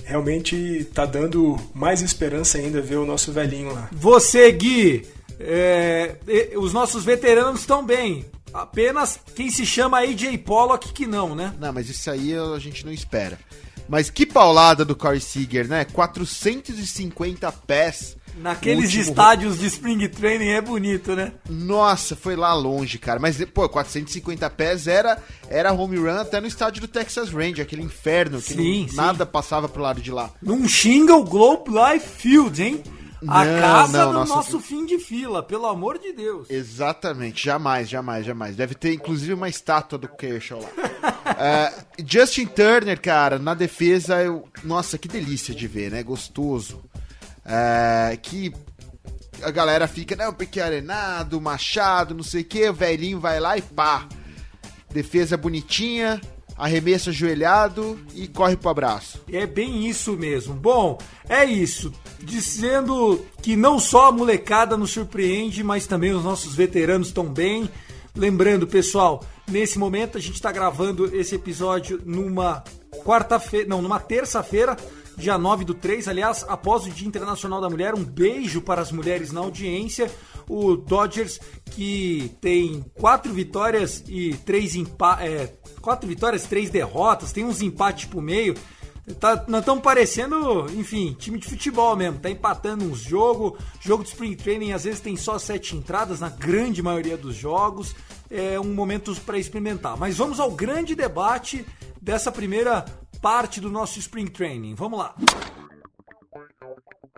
Realmente 0.08 0.56
está 0.56 1.04
dando 1.04 1.60
mais 1.74 2.00
esperança 2.00 2.56
ainda 2.56 2.80
ver 2.80 2.96
o 2.96 3.04
nosso 3.04 3.30
velhinho 3.30 3.74
lá. 3.74 3.90
Você, 3.92 4.50
Gui, 4.50 5.06
é, 5.38 6.16
os 6.56 6.72
nossos 6.72 7.04
veteranos 7.04 7.60
estão 7.60 7.84
bem. 7.84 8.24
Apenas 8.54 9.20
quem 9.34 9.50
se 9.50 9.66
chama 9.66 9.98
AJ 9.98 10.38
Pollock 10.38 10.94
que 10.94 11.06
não, 11.06 11.34
né? 11.34 11.52
Não, 11.60 11.74
mas 11.74 11.90
isso 11.90 12.10
aí 12.10 12.34
a 12.34 12.58
gente 12.58 12.86
não 12.86 12.92
espera. 12.92 13.38
Mas 13.86 14.08
que 14.08 14.24
paulada 14.24 14.82
do 14.82 14.96
Corey 14.96 15.20
Seager, 15.20 15.68
né? 15.68 15.84
450 15.84 17.52
pés. 17.52 18.16
Naqueles 18.40 18.92
estádios 18.94 19.58
de 19.58 19.66
Spring 19.66 20.08
Training 20.08 20.48
é 20.48 20.60
bonito, 20.60 21.14
né? 21.14 21.32
Nossa, 21.48 22.14
foi 22.16 22.36
lá 22.36 22.54
longe, 22.54 22.98
cara. 22.98 23.18
Mas, 23.18 23.42
pô, 23.46 23.68
450 23.68 24.48
pés 24.50 24.86
era, 24.86 25.22
era 25.48 25.72
home 25.72 25.96
run 25.96 26.20
até 26.20 26.40
no 26.40 26.46
estádio 26.46 26.80
do 26.82 26.88
Texas 26.88 27.30
Ranger, 27.30 27.62
aquele 27.64 27.82
inferno 27.82 28.40
que 28.40 28.54
sim, 28.54 28.82
não, 28.82 28.88
sim. 28.88 28.96
nada 28.96 29.26
passava 29.26 29.68
pro 29.68 29.82
lado 29.82 30.00
de 30.00 30.10
lá. 30.10 30.30
Num 30.42 30.66
Shingle 30.68 31.24
Globe 31.24 31.70
Life 31.70 32.06
Field, 32.18 32.62
hein? 32.62 32.82
A 33.26 33.44
Não, 33.44 33.60
casa 33.60 33.98
não, 33.98 34.12
do 34.12 34.18
nossa, 34.20 34.34
nosso 34.36 34.60
fim 34.60 34.86
de 34.86 34.96
fila, 34.98 35.42
pelo 35.42 35.66
amor 35.66 35.98
de 35.98 36.12
Deus. 36.12 36.48
Exatamente, 36.48 37.44
jamais, 37.44 37.88
jamais, 37.88 38.24
jamais. 38.24 38.54
Deve 38.54 38.76
ter 38.76 38.92
inclusive 38.94 39.34
uma 39.34 39.48
estátua 39.48 39.98
do 39.98 40.08
Kershaw 40.08 40.60
lá. 40.60 40.68
É, 41.40 41.72
Justin 42.04 42.46
Turner, 42.46 42.98
cara, 43.00 43.38
na 43.38 43.52
defesa, 43.52 44.22
eu, 44.22 44.48
nossa, 44.64 44.96
que 44.96 45.06
delícia 45.06 45.54
de 45.54 45.68
ver, 45.68 45.90
né? 45.90 46.02
Gostoso. 46.02 46.82
É, 47.48 48.16
que 48.20 48.52
a 49.42 49.50
galera 49.50 49.88
fica, 49.88 50.14
não, 50.14 50.32
porque 50.32 50.60
é 50.60 50.64
arenado, 50.64 51.40
machado, 51.40 52.14
não 52.14 52.22
sei 52.22 52.42
o 52.42 52.44
que, 52.44 52.68
o 52.68 52.74
velhinho 52.74 53.18
vai 53.18 53.40
lá 53.40 53.56
e 53.56 53.62
pá. 53.62 54.06
Defesa 54.90 55.36
bonitinha, 55.36 56.20
arremesso 56.56 57.10
ajoelhado 57.10 57.98
e 58.14 58.26
corre 58.26 58.56
pro 58.56 58.70
abraço. 58.70 59.22
É 59.32 59.46
bem 59.46 59.86
isso 59.86 60.12
mesmo. 60.14 60.54
Bom, 60.54 60.98
é 61.28 61.44
isso. 61.44 61.92
Dizendo 62.20 63.24
que 63.40 63.54
não 63.54 63.78
só 63.78 64.08
a 64.08 64.12
molecada 64.12 64.76
nos 64.76 64.90
surpreende, 64.90 65.62
mas 65.62 65.86
também 65.86 66.12
os 66.12 66.24
nossos 66.24 66.54
veteranos 66.54 67.08
estão 67.08 67.24
bem. 67.24 67.70
Lembrando, 68.14 68.66
pessoal, 68.66 69.24
nesse 69.48 69.78
momento 69.78 70.18
a 70.18 70.20
gente 70.20 70.34
está 70.34 70.50
gravando 70.50 71.14
esse 71.14 71.36
episódio 71.36 72.02
numa 72.04 72.64
quarta-feira, 73.04 73.68
não, 73.68 73.80
numa 73.80 74.00
terça-feira, 74.00 74.76
dia 75.18 75.36
9 75.36 75.64
do 75.64 75.74
3, 75.74 76.06
aliás, 76.06 76.44
após 76.48 76.86
o 76.86 76.90
Dia 76.90 77.06
Internacional 77.06 77.60
da 77.60 77.68
Mulher, 77.68 77.94
um 77.94 78.04
beijo 78.04 78.62
para 78.62 78.80
as 78.80 78.92
mulheres 78.92 79.32
na 79.32 79.40
audiência. 79.40 80.10
O 80.48 80.76
Dodgers, 80.76 81.40
que 81.72 82.34
tem 82.40 82.84
quatro 82.94 83.32
vitórias 83.34 84.02
e 84.06 84.34
três 84.46 84.76
empates. 84.76 85.26
É, 85.26 85.52
quatro 85.80 86.08
vitórias, 86.08 86.44
três 86.44 86.70
derrotas, 86.70 87.32
tem 87.32 87.44
uns 87.44 87.60
empates 87.60 88.06
por 88.06 88.22
meio. 88.22 88.54
Tá, 89.18 89.44
nós 89.48 89.60
estamos 89.60 89.82
parecendo, 89.82 90.66
enfim, 90.76 91.16
time 91.18 91.38
de 91.38 91.48
futebol 91.48 91.96
mesmo. 91.96 92.20
Tá 92.20 92.30
empatando 92.30 92.84
uns 92.84 93.00
jogos. 93.00 93.58
Jogo 93.80 94.04
de 94.04 94.10
Spring 94.10 94.36
Training 94.36 94.72
às 94.72 94.84
vezes 94.84 95.00
tem 95.00 95.16
só 95.16 95.38
sete 95.38 95.74
entradas, 95.74 96.20
na 96.20 96.28
grande 96.28 96.82
maioria 96.82 97.16
dos 97.16 97.34
jogos. 97.34 97.94
É 98.30 98.60
um 98.60 98.72
momento 98.72 99.14
para 99.22 99.38
experimentar. 99.38 99.96
Mas 99.96 100.16
vamos 100.16 100.38
ao 100.38 100.52
grande 100.52 100.94
debate 100.94 101.66
dessa 102.00 102.30
primeira 102.30 102.84
parte 103.20 103.60
do 103.60 103.70
nosso 103.70 103.98
Spring 103.98 104.26
Training. 104.26 104.74
Vamos 104.74 104.98
lá. 104.98 105.14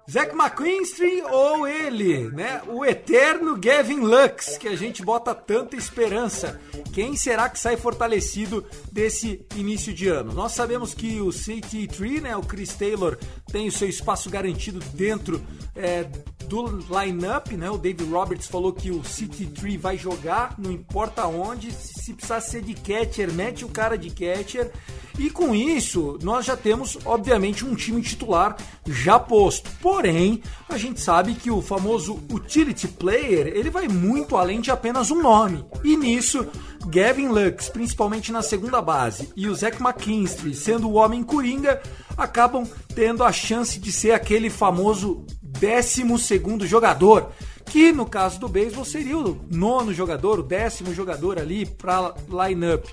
Zach 0.09 0.35
McQuinstry 0.35 1.23
ou 1.23 1.67
ele, 1.67 2.29
né? 2.31 2.63
O 2.69 2.85
eterno 2.85 3.57
Gavin 3.57 4.01
Lux, 4.01 4.57
que 4.59 4.69
a 4.69 4.77
gente 4.77 5.05
bota 5.05 5.35
tanta 5.35 5.77
esperança. 5.77 6.61
Quem 6.93 7.17
será 7.17 7.49
que 7.49 7.59
sai 7.59 7.77
fortalecido 7.77 8.65
desse 8.91 9.45
início 9.57 9.93
de 9.93 10.09
ano? 10.09 10.33
Nós 10.33 10.53
sabemos 10.53 10.95
que 10.95 11.21
o 11.21 11.29
CT3, 11.29 12.23
né? 12.23 12.37
O 12.37 12.43
Chris 12.43 12.75
Taylor 12.75 13.19
tem 13.51 13.69
o 13.69 13.73
seu 13.73 13.89
espaço 13.89 14.31
garantido 14.31 14.81
dentro 14.95 15.41
é, 15.77 16.07
do 16.47 16.67
lineup, 16.67 17.53
né? 17.53 17.71
O 17.71 17.79
David 17.79 18.11
Roberts 18.11 18.49
falou 18.49 18.73
que 18.73 18.91
o 18.91 19.01
CT3 19.03 19.79
vai 19.79 19.97
jogar, 19.97 20.55
não 20.59 20.73
importa 20.73 21.27
onde. 21.27 21.71
Se 21.73 22.13
precisar 22.13 22.41
ser 22.41 22.63
de 22.63 22.75
catcher, 22.75 23.33
mete 23.33 23.65
o 23.65 23.69
cara 23.69 23.97
de 23.97 24.11
catcher. 24.11 24.73
E 25.19 25.31
com 25.31 25.55
isso, 25.55 26.19
nós 26.23 26.47
já 26.47 26.57
temos, 26.57 26.99
obviamente, 27.05 27.65
um 27.65 27.75
time 27.75 28.01
titular 28.03 28.57
já 28.87 29.19
posto. 29.19 29.71
Porém, 29.91 30.41
a 30.69 30.79
gente 30.79 31.01
sabe 31.01 31.35
que 31.35 31.51
o 31.51 31.61
famoso 31.61 32.21
utility 32.33 32.87
player, 32.87 33.49
ele 33.49 33.69
vai 33.69 33.89
muito 33.89 34.37
além 34.37 34.61
de 34.61 34.71
apenas 34.71 35.11
um 35.11 35.21
nome. 35.21 35.65
E 35.83 35.97
nisso, 35.97 36.47
Gavin 36.87 37.27
Lux, 37.27 37.69
principalmente 37.69 38.31
na 38.31 38.41
segunda 38.41 38.81
base, 38.81 39.33
e 39.35 39.49
o 39.49 39.55
Zach 39.55 39.83
McKinstry, 39.83 40.55
sendo 40.55 40.89
o 40.89 40.95
homem 40.95 41.25
coringa, 41.25 41.83
acabam 42.17 42.65
tendo 42.95 43.25
a 43.25 43.33
chance 43.33 43.81
de 43.81 43.91
ser 43.91 44.13
aquele 44.13 44.49
famoso 44.49 45.27
décimo 45.43 46.21
segundo 46.21 46.65
jogador 46.69 47.33
que 47.67 47.93
no 47.93 48.05
caso 48.05 48.41
do 48.41 48.49
beisebol 48.49 48.85
seria 48.85 49.17
o 49.17 49.39
nono 49.49 49.95
jogador, 49.95 50.41
o 50.41 50.43
décimo 50.43 50.93
jogador 50.93 51.39
ali 51.39 51.65
para 51.65 52.15
lineup. 52.29 52.85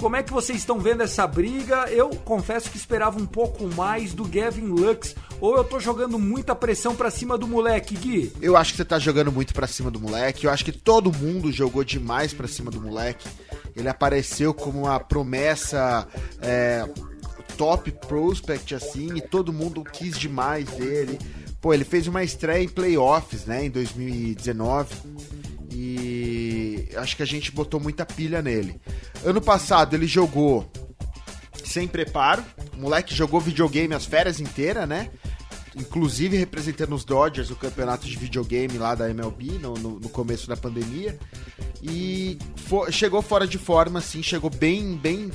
Como 0.00 0.16
é 0.16 0.22
que 0.22 0.32
vocês 0.32 0.56
estão 0.56 0.80
vendo 0.80 1.02
essa 1.02 1.26
briga? 1.26 1.86
Eu 1.90 2.08
confesso 2.08 2.70
que 2.70 2.78
esperava 2.78 3.20
um 3.20 3.26
pouco 3.26 3.68
mais 3.74 4.14
do 4.14 4.24
Gavin 4.24 4.62
Lux, 4.62 5.14
ou 5.38 5.58
eu 5.58 5.62
tô 5.62 5.78
jogando 5.78 6.18
muita 6.18 6.54
pressão 6.54 6.96
para 6.96 7.10
cima 7.10 7.36
do 7.36 7.46
moleque, 7.46 7.94
Gui? 7.94 8.32
Eu 8.40 8.56
acho 8.56 8.70
que 8.70 8.78
você 8.78 8.84
tá 8.86 8.98
jogando 8.98 9.30
muito 9.30 9.52
para 9.52 9.66
cima 9.66 9.90
do 9.90 10.00
moleque. 10.00 10.46
Eu 10.46 10.50
acho 10.50 10.64
que 10.64 10.72
todo 10.72 11.12
mundo 11.12 11.52
jogou 11.52 11.84
demais 11.84 12.32
para 12.32 12.48
cima 12.48 12.70
do 12.70 12.80
moleque. 12.80 13.28
Ele 13.76 13.90
apareceu 13.90 14.54
como 14.54 14.84
uma 14.84 14.98
promessa 14.98 16.08
é, 16.40 16.88
top 17.58 17.92
prospect 18.08 18.74
assim, 18.74 19.14
e 19.16 19.20
todo 19.20 19.52
mundo 19.52 19.84
quis 19.84 20.18
demais 20.18 20.66
dele. 20.70 21.18
Pô, 21.60 21.74
ele 21.74 21.84
fez 21.84 22.06
uma 22.06 22.24
estreia 22.24 22.64
em 22.64 22.68
playoffs, 22.68 23.44
né, 23.44 23.66
em 23.66 23.70
2019. 23.70 24.94
E 25.70 26.49
acho 26.96 27.16
que 27.16 27.22
a 27.22 27.26
gente 27.26 27.52
botou 27.52 27.80
muita 27.80 28.04
pilha 28.04 28.42
nele. 28.42 28.80
Ano 29.24 29.40
passado 29.40 29.94
ele 29.94 30.06
jogou 30.06 30.70
sem 31.64 31.86
preparo. 31.86 32.44
O 32.76 32.80
moleque 32.80 33.14
jogou 33.14 33.40
videogame 33.40 33.94
as 33.94 34.04
férias 34.04 34.40
inteiras, 34.40 34.88
né? 34.88 35.10
Inclusive 35.76 36.36
representando 36.36 36.94
os 36.94 37.04
Dodgers, 37.04 37.50
o 37.50 37.56
campeonato 37.56 38.06
de 38.06 38.16
videogame 38.16 38.76
lá 38.76 38.94
da 38.94 39.08
MLB 39.08 39.58
no, 39.60 39.74
no, 39.74 40.00
no 40.00 40.08
começo 40.08 40.48
da 40.48 40.56
pandemia. 40.56 41.18
E 41.82 42.38
for, 42.56 42.92
chegou 42.92 43.22
fora 43.22 43.46
de 43.46 43.56
forma, 43.56 44.00
assim, 44.00 44.22
chegou 44.22 44.50
bem, 44.50 44.96
bem, 44.96 45.30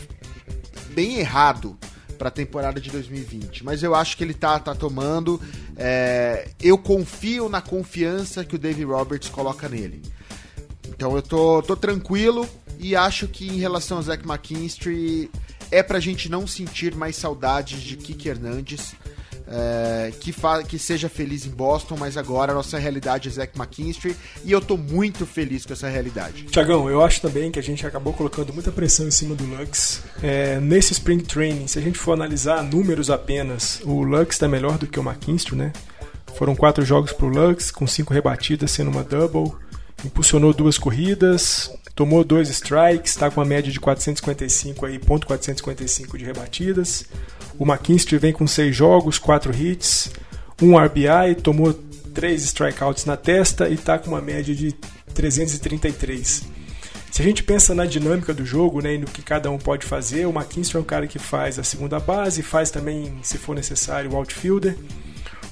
bem 0.93 1.19
errado 1.19 1.77
para 2.17 2.27
a 2.27 2.31
temporada 2.31 2.81
de 2.81 2.89
2020. 2.89 3.63
Mas 3.63 3.81
eu 3.81 3.95
acho 3.95 4.17
que 4.17 4.23
ele 4.23 4.33
tá, 4.33 4.59
tá 4.59 4.75
tomando. 4.75 5.39
É, 5.77 6.49
eu 6.61 6.77
confio 6.77 7.47
na 7.47 7.61
confiança 7.61 8.43
que 8.43 8.55
o 8.55 8.59
Dave 8.59 8.83
Roberts 8.83 9.29
coloca 9.29 9.69
nele. 9.69 10.01
Então 10.95 11.15
eu 11.15 11.21
tô, 11.21 11.61
tô 11.61 11.75
tranquilo 11.75 12.47
e 12.79 12.95
acho 12.95 13.27
que 13.27 13.47
em 13.47 13.57
relação 13.57 13.97
a 13.97 14.01
Zach 14.01 14.23
McKinstry 14.25 15.29
é 15.71 15.83
pra 15.83 15.99
gente 15.99 16.29
não 16.29 16.47
sentir 16.47 16.95
mais 16.95 17.15
saudades 17.15 17.81
de 17.81 17.97
Kiki 17.97 18.29
Hernandes. 18.29 18.95
É, 19.47 20.11
que, 20.19 20.33
que 20.67 20.79
seja 20.79 21.07
feliz 21.07 21.45
em 21.45 21.51
Boston, 21.51 21.95
mas 21.99 22.17
agora 22.17 22.51
a 22.51 22.55
nossa 22.55 22.79
realidade 22.79 23.29
é 23.29 23.31
Zach 23.31 23.55
McKinstry 23.55 24.15
e 24.43 24.51
eu 24.51 24.59
tô 24.59 24.75
muito 24.75 25.23
feliz 25.23 25.67
com 25.67 25.73
essa 25.73 25.87
realidade. 25.87 26.45
Tiagão, 26.45 26.89
eu 26.89 27.03
acho 27.03 27.21
também 27.21 27.51
que 27.51 27.59
a 27.59 27.61
gente 27.61 27.85
acabou 27.85 28.11
colocando 28.11 28.51
muita 28.51 28.71
pressão 28.71 29.07
em 29.07 29.11
cima 29.11 29.35
do 29.35 29.45
Lux. 29.45 30.01
É, 30.23 30.59
nesse 30.59 30.93
Spring 30.93 31.19
Training, 31.19 31.67
se 31.67 31.77
a 31.77 31.81
gente 31.81 31.99
for 31.99 32.13
analisar 32.13 32.63
números 32.63 33.11
apenas, 33.11 33.81
o 33.83 34.01
Lux 34.01 34.35
tá 34.39 34.47
melhor 34.47 34.79
do 34.79 34.87
que 34.87 34.99
o 34.99 35.03
McKinstry, 35.03 35.55
né? 35.55 35.71
Foram 36.35 36.55
quatro 36.55 36.83
jogos 36.83 37.13
pro 37.13 37.27
Lux, 37.27 37.69
com 37.69 37.85
cinco 37.85 38.13
rebatidas, 38.15 38.71
sendo 38.71 38.89
uma 38.89 39.03
double. 39.03 39.53
Impulsionou 40.03 40.53
duas 40.53 40.77
corridas, 40.77 41.71
tomou 41.95 42.23
dois 42.23 42.49
strikes, 42.49 43.11
está 43.11 43.31
com 43.31 43.39
uma 43.39 43.45
média 43.45 43.71
de 43.71 43.79
455 43.79 44.85
aí, 44.85 44.99
ponto 44.99 45.25
455 45.25 46.17
de 46.17 46.25
rebatidas. 46.25 47.05
O 47.57 47.63
McKinstry 47.63 48.17
vem 48.17 48.33
com 48.33 48.45
seis 48.45 48.75
jogos, 48.75 49.17
quatro 49.17 49.55
hits, 49.55 50.11
um 50.61 50.77
RBI, 50.77 51.35
tomou 51.41 51.73
três 52.13 52.43
strikeouts 52.43 53.05
na 53.05 53.17
testa 53.17 53.67
e 53.69 53.73
está 53.73 53.97
com 53.97 54.09
uma 54.09 54.21
média 54.21 54.53
de 54.53 54.73
333. 55.13 56.43
Se 57.11 57.21
a 57.21 57.25
gente 57.25 57.43
pensa 57.43 57.73
na 57.73 57.85
dinâmica 57.85 58.33
do 58.33 58.45
jogo, 58.45 58.81
né, 58.81 58.95
e 58.95 58.97
no 58.97 59.05
que 59.05 59.21
cada 59.21 59.49
um 59.49 59.57
pode 59.57 59.85
fazer, 59.85 60.25
o 60.25 60.31
McKinstry 60.31 60.77
é 60.77 60.81
um 60.81 60.83
cara 60.83 61.07
que 61.07 61.17
faz 61.17 61.57
a 61.57 61.63
segunda 61.63 61.97
base, 61.97 62.43
faz 62.43 62.69
também, 62.69 63.17
se 63.23 63.37
for 63.37 63.55
necessário, 63.55 64.11
o 64.11 64.17
outfielder. 64.17 64.75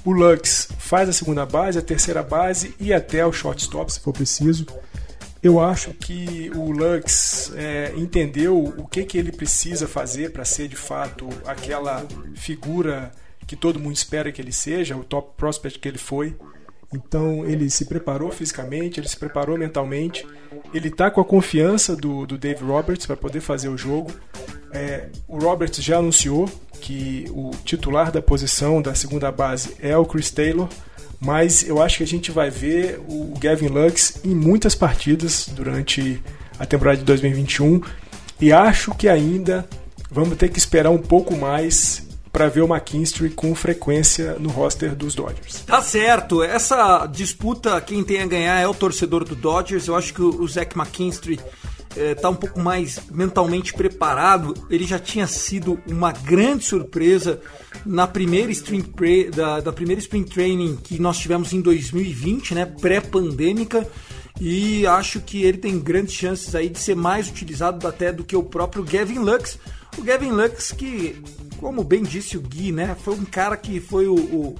O 0.05 0.11
Lux 0.11 0.67
faz 0.77 1.07
a 1.07 1.13
segunda 1.13 1.45
base, 1.45 1.79
a 1.79 1.81
terceira 1.81 2.21
base 2.21 2.75
e 2.79 2.93
até 2.93 3.25
o 3.25 3.31
shortstop, 3.31 3.91
se 3.91 3.99
for 3.99 4.13
preciso. 4.13 4.65
Eu 5.41 5.59
acho 5.59 5.93
que 5.93 6.49
o 6.55 6.71
Lux 6.71 7.51
é, 7.55 7.93
entendeu 7.95 8.57
o 8.77 8.87
que, 8.87 9.03
que 9.03 9.17
ele 9.17 9.31
precisa 9.31 9.87
fazer 9.87 10.31
para 10.31 10.45
ser 10.45 10.67
de 10.67 10.75
fato 10.75 11.27
aquela 11.45 12.05
figura 12.35 13.11
que 13.45 13.55
todo 13.55 13.79
mundo 13.79 13.95
espera 13.95 14.31
que 14.31 14.41
ele 14.41 14.53
seja, 14.53 14.95
o 14.95 15.03
top 15.03 15.33
prospect 15.35 15.79
que 15.79 15.87
ele 15.87 15.97
foi. 15.97 16.35
Então 16.93 17.45
ele 17.45 17.69
se 17.69 17.85
preparou 17.85 18.31
fisicamente, 18.31 18.99
ele 18.99 19.07
se 19.07 19.17
preparou 19.17 19.57
mentalmente 19.57 20.25
ele 20.73 20.89
tá 20.89 21.09
com 21.09 21.21
a 21.21 21.25
confiança 21.25 21.95
do, 21.95 22.25
do 22.25 22.37
Dave 22.37 22.63
Roberts 22.63 23.05
para 23.05 23.15
poder 23.15 23.39
fazer 23.39 23.69
o 23.69 23.77
jogo. 23.77 24.11
É, 24.71 25.09
o 25.27 25.37
Roberts 25.37 25.83
já 25.83 25.97
anunciou 25.97 26.49
que 26.83 27.25
o 27.31 27.51
titular 27.63 28.11
da 28.11 28.21
posição 28.21 28.81
da 28.81 28.93
segunda 28.93 29.31
base 29.31 29.73
é 29.79 29.95
o 29.97 30.05
Chris 30.05 30.29
Taylor, 30.29 30.67
mas 31.17 31.65
eu 31.65 31.81
acho 31.81 31.97
que 31.97 32.03
a 32.03 32.07
gente 32.07 32.29
vai 32.29 32.49
ver 32.49 32.99
o 33.07 33.33
Gavin 33.39 33.69
Lux 33.69 34.19
em 34.25 34.35
muitas 34.35 34.75
partidas 34.75 35.47
durante 35.49 36.21
a 36.59 36.65
temporada 36.65 36.97
de 36.97 37.05
2021 37.05 37.81
e 38.41 38.51
acho 38.51 38.93
que 38.95 39.07
ainda 39.07 39.65
vamos 40.11 40.37
ter 40.37 40.49
que 40.49 40.59
esperar 40.59 40.89
um 40.89 40.97
pouco 40.97 41.37
mais 41.37 42.05
para 42.33 42.49
ver 42.49 42.61
o 42.61 42.65
McKinstry 42.65 43.29
com 43.29 43.55
frequência 43.55 44.35
no 44.37 44.49
roster 44.49 44.93
dos 44.93 45.15
Dodgers. 45.15 45.63
Tá 45.65 45.81
certo. 45.81 46.43
Essa 46.43 47.05
disputa, 47.05 47.79
quem 47.79 48.03
tem 48.03 48.21
a 48.21 48.27
ganhar 48.27 48.59
é 48.59 48.67
o 48.67 48.73
torcedor 48.73 49.23
do 49.23 49.35
Dodgers. 49.35 49.87
Eu 49.87 49.95
acho 49.95 50.13
que 50.13 50.21
o 50.21 50.45
Zach 50.47 50.77
McKinstry 50.77 51.39
está 51.95 52.27
eh, 52.27 52.31
um 52.31 52.35
pouco 52.35 52.59
mais 52.59 52.99
mentalmente 53.11 53.73
preparado. 53.73 54.53
Ele 54.69 54.85
já 54.85 54.99
tinha 54.99 55.27
sido 55.27 55.79
uma 55.87 56.11
grande 56.11 56.65
surpresa 56.65 57.39
na 57.85 58.07
primeira 58.07 58.51
spring 58.51 58.83
da, 59.35 59.59
da 59.59 59.71
primeira 59.73 59.99
spring 59.99 60.23
training 60.23 60.77
que 60.77 60.99
nós 60.99 61.17
tivemos 61.17 61.53
em 61.53 61.61
2020, 61.61 62.55
né, 62.55 62.65
pré-pandêmica. 62.65 63.87
E 64.41 64.85
acho 64.87 65.21
que 65.21 65.43
ele 65.43 65.59
tem 65.59 65.79
grandes 65.79 66.15
chances 66.15 66.55
aí 66.55 66.67
de 66.67 66.79
ser 66.79 66.95
mais 66.95 67.29
utilizado 67.29 67.87
até 67.87 68.11
do 68.11 68.23
que 68.23 68.35
o 68.35 68.43
próprio 68.43 68.83
Gavin 68.83 69.19
Lux. 69.19 69.59
O 69.97 70.01
Gavin 70.01 70.31
Lux 70.31 70.71
que 70.71 71.21
como 71.63 71.83
bem 71.83 72.03
disse 72.03 72.37
o 72.37 72.41
Gui, 72.41 72.71
né? 72.71 72.95
Foi 73.03 73.13
um 73.13 73.23
cara 73.23 73.55
que 73.55 73.79
foi 73.79 74.07
o, 74.07 74.15
o 74.15 74.55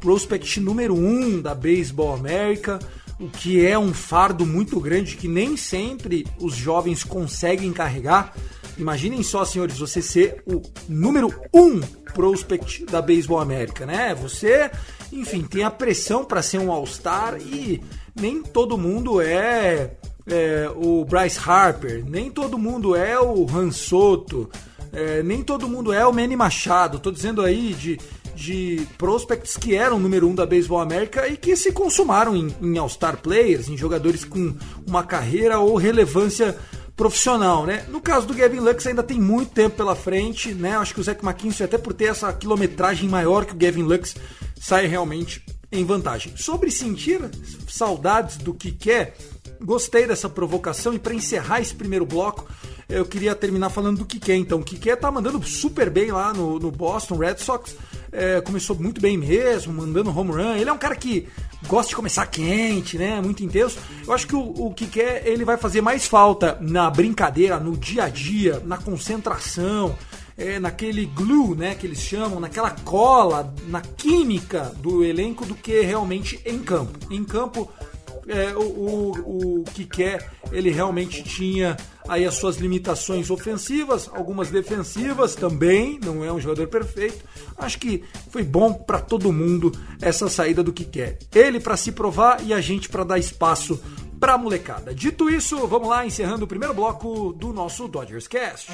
prospect 0.00 0.58
número 0.60 0.94
um 0.94 1.40
da 1.40 1.54
Baseball 1.54 2.14
América, 2.14 2.78
o 3.18 3.28
que 3.28 3.64
é 3.64 3.78
um 3.78 3.94
fardo 3.94 4.44
muito 4.44 4.78
grande 4.78 5.16
que 5.16 5.28
nem 5.28 5.56
sempre 5.56 6.26
os 6.38 6.54
jovens 6.54 7.02
conseguem 7.02 7.72
carregar. 7.72 8.34
Imaginem 8.78 9.22
só, 9.22 9.44
senhores, 9.44 9.78
você 9.78 10.02
ser 10.02 10.42
o 10.46 10.60
número 10.88 11.32
um 11.52 11.80
prospect 12.12 12.84
da 12.84 13.00
Baseball 13.00 13.40
América, 13.40 13.86
né? 13.86 14.14
Você, 14.14 14.70
enfim, 15.10 15.42
tem 15.42 15.62
a 15.64 15.70
pressão 15.70 16.24
para 16.24 16.42
ser 16.42 16.58
um 16.58 16.70
All-Star 16.70 17.38
e 17.40 17.82
nem 18.14 18.42
todo 18.42 18.76
mundo 18.76 19.20
é, 19.20 19.92
é, 20.26 20.70
o 20.74 21.04
Bryce 21.06 21.38
Harper, 21.42 22.04
nem 22.06 22.30
todo 22.30 22.58
mundo 22.58 22.94
é 22.94 23.18
o 23.18 23.46
Han 23.48 23.70
Soto. 23.70 24.50
É, 24.92 25.22
nem 25.22 25.42
todo 25.42 25.68
mundo 25.68 25.92
é 25.92 26.06
o 26.06 26.12
Manny 26.12 26.36
Machado. 26.36 26.98
Tô 26.98 27.10
dizendo 27.10 27.42
aí 27.42 27.74
de, 27.74 27.98
de 28.36 28.86
prospects 28.98 29.56
que 29.56 29.74
eram 29.74 29.98
número 29.98 30.28
um 30.28 30.34
da 30.34 30.44
Baseball 30.44 30.80
América 30.80 31.26
e 31.26 31.36
que 31.36 31.56
se 31.56 31.72
consumaram 31.72 32.36
em, 32.36 32.54
em 32.60 32.76
All-Star 32.76 33.16
Players, 33.16 33.68
em 33.68 33.76
jogadores 33.76 34.24
com 34.24 34.54
uma 34.86 35.02
carreira 35.02 35.58
ou 35.58 35.76
relevância 35.76 36.56
profissional, 36.94 37.66
né? 37.66 37.84
No 37.88 38.00
caso 38.00 38.26
do 38.26 38.34
Gavin 38.34 38.60
Lux 38.60 38.86
ainda 38.86 39.02
tem 39.02 39.18
muito 39.18 39.52
tempo 39.52 39.76
pela 39.76 39.96
frente, 39.96 40.54
né? 40.54 40.76
Acho 40.76 40.94
que 40.94 41.00
o 41.00 41.02
Zach 41.02 41.24
McKinstry, 41.24 41.64
até 41.64 41.78
por 41.78 41.92
ter 41.92 42.06
essa 42.06 42.32
quilometragem 42.32 43.08
maior 43.08 43.44
que 43.44 43.52
o 43.52 43.56
Gavin 43.56 43.82
Lux, 43.82 44.14
sai 44.60 44.86
realmente 44.86 45.44
em 45.72 45.84
vantagem. 45.84 46.36
Sobre 46.36 46.70
sentir 46.70 47.20
saudades 47.68 48.36
do 48.36 48.54
que 48.54 48.70
quer, 48.70 49.16
gostei 49.60 50.06
dessa 50.06 50.28
provocação 50.28 50.94
e 50.94 50.98
para 50.98 51.14
encerrar 51.14 51.60
esse 51.60 51.74
primeiro 51.74 52.06
bloco, 52.06 52.46
eu 52.88 53.04
queria 53.04 53.34
terminar 53.34 53.70
falando 53.70 53.98
do 53.98 54.06
Kike, 54.06 54.32
então. 54.32 54.60
O 54.60 54.64
Kike 54.64 54.94
tá 54.96 55.10
mandando 55.10 55.42
super 55.44 55.90
bem 55.90 56.12
lá 56.12 56.32
no, 56.32 56.58
no 56.58 56.70
Boston 56.70 57.16
Red 57.16 57.38
Sox. 57.38 57.74
É, 58.18 58.40
começou 58.40 58.74
muito 58.74 58.98
bem 58.98 59.14
mesmo, 59.18 59.74
mandando 59.74 60.08
home 60.08 60.32
run. 60.32 60.56
Ele 60.56 60.70
é 60.70 60.72
um 60.72 60.78
cara 60.78 60.96
que 60.96 61.28
gosta 61.68 61.90
de 61.90 61.96
começar 61.96 62.24
quente, 62.24 62.96
né? 62.96 63.20
Muito 63.20 63.44
intenso. 63.44 63.78
Eu 64.06 64.14
acho 64.14 64.26
que 64.26 64.34
o, 64.34 64.40
o 64.40 64.72
Kike, 64.72 64.98
ele 64.98 65.44
vai 65.44 65.58
fazer 65.58 65.82
mais 65.82 66.06
falta 66.06 66.56
na 66.58 66.88
brincadeira, 66.88 67.60
no 67.60 67.76
dia 67.76 68.04
a 68.04 68.08
dia, 68.08 68.62
na 68.64 68.78
concentração. 68.78 69.94
É, 70.38 70.58
naquele 70.58 71.06
glue, 71.06 71.56
né, 71.56 71.74
que 71.74 71.86
eles 71.86 71.98
chamam, 71.98 72.38
naquela 72.38 72.70
cola, 72.70 73.54
na 73.68 73.80
química 73.80 74.70
do 74.82 75.02
elenco 75.02 75.46
do 75.46 75.54
que 75.54 75.80
realmente 75.80 76.38
em 76.44 76.58
campo. 76.58 76.98
Em 77.10 77.24
campo, 77.24 77.70
é, 78.28 78.54
o, 78.54 78.60
o, 78.60 79.60
o 79.60 79.64
que 79.72 79.84
quer, 79.84 80.30
ele 80.52 80.70
realmente 80.70 81.22
tinha 81.22 81.74
aí 82.08 82.24
as 82.24 82.34
suas 82.34 82.56
limitações 82.56 83.30
ofensivas, 83.30 84.10
algumas 84.12 84.50
defensivas 84.50 85.34
também, 85.34 85.98
não 86.04 86.24
é 86.24 86.32
um 86.32 86.40
jogador 86.40 86.68
perfeito. 86.68 87.24
Acho 87.56 87.78
que 87.78 88.04
foi 88.30 88.42
bom 88.42 88.72
para 88.72 89.00
todo 89.00 89.32
mundo 89.32 89.72
essa 90.00 90.28
saída 90.28 90.62
do 90.62 90.72
que 90.72 90.84
quer. 90.84 91.18
Ele 91.34 91.60
para 91.60 91.76
se 91.76 91.92
provar 91.92 92.42
e 92.44 92.52
a 92.52 92.60
gente 92.60 92.88
para 92.88 93.04
dar 93.04 93.18
espaço 93.18 93.80
para 94.18 94.38
molecada. 94.38 94.94
Dito 94.94 95.28
isso, 95.28 95.66
vamos 95.66 95.88
lá 95.88 96.06
encerrando 96.06 96.44
o 96.44 96.48
primeiro 96.48 96.74
bloco 96.74 97.32
do 97.32 97.52
nosso 97.52 97.86
Dodgers 97.86 98.26
Cast. 98.26 98.72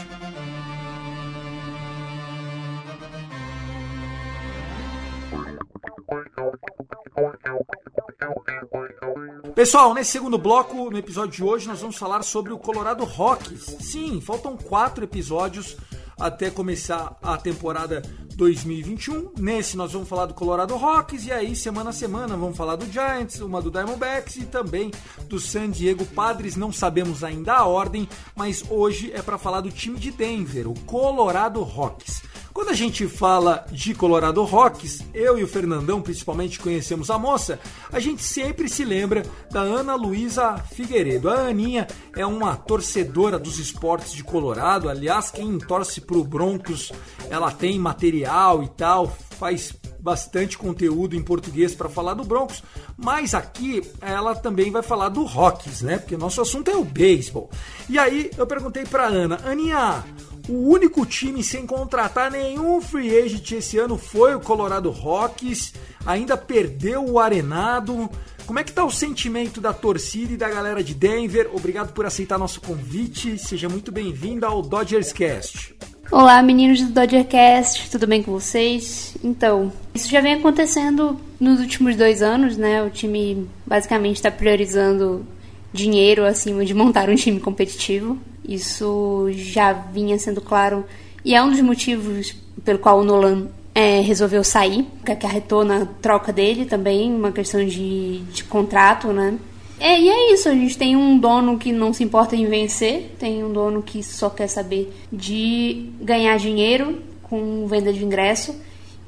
Pessoal, 9.55 9.93
nesse 9.93 10.13
segundo 10.13 10.39
bloco, 10.39 10.91
no 10.91 10.97
episódio 10.97 11.33
de 11.33 11.45
hoje, 11.45 11.69
nós 11.69 11.79
vamos 11.79 11.97
falar 11.97 12.23
sobre 12.23 12.55
o 12.55 12.59
Colorado 12.59 13.05
Rockies. 13.05 13.77
Sim, 13.81 14.19
faltam 14.19 14.57
quatro 14.57 15.05
episódios 15.05 15.77
até 16.19 16.51
começar 16.51 17.19
a 17.23 17.37
temporada 17.37 18.01
2021. 18.35 19.33
Nesse 19.39 19.77
nós 19.77 19.93
vamos 19.93 20.09
falar 20.09 20.25
do 20.27 20.33
Colorado 20.33 20.75
Rockies 20.77 21.27
e 21.27 21.33
aí 21.33 21.55
semana 21.55 21.91
a 21.91 21.93
semana 21.93 22.35
vamos 22.35 22.57
falar 22.57 22.77
do 22.77 22.91
Giants, 22.91 23.41
uma 23.41 23.61
do 23.61 23.71
Diamondbacks 23.71 24.37
e 24.37 24.47
também 24.47 24.91
do 25.29 25.39
San 25.39 25.71
Diego 25.71 26.07
Padres. 26.07 26.57
Não 26.57 26.73
sabemos 26.73 27.23
ainda 27.23 27.53
a 27.53 27.67
ordem, 27.67 28.09
mas 28.35 28.65
hoje 28.71 29.13
é 29.13 29.21
para 29.21 29.37
falar 29.37 29.61
do 29.61 29.71
time 29.71 29.99
de 29.99 30.11
Denver, 30.11 30.69
o 30.69 30.75
Colorado 30.87 31.63
Rockies. 31.63 32.23
Quando 32.53 32.69
a 32.69 32.75
gente 32.75 33.09
fala 33.09 33.65
de 33.73 33.95
Colorado 33.95 34.45
Rocks, 34.45 35.03
eu 35.15 35.39
e 35.39 35.43
o 35.43 35.49
Fernandão 35.49 36.03
principalmente 36.03 36.59
conhecemos 36.59 37.11
a 37.11 37.19
moça, 37.19 37.59
a 37.91 37.99
gente 37.99 38.23
sempre 38.23 38.69
se 38.69 38.85
lembra 38.85 39.23
da 39.51 39.61
Ana 39.61 39.95
Luísa 39.95 40.59
Figueiredo. 40.59 41.31
A 41.31 41.49
Aninha 41.49 41.87
é 42.15 42.27
uma 42.27 42.55
torcedora 42.55 43.39
dos 43.39 43.59
esportes 43.59 44.13
de 44.13 44.23
Colorado, 44.23 44.89
aliás, 44.91 45.31
quem 45.31 45.59
torce 45.59 46.03
pro 46.03 46.23
Broncos, 46.23 46.93
ela 47.31 47.51
tem 47.51 47.79
material 47.79 48.63
e 48.63 48.69
tal, 48.69 49.17
faz 49.39 49.75
bastante 49.99 50.59
conteúdo 50.59 51.15
em 51.15 51.23
português 51.23 51.75
para 51.75 51.89
falar 51.89 52.15
do 52.15 52.25
Broncos, 52.25 52.63
mas 52.97 53.35
aqui 53.35 53.83
ela 54.01 54.35
também 54.35 54.71
vai 54.71 54.83
falar 54.83 55.09
do 55.09 55.23
Rocks, 55.23 55.81
né? 55.81 55.99
Porque 55.99 56.17
nosso 56.17 56.41
assunto 56.41 56.71
é 56.71 56.77
o 56.77 56.85
beisebol. 56.85 57.49
E 57.89 57.99
aí 57.99 58.31
eu 58.37 58.47
perguntei 58.47 58.85
para 58.85 59.07
Ana, 59.07 59.41
Aninha, 59.45 60.05
o 60.49 60.71
único 60.71 61.07
time 61.07 61.43
sem 61.43 61.67
contratar 61.67 62.31
nenhum 62.31 62.81
free 62.81 63.17
agent 63.17 63.53
esse 63.53 63.79
ano 63.79 63.97
foi 63.97 64.35
o 64.35 64.41
Colorado 64.41 64.91
Rockies. 64.91 65.73
Ainda 66.05 66.37
perdeu 66.37 67.05
o 67.05 67.21
Arenado. 67.21 68.11
Como 68.47 68.59
é 68.59 68.65
que 68.65 68.73
tá 68.73 68.85
o 68.85 68.91
sentimento 68.91 69.61
da 69.61 69.73
torcida 69.73 70.33
e 70.33 70.37
da 70.37 70.49
galera 70.49 70.83
de 70.83 70.95
Denver? 70.95 71.49
Obrigado 71.53 71.93
por 71.93 72.05
aceitar 72.05 72.39
nosso 72.39 72.61
convite. 72.61 73.39
Seja 73.39 73.69
muito 73.69 73.93
bem-vindo 73.93 74.45
ao 74.45 74.63
Dodgers 74.63 75.13
Cast. 75.13 75.75
Olá, 76.11 76.43
meninos 76.43 76.83
do 76.83 76.93
Dodgercast, 76.93 77.91
tudo 77.91 78.07
bem 78.07 78.23
com 78.23 78.33
vocês? 78.33 79.17
Então, 79.25 79.73
isso 79.95 80.11
já 80.11 80.21
vem 80.21 80.35
acontecendo 80.35 81.19
nos 81.41 81.59
últimos 81.59 81.97
dois 81.97 82.21
anos, 82.21 82.57
né? 82.59 82.83
O 82.83 82.91
time 82.91 83.49
basicamente 83.67 84.17
está 84.17 84.31
priorizando 84.31 85.25
dinheiro 85.73 86.25
acima 86.25 86.65
de 86.65 86.75
montar 86.75 87.09
um 87.09 87.15
time 87.15 87.41
competitivo. 87.41 88.19
Isso 88.47 89.29
já 89.33 89.73
vinha 89.73 90.19
sendo 90.19 90.41
claro 90.41 90.85
e 91.25 91.35
é 91.35 91.43
um 91.43 91.51
dos 91.51 91.61
motivos 91.61 92.35
pelo 92.65 92.79
qual 92.79 92.99
o 92.99 93.05
Nolan 93.05 93.49
é, 93.75 94.01
resolveu 94.01 94.43
sair, 94.43 94.87
que 95.05 95.13
acarretou 95.13 95.65
na 95.65 95.87
troca 95.87 96.33
dele 96.33 96.65
também, 96.65 97.13
uma 97.13 97.33
questão 97.33 97.65
de, 97.65 98.19
de 98.19 98.45
contrato, 98.45 99.09
né? 99.09 99.39
É, 99.79 100.01
e 100.01 100.09
é 100.09 100.33
isso, 100.33 100.49
a 100.49 100.53
gente 100.53 100.77
tem 100.79 100.95
um 100.95 101.19
dono 101.19 101.59
que 101.59 101.73
não 101.73 101.93
se 101.93 102.05
importa 102.05 102.37
em 102.37 102.47
vencer, 102.47 103.17
tem 103.19 103.43
um 103.43 103.53
dono 103.53 103.83
que 103.83 104.03
só 104.03 104.31
quer 104.31 104.47
saber 104.47 104.93
de 105.13 105.91
ganhar 106.01 106.37
dinheiro 106.39 107.03
com 107.23 107.67
venda 107.67 107.93
de 107.93 108.05
ingresso. 108.05 108.55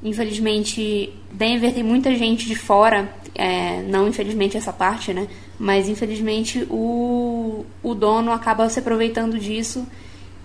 Infelizmente, 0.03 1.13
Denver 1.31 1.73
tem 1.73 1.83
muita 1.83 2.13
gente 2.15 2.45
de 2.45 2.55
fora, 2.55 3.09
é, 3.33 3.81
não 3.83 4.07
infelizmente 4.07 4.57
essa 4.57 4.73
parte, 4.73 5.13
né? 5.13 5.27
Mas 5.57 5.87
infelizmente 5.87 6.67
o, 6.69 7.65
o 7.81 7.95
dono 7.95 8.31
acaba 8.31 8.69
se 8.69 8.79
aproveitando 8.79 9.39
disso, 9.39 9.87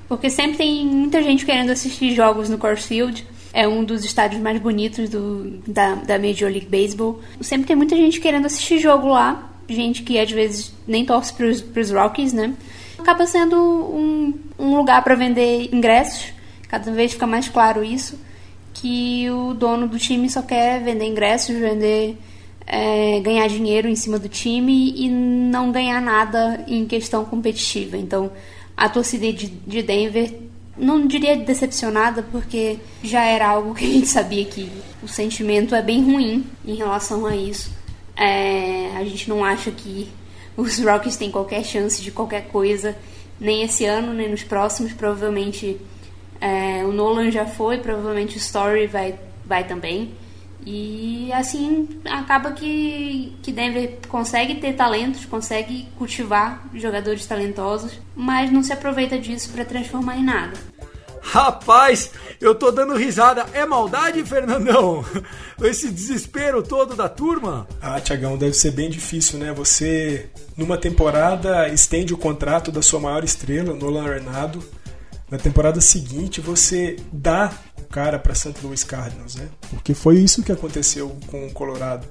porque 0.09 0.31
sempre 0.31 0.57
tem 0.59 0.87
muita 0.87 1.23
gente 1.23 1.45
querendo 1.45 1.71
assistir 1.71 2.15
jogos 2.15 2.49
no 2.49 2.59
Coors 2.59 2.85
Field. 2.85 3.27
É 3.53 3.67
um 3.67 3.83
dos 3.83 4.05
estádios 4.05 4.41
mais 4.41 4.61
bonitos 4.61 5.09
do, 5.09 5.61
da, 5.67 5.97
da 5.97 6.19
Major 6.19 6.49
League 6.51 6.67
Baseball. 6.67 7.21
Sempre 7.41 7.67
tem 7.67 7.77
muita 7.77 7.97
gente 7.97 8.21
querendo 8.21 8.47
assistir 8.47 8.79
jogo 8.79 9.09
lá, 9.09 9.51
gente 9.69 10.03
que 10.03 10.19
às 10.19 10.31
vezes 10.31 10.73
nem 10.87 11.05
torce 11.05 11.33
para 11.33 11.81
os 11.81 11.91
Rockies, 11.91 12.33
né? 12.33 12.55
Acaba 12.99 13.27
sendo 13.27 13.57
um, 13.57 14.35
um 14.59 14.77
lugar 14.77 15.03
para 15.03 15.15
vender 15.15 15.75
ingressos, 15.75 16.33
cada 16.69 16.93
vez 16.93 17.13
fica 17.13 17.27
mais 17.27 17.49
claro 17.49 17.83
isso, 17.83 18.19
que 18.75 19.29
o 19.31 19.55
dono 19.55 19.89
do 19.89 19.99
time 19.99 20.29
só 20.29 20.43
quer 20.43 20.83
vender 20.83 21.07
ingressos, 21.07 21.57
vender 21.57 22.17
é, 22.67 23.21
ganhar 23.21 23.49
dinheiro 23.49 23.89
em 23.89 23.97
cima 23.97 24.19
do 24.19 24.29
time 24.29 24.93
e 24.97 25.09
não 25.09 25.73
ganhar 25.73 26.01
nada 26.01 26.65
em 26.67 26.87
questão 26.87 27.25
competitiva. 27.25 27.97
Então, 27.97 28.31
a 28.77 28.89
torcida 28.89 29.33
de, 29.33 29.49
de 29.49 29.83
Denver, 29.83 30.33
não 30.77 31.07
diria 31.07 31.37
decepcionada, 31.37 32.23
porque 32.23 32.79
já 33.03 33.25
era 33.25 33.49
algo 33.49 33.75
que 33.75 33.85
a 33.85 33.89
gente 33.89 34.07
sabia 34.07 34.45
que 34.45 34.71
o 35.03 35.09
sentimento 35.09 35.75
é 35.75 35.83
bem 35.83 36.03
ruim 36.03 36.47
em 36.65 36.75
relação 36.75 37.27
a 37.27 37.37
isso. 37.37 37.71
É, 38.17 38.91
a 38.97 39.05
gente 39.05 39.29
não 39.29 39.45
acha 39.45 39.71
que 39.71 40.09
os 40.57 40.79
Rockies 40.79 41.17
têm 41.17 41.31
qualquer 41.31 41.65
chance 41.65 42.03
de 42.03 42.11
qualquer 42.11 42.49
coisa, 42.49 42.97
nem 43.39 43.63
esse 43.63 43.85
ano, 43.85 44.13
nem 44.13 44.31
nos 44.31 44.43
próximos. 44.43 44.93
Provavelmente 44.93 45.79
é, 46.41 46.85
o 46.85 46.93
Nolan 46.93 47.31
já 47.31 47.47
foi, 47.47 47.79
provavelmente 47.79 48.37
o 48.37 48.39
Story 48.39 48.87
vai, 48.87 49.19
vai 49.45 49.65
também. 49.65 50.13
E 50.65 51.33
assim 51.33 51.89
acaba 52.05 52.53
que, 52.53 53.35
que 53.43 53.53
Denver 53.53 53.99
consegue 54.09 54.57
ter 54.57 54.75
talentos, 54.75 55.25
consegue 55.25 55.89
cultivar 55.97 56.69
jogadores 56.75 57.27
talentosos, 57.27 57.99
mas 58.15 58.53
não 58.53 58.63
se 58.63 58.73
aproveita 58.73 59.19
disso 59.19 59.51
para 59.51 59.65
transformar 59.65 60.17
em 60.17 60.25
nada. 60.25 60.53
Rapaz, 61.23 62.11
eu 62.41 62.55
tô 62.55 62.71
dando 62.71 62.97
risada. 62.97 63.47
É 63.53 63.65
maldade, 63.67 64.25
Fernandão? 64.25 65.05
Esse 65.63 65.91
desespero 65.91 66.63
todo 66.63 66.97
da 66.97 67.09
turma? 67.09 67.69
Ah, 67.81 68.01
Tiagão, 68.01 68.37
deve 68.37 68.55
ser 68.55 68.71
bem 68.71 68.89
difícil, 68.89 69.39
né? 69.39 69.53
Você, 69.53 70.31
numa 70.57 70.79
temporada, 70.79 71.69
estende 71.69 72.15
o 72.15 72.19
contrato 72.19 72.73
da 72.73 72.81
sua 72.81 72.99
maior 72.99 73.23
estrela, 73.23 73.75
Nolan 73.75 74.05
Arenado. 74.05 74.65
Na 75.31 75.39
temporada 75.39 75.81
seguinte, 75.81 76.41
você 76.41 76.97
dá 77.13 77.53
cara 77.91 78.18
para 78.18 78.34
St. 78.34 78.55
Louis 78.62 78.84
Cardinals, 78.84 79.34
né? 79.34 79.49
Porque 79.68 79.93
foi 79.93 80.18
isso 80.18 80.43
que 80.43 80.53
aconteceu 80.53 81.16
com 81.26 81.47
o 81.47 81.53
Colorado. 81.53 82.07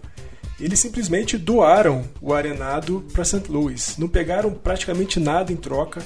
Eles 0.59 0.79
simplesmente 0.79 1.37
doaram 1.37 2.03
o 2.21 2.33
arenado 2.33 3.05
para 3.13 3.23
St. 3.23 3.49
Louis, 3.49 3.97
não 3.97 4.09
pegaram 4.09 4.51
praticamente 4.51 5.19
nada 5.19 5.53
em 5.53 5.55
troca, 5.55 6.01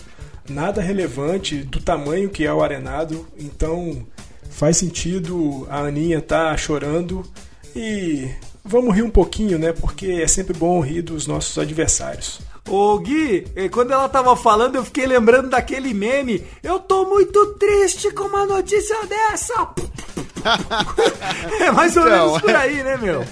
nada 0.48 0.82
relevante 0.82 1.64
do 1.64 1.82
tamanho 1.82 2.30
que 2.30 2.46
é 2.46 2.54
o 2.54 2.62
arenado, 2.62 3.28
então 3.38 4.06
faz 4.50 4.78
sentido 4.78 5.66
a 5.70 5.80
Aninha 5.80 6.22
tá 6.22 6.56
chorando 6.56 7.26
e 7.76 8.30
vamos 8.64 8.94
rir 8.96 9.02
um 9.02 9.10
pouquinho, 9.10 9.58
né? 9.58 9.74
Porque 9.74 10.08
é 10.08 10.28
sempre 10.28 10.56
bom 10.56 10.80
rir 10.82 11.02
dos 11.02 11.26
nossos 11.26 11.58
adversários. 11.58 12.40
Ô 12.68 12.98
Gui, 13.00 13.46
eh, 13.56 13.68
quando 13.70 13.92
ela 13.92 14.08
tava 14.08 14.36
falando, 14.36 14.76
eu 14.76 14.86
fiquei 14.86 15.06
lembrando 15.06 15.50
daquele 15.50 15.94
meme. 15.94 16.46
Eu 16.64 16.80
tô 16.80 17.06
muito 17.06 17.54
triste 17.56 18.10
com 18.12 18.24
uma 18.24 18.46
notícia 18.46 18.98
dessa. 19.06 19.70
é 21.60 21.72
mais 21.72 21.96
ou 21.98 22.04
Então, 22.08 22.26
menos 22.28 22.42
por 22.42 22.56
aí, 22.56 22.82
né, 22.84 22.98
meu? 22.98 23.26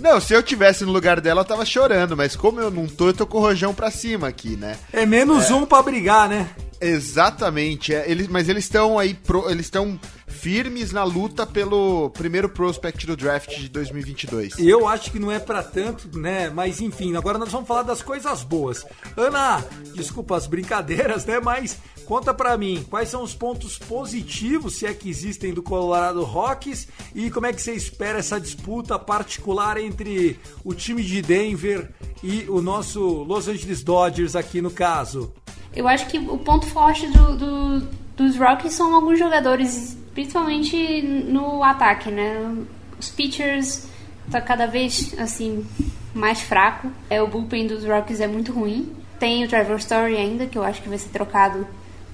Não, 0.00 0.20
se 0.20 0.32
eu 0.34 0.42
tivesse 0.42 0.84
no 0.84 0.92
lugar 0.92 1.20
dela, 1.20 1.42
eu 1.42 1.44
tava 1.44 1.64
chorando, 1.64 2.16
mas 2.16 2.34
como 2.34 2.60
eu 2.60 2.70
não 2.70 2.86
tô, 2.86 3.08
eu 3.08 3.14
tô 3.14 3.26
com 3.26 3.38
o 3.38 3.40
rojão 3.40 3.74
pra 3.74 3.90
cima 3.90 4.28
aqui, 4.28 4.56
né? 4.56 4.76
É 4.92 5.04
menos 5.06 5.50
um 5.50 5.66
pra 5.66 5.82
brigar, 5.82 6.28
né? 6.28 6.48
Exatamente, 6.80 7.94
é, 7.94 8.10
eles, 8.10 8.26
mas 8.28 8.48
eles 8.48 8.64
estão 8.64 8.98
aí, 8.98 9.12
pro- 9.12 9.50
eles 9.50 9.66
estão 9.66 10.00
firmes 10.26 10.92
na 10.92 11.04
luta 11.04 11.46
pelo 11.46 12.08
primeiro 12.10 12.48
prospect 12.48 13.06
do 13.06 13.14
draft 13.16 13.50
de 13.58 13.68
2022. 13.68 14.54
Eu 14.58 14.88
acho 14.88 15.10
que 15.10 15.18
não 15.18 15.30
é 15.30 15.38
pra 15.38 15.62
tanto, 15.62 16.18
né? 16.18 16.48
Mas 16.48 16.80
enfim, 16.80 17.14
agora 17.16 17.36
nós 17.36 17.50
vamos 17.52 17.68
falar 17.68 17.82
das 17.82 18.00
coisas 18.00 18.42
boas. 18.42 18.86
Ana, 19.16 19.62
desculpa 19.94 20.36
as 20.36 20.46
brincadeiras, 20.46 21.26
né? 21.26 21.38
Mas 21.40 21.76
conta 22.10 22.34
pra 22.34 22.58
mim, 22.58 22.84
quais 22.90 23.08
são 23.08 23.22
os 23.22 23.32
pontos 23.36 23.78
positivos, 23.78 24.74
se 24.74 24.84
é 24.84 24.92
que 24.92 25.08
existem, 25.08 25.54
do 25.54 25.62
Colorado 25.62 26.24
Rockies 26.24 26.88
e 27.14 27.30
como 27.30 27.46
é 27.46 27.52
que 27.52 27.62
você 27.62 27.72
espera 27.72 28.18
essa 28.18 28.40
disputa 28.40 28.98
particular 28.98 29.76
entre 29.78 30.36
o 30.64 30.74
time 30.74 31.04
de 31.04 31.22
Denver 31.22 31.88
e 32.20 32.46
o 32.48 32.60
nosso 32.60 33.00
Los 33.22 33.46
Angeles 33.46 33.84
Dodgers 33.84 34.34
aqui 34.34 34.60
no 34.60 34.72
caso? 34.72 35.32
Eu 35.72 35.86
acho 35.86 36.08
que 36.08 36.18
o 36.18 36.36
ponto 36.38 36.66
forte 36.66 37.06
do, 37.06 37.36
do- 37.36 37.88
dos 38.16 38.36
Rockies 38.36 38.74
são 38.74 38.92
alguns 38.92 39.16
jogadores, 39.16 39.96
principalmente 40.12 41.00
no 41.02 41.62
ataque, 41.62 42.10
né? 42.10 42.56
Os 42.98 43.08
pitchers 43.08 43.86
tá 44.32 44.40
cada 44.40 44.66
vez 44.66 45.14
assim 45.16 45.64
mais 46.12 46.40
fraco. 46.40 46.90
É 47.08 47.22
o 47.22 47.28
bullpen 47.28 47.68
dos 47.68 47.84
Rockies 47.84 48.20
é 48.20 48.26
muito 48.26 48.52
ruim. 48.52 48.92
Tem 49.20 49.44
o 49.44 49.48
Trevor 49.48 49.76
Story 49.78 50.16
ainda, 50.16 50.46
que 50.46 50.58
eu 50.58 50.64
acho 50.64 50.82
que 50.82 50.88
vai 50.88 50.98
ser 50.98 51.10
trocado 51.10 51.64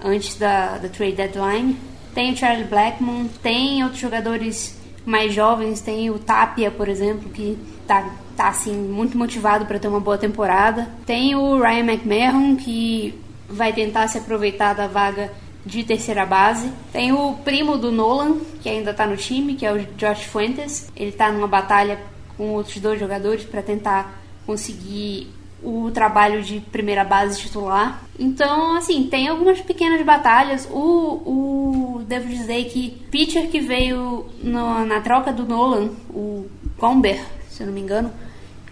antes 0.03 0.37
da, 0.37 0.79
da 0.79 0.89
trade 0.89 1.13
deadline. 1.13 1.77
Tem 2.15 2.33
o 2.33 2.37
Charlie 2.37 2.65
Blackmon, 2.65 3.27
tem 3.43 3.83
outros 3.83 4.01
jogadores 4.01 4.77
mais 5.05 5.33
jovens, 5.33 5.81
tem 5.81 6.11
o 6.11 6.19
Tapia, 6.19 6.71
por 6.71 6.89
exemplo, 6.89 7.29
que 7.31 7.59
tá, 7.87 8.11
tá 8.37 8.49
assim 8.49 8.75
muito 8.75 9.17
motivado 9.17 9.67
para 9.67 9.79
ter 9.79 9.89
uma 9.89 10.01
boa 10.01 10.19
temporada. 10.19 10.89
Tem 11.05 11.35
o 11.35 11.61
Ryan 11.61 11.93
McMahon, 11.93 12.57
que 12.57 13.19
vai 13.49 13.73
tentar 13.73 14.09
se 14.09 14.19
aproveitar 14.19 14.75
da 14.75 14.87
vaga 14.87 15.31
de 15.65 15.85
terceira 15.85 16.25
base. 16.25 16.71
Tem 16.93 17.13
o 17.13 17.35
primo 17.45 17.77
do 17.77 17.93
Nolan, 17.93 18.39
que 18.63 18.69
ainda 18.69 18.95
tá 18.95 19.07
no 19.07 19.17
time, 19.17 19.55
que 19.55 19.67
é 19.67 19.73
o 19.73 19.79
Josh 19.97 20.25
Fuentes. 20.25 20.91
Ele 20.97 21.13
tá 21.13 21.31
numa 21.31 21.49
batalha 21.49 21.99
com 22.37 22.51
outros 22.51 22.79
dois 22.79 22.99
jogadores 22.99 23.45
para 23.45 23.63
tentar 23.63 24.23
conseguir 24.47 25.29
o 25.69 25.91
trabalho 25.91 26.43
de 26.43 26.61
primeira 26.61 27.03
base 27.05 27.41
titular. 27.41 28.03
Então, 28.19 28.77
assim, 28.77 29.09
tem 29.11 29.27
algumas 29.27 29.61
pequenas 29.61 30.01
batalhas. 30.07 30.69
O, 30.71 31.97
o 31.99 32.03
devo 32.07 32.29
dizer 32.29 32.67
que 32.67 32.91
pitcher 33.11 33.49
que 33.51 33.59
veio 33.61 34.27
no- 34.43 34.87
na 34.87 35.01
troca 35.01 35.33
do 35.33 35.45
Nolan, 35.45 35.91
o 36.11 36.47
Gomber, 36.79 37.21
se 37.51 37.63
eu 37.63 37.67
não 37.67 37.75
me 37.75 37.81
engano, 37.81 38.13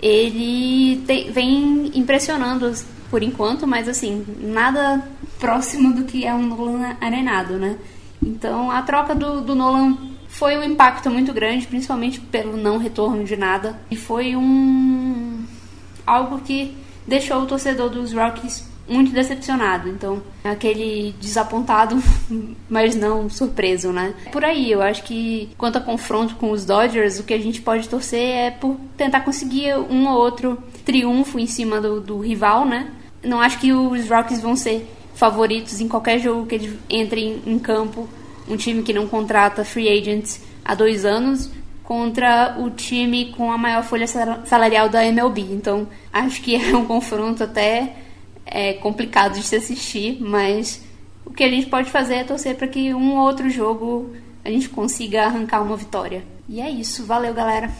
ele 0.01 1.03
tem- 1.07 1.31
vem 1.33 1.91
impressionando 1.95 2.73
por 3.11 3.23
enquanto, 3.23 3.67
mas 3.67 3.89
assim, 3.89 4.25
nada 4.39 5.03
próximo 5.41 5.93
do 5.95 6.05
que 6.05 6.25
é 6.25 6.33
um 6.35 6.43
Nolan 6.47 6.97
arenado, 7.01 7.55
né? 7.55 7.77
Então 8.23 8.71
a 8.71 8.83
troca 8.83 9.15
do, 9.15 9.41
do 9.41 9.55
Nolan 9.55 9.97
foi 10.29 10.57
um 10.57 10.63
impacto 10.63 11.11
muito 11.11 11.33
grande, 11.33 11.67
principalmente 11.67 12.21
pelo 12.21 12.57
não 12.57 12.79
retorno 12.79 13.25
de 13.25 13.37
nada. 13.37 13.79
E 13.91 13.97
foi 13.97 14.35
um 14.37 15.45
algo 16.07 16.39
que 16.41 16.77
deixou 17.07 17.43
o 17.43 17.47
torcedor 17.47 17.91
dos 17.91 18.13
Rockies 18.13 18.65
muito 18.89 19.13
decepcionado. 19.13 19.89
Então, 19.89 20.23
aquele 20.43 21.15
desapontado, 21.21 21.97
mas 22.69 22.95
não 22.95 23.29
surpreso, 23.29 23.93
né? 23.93 24.15
Por 24.31 24.45
aí, 24.45 24.71
eu 24.71 24.83
acho 24.83 25.03
que 25.05 25.51
quanto 25.57 25.79
a 25.79 25.81
confronto 25.81 26.37
com 26.37 26.51
os 26.51 26.65
Dodgers, 26.65 27.19
o 27.19 27.25
que 27.25 27.35
a 27.35 27.39
gente 27.39 27.63
pode 27.63 27.89
torcer 27.89 28.21
é 28.21 28.51
por 28.51 28.77
tentar 28.97 29.21
conseguir 29.21 29.75
um 29.77 30.09
ou 30.09 30.19
outro 30.19 30.63
triunfo 30.85 31.39
em 31.39 31.47
cima 31.47 31.81
do, 31.81 32.01
do 32.01 32.19
rival, 32.19 32.65
né? 32.65 32.91
Não 33.23 33.41
acho 33.41 33.59
que 33.59 33.73
os 33.73 34.09
Rockies 34.09 34.41
vão 34.41 34.55
ser 34.55 34.87
favoritos 35.15 35.81
em 35.81 35.89
qualquer 35.89 36.19
jogo 36.19 36.47
que 36.47 36.55
eles 36.57 36.79
entrem 36.91 37.41
em 37.47 37.59
campo. 37.59 38.09
Um 38.47 38.57
time 38.57 38.83
que 38.83 38.93
não 38.93 39.07
contrata 39.07 39.65
free 39.65 39.89
agents 39.89 40.43
há 40.63 40.75
dois 40.75 41.07
anos 41.07 41.51
contra 41.85 42.57
o 42.59 42.71
time 42.71 43.33
com 43.33 43.53
a 43.53 43.59
maior 43.59 43.85
folha 43.85 44.07
sal- 44.07 44.45
salarial 44.45 44.89
da 44.89 45.05
MLB. 45.07 45.43
Então, 45.43 45.87
acho 46.13 46.41
que 46.43 46.57
é 46.57 46.77
um 46.77 46.87
confronto 46.87 47.45
até 47.45 47.95
é, 48.45 48.73
complicado 48.75 49.35
de 49.35 49.43
se 49.43 49.55
assistir, 49.55 50.19
mas 50.21 50.83
o 51.25 51.33
que 51.33 51.45
a 51.45 51.49
gente 51.49 51.67
pode 51.67 51.91
fazer 51.91 52.15
é 52.15 52.25
torcer 52.25 52.57
para 52.57 52.67
que 52.67 52.93
um 52.93 53.17
ou 53.17 53.27
outro 53.27 53.49
jogo 53.49 54.15
a 54.45 54.51
gente 54.51 54.69
consiga 54.69 55.25
arrancar 55.25 55.63
uma 55.63 55.77
vitória. 55.77 56.25
E 56.49 56.61
é 56.61 56.69
isso, 56.69 57.05
valeu 57.05 57.33
galera. 57.33 57.71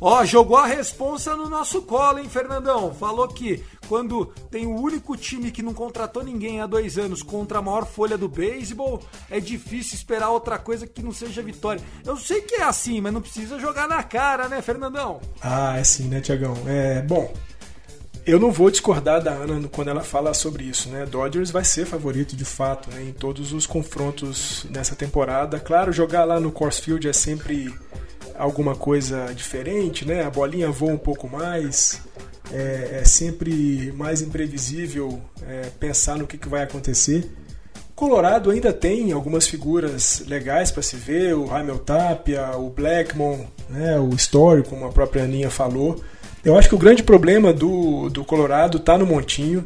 Ó, 0.00 0.24
jogou 0.24 0.56
a 0.56 0.66
responsa 0.66 1.36
no 1.36 1.48
nosso 1.48 1.82
colo, 1.82 2.18
hein, 2.18 2.28
Fernandão? 2.28 2.92
Falou 2.94 3.28
que 3.28 3.62
quando 3.88 4.26
tem 4.50 4.66
o 4.66 4.74
único 4.74 5.16
time 5.16 5.50
que 5.50 5.62
não 5.62 5.74
contratou 5.74 6.22
ninguém 6.22 6.60
há 6.60 6.66
dois 6.66 6.98
anos 6.98 7.22
contra 7.22 7.58
a 7.58 7.62
maior 7.62 7.86
folha 7.86 8.18
do 8.18 8.28
beisebol, 8.28 9.02
é 9.30 9.40
difícil 9.40 9.94
esperar 9.94 10.30
outra 10.30 10.58
coisa 10.58 10.86
que 10.86 11.02
não 11.02 11.12
seja 11.12 11.42
vitória. 11.42 11.82
Eu 12.04 12.16
sei 12.16 12.40
que 12.42 12.56
é 12.56 12.64
assim, 12.64 13.00
mas 13.00 13.12
não 13.12 13.20
precisa 13.20 13.58
jogar 13.58 13.88
na 13.88 14.02
cara, 14.02 14.48
né, 14.48 14.60
Fernandão? 14.62 15.20
Ah, 15.40 15.76
é 15.76 15.80
assim, 15.80 16.04
né, 16.04 16.20
Tiagão? 16.20 16.56
É, 16.66 17.02
bom, 17.02 17.32
eu 18.26 18.40
não 18.40 18.50
vou 18.50 18.70
discordar 18.70 19.22
da 19.22 19.32
Ana 19.32 19.68
quando 19.68 19.88
ela 19.88 20.02
fala 20.02 20.32
sobre 20.32 20.64
isso, 20.64 20.88
né? 20.88 21.04
Dodgers 21.04 21.50
vai 21.50 21.62
ser 21.62 21.84
favorito 21.84 22.34
de 22.34 22.44
fato 22.44 22.90
né, 22.90 23.02
em 23.02 23.12
todos 23.12 23.52
os 23.52 23.66
confrontos 23.66 24.66
nessa 24.70 24.96
temporada. 24.96 25.60
Claro, 25.60 25.92
jogar 25.92 26.24
lá 26.24 26.40
no 26.40 26.50
Coors 26.50 26.78
Field 26.78 27.06
é 27.06 27.12
sempre 27.12 27.74
alguma 28.36 28.74
coisa 28.74 29.32
diferente, 29.34 30.06
né? 30.06 30.24
A 30.24 30.30
bolinha 30.30 30.70
voa 30.70 30.92
um 30.92 30.98
pouco 30.98 31.28
mais, 31.28 32.00
é, 32.52 33.00
é 33.00 33.04
sempre 33.04 33.92
mais 33.92 34.22
imprevisível 34.22 35.20
é, 35.46 35.70
pensar 35.78 36.16
no 36.16 36.26
que, 36.26 36.38
que 36.38 36.48
vai 36.48 36.62
acontecer. 36.62 37.30
Colorado 37.94 38.50
ainda 38.50 38.72
tem 38.72 39.12
algumas 39.12 39.46
figuras 39.46 40.24
legais 40.26 40.72
para 40.72 40.82
se 40.82 40.96
ver, 40.96 41.34
o 41.34 41.46
Raimel 41.46 41.78
Tapia, 41.78 42.56
o 42.56 42.68
Blackmon, 42.68 43.46
né, 43.70 43.98
o 44.00 44.10
Story, 44.14 44.64
como 44.64 44.84
a 44.84 44.90
própria 44.90 45.22
Aninha 45.22 45.48
falou. 45.48 46.02
Eu 46.44 46.58
acho 46.58 46.68
que 46.68 46.74
o 46.74 46.78
grande 46.78 47.02
problema 47.04 47.52
do, 47.52 48.10
do 48.10 48.24
Colorado 48.24 48.78
está 48.78 48.98
no 48.98 49.06
Montinho. 49.06 49.64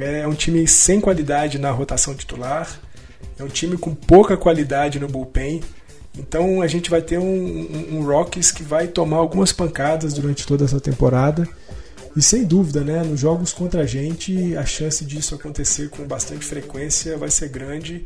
É 0.00 0.26
um 0.26 0.34
time 0.34 0.66
sem 0.66 1.00
qualidade 1.00 1.58
na 1.58 1.70
rotação 1.70 2.14
titular, 2.14 2.68
é 3.38 3.44
um 3.44 3.48
time 3.48 3.78
com 3.78 3.94
pouca 3.94 4.36
qualidade 4.36 4.98
no 4.98 5.06
bullpen. 5.06 5.62
Então 6.18 6.60
a 6.60 6.66
gente 6.66 6.90
vai 6.90 7.00
ter 7.00 7.18
um, 7.18 7.24
um, 7.24 7.98
um 7.98 8.04
Rockies 8.04 8.50
que 8.50 8.62
vai 8.62 8.88
tomar 8.88 9.18
algumas 9.18 9.52
pancadas 9.52 10.12
durante 10.12 10.46
toda 10.46 10.64
essa 10.64 10.80
temporada. 10.80 11.48
E 12.16 12.22
sem 12.22 12.44
dúvida, 12.44 12.82
né, 12.82 13.02
nos 13.04 13.20
jogos 13.20 13.52
contra 13.52 13.82
a 13.82 13.86
gente, 13.86 14.56
a 14.56 14.66
chance 14.66 15.04
disso 15.04 15.34
acontecer 15.34 15.88
com 15.90 16.04
bastante 16.04 16.44
frequência 16.44 17.16
vai 17.16 17.30
ser 17.30 17.48
grande. 17.48 18.04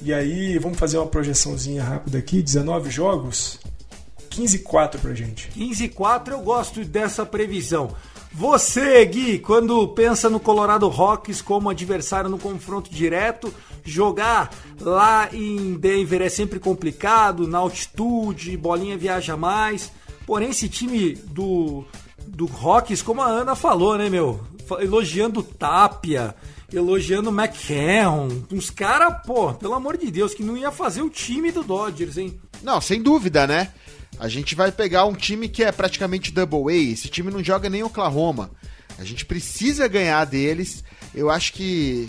E 0.00 0.12
aí, 0.12 0.58
vamos 0.58 0.78
fazer 0.78 0.96
uma 0.96 1.06
projeçãozinha 1.06 1.82
rápida 1.82 2.18
aqui: 2.18 2.42
19 2.42 2.90
jogos, 2.90 3.58
15 4.30 4.60
4 4.60 5.00
pra 5.00 5.14
gente. 5.14 5.48
15 5.48 5.88
4 5.90 6.34
eu 6.34 6.40
gosto 6.40 6.84
dessa 6.84 7.26
previsão. 7.26 7.94
Você, 8.34 9.04
Gui, 9.04 9.38
quando 9.38 9.86
pensa 9.88 10.30
no 10.30 10.40
Colorado 10.40 10.88
Rockies 10.88 11.42
como 11.42 11.68
adversário 11.68 12.30
no 12.30 12.38
confronto 12.38 12.90
direto, 12.90 13.52
jogar 13.84 14.50
lá 14.80 15.28
em 15.32 15.74
Denver 15.74 16.22
é 16.22 16.28
sempre 16.30 16.58
complicado, 16.58 17.46
na 17.46 17.58
altitude, 17.58 18.56
bolinha 18.56 18.96
viaja 18.96 19.36
mais. 19.36 19.92
Porém, 20.26 20.48
esse 20.48 20.68
time 20.68 21.14
do, 21.26 21.84
do 22.26 22.46
Rockies, 22.46 23.02
como 23.02 23.20
a 23.20 23.26
Ana 23.26 23.54
falou, 23.54 23.98
né, 23.98 24.08
meu? 24.08 24.40
Elogiando 24.80 25.42
Tapia, 25.42 26.34
elogiando 26.72 27.30
McCann, 27.30 28.44
uns 28.50 28.70
caras, 28.70 29.26
pô, 29.26 29.52
pelo 29.52 29.74
amor 29.74 29.98
de 29.98 30.10
Deus, 30.10 30.32
que 30.32 30.42
não 30.42 30.56
ia 30.56 30.70
fazer 30.70 31.02
o 31.02 31.10
time 31.10 31.52
do 31.52 31.62
Dodgers, 31.62 32.16
hein? 32.16 32.40
Não, 32.62 32.80
sem 32.80 33.02
dúvida, 33.02 33.46
né? 33.46 33.72
A 34.22 34.28
gente 34.28 34.54
vai 34.54 34.70
pegar 34.70 35.04
um 35.04 35.14
time 35.14 35.48
que 35.48 35.64
é 35.64 35.72
praticamente 35.72 36.30
double 36.30 36.72
A. 36.72 36.92
Esse 36.92 37.08
time 37.08 37.28
não 37.28 37.42
joga 37.42 37.68
nem 37.68 37.82
Oklahoma. 37.82 38.52
A 38.96 39.02
gente 39.02 39.26
precisa 39.26 39.88
ganhar 39.88 40.24
deles. 40.26 40.84
Eu 41.12 41.28
acho 41.28 41.52
que 41.52 42.08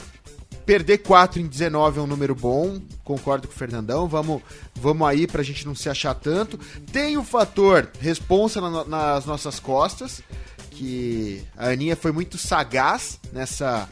perder 0.64 1.00
4 1.00 1.42
em 1.42 1.48
19 1.48 1.98
é 1.98 2.02
um 2.04 2.06
número 2.06 2.36
bom. 2.36 2.80
Concordo 3.04 3.48
com 3.48 3.54
o 3.56 3.58
Fernandão. 3.58 4.08
Vamos, 4.08 4.44
vamos 4.76 5.08
aí 5.08 5.26
pra 5.26 5.42
gente 5.42 5.66
não 5.66 5.74
se 5.74 5.90
achar 5.90 6.14
tanto. 6.14 6.60
Tem 6.92 7.18
o 7.18 7.24
fator 7.24 7.90
responsa 8.00 8.62
na, 8.62 8.84
nas 8.86 9.26
nossas 9.26 9.60
costas. 9.60 10.22
Que 10.70 11.42
a 11.58 11.70
Aninha 11.70 11.96
foi 11.96 12.12
muito 12.12 12.38
sagaz 12.38 13.20
nessa 13.32 13.90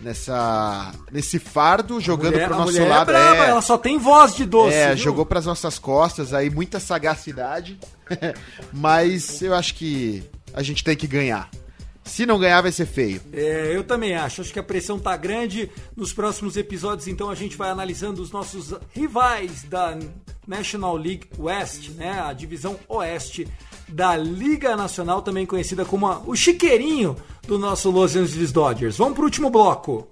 nessa 0.00 0.92
nesse 1.10 1.38
fardo, 1.38 2.00
jogando 2.00 2.32
mulher, 2.32 2.46
pro 2.46 2.54
a 2.54 2.58
nosso 2.58 2.72
mulher 2.72 2.88
lado. 2.88 3.10
É 3.10 3.14
braba, 3.14 3.44
é, 3.44 3.50
ela 3.50 3.62
só 3.62 3.78
tem 3.78 3.98
voz 3.98 4.34
de 4.34 4.44
doce. 4.44 4.74
é, 4.74 4.94
viu? 4.94 5.04
jogou 5.04 5.26
pras 5.26 5.46
nossas 5.46 5.78
costas 5.78 6.32
aí, 6.32 6.50
muita 6.50 6.80
sagacidade. 6.80 7.78
Mas 8.72 9.40
eu 9.42 9.54
acho 9.54 9.74
que 9.74 10.22
a 10.52 10.62
gente 10.62 10.82
tem 10.82 10.96
que 10.96 11.06
ganhar. 11.06 11.48
Se 12.02 12.26
não 12.26 12.40
ganhar, 12.40 12.60
vai 12.60 12.72
ser 12.72 12.86
feio. 12.86 13.20
É, 13.32 13.70
eu 13.74 13.84
também 13.84 14.16
acho. 14.16 14.40
Acho 14.40 14.52
que 14.52 14.58
a 14.58 14.64
pressão 14.64 14.98
tá 14.98 15.16
grande. 15.16 15.70
Nos 15.94 16.12
próximos 16.12 16.56
episódios, 16.56 17.06
então, 17.06 17.30
a 17.30 17.36
gente 17.36 17.56
vai 17.56 17.70
analisando 17.70 18.20
os 18.20 18.32
nossos 18.32 18.74
rivais 18.92 19.62
da 19.62 19.96
National 20.44 20.96
League 20.96 21.28
West, 21.38 21.90
né? 21.90 22.20
A 22.20 22.32
divisão 22.32 22.76
oeste 22.88 23.46
da 23.92 24.16
Liga 24.16 24.76
Nacional, 24.76 25.22
também 25.22 25.46
conhecida 25.46 25.84
como 25.84 26.06
a- 26.06 26.20
o 26.26 26.34
chiqueirinho 26.36 27.16
do 27.46 27.58
nosso 27.58 27.90
Los 27.90 28.14
Angeles 28.16 28.52
Dodgers. 28.52 28.96
Vamos 28.96 29.14
pro 29.14 29.24
último 29.24 29.50
bloco. 29.50 30.06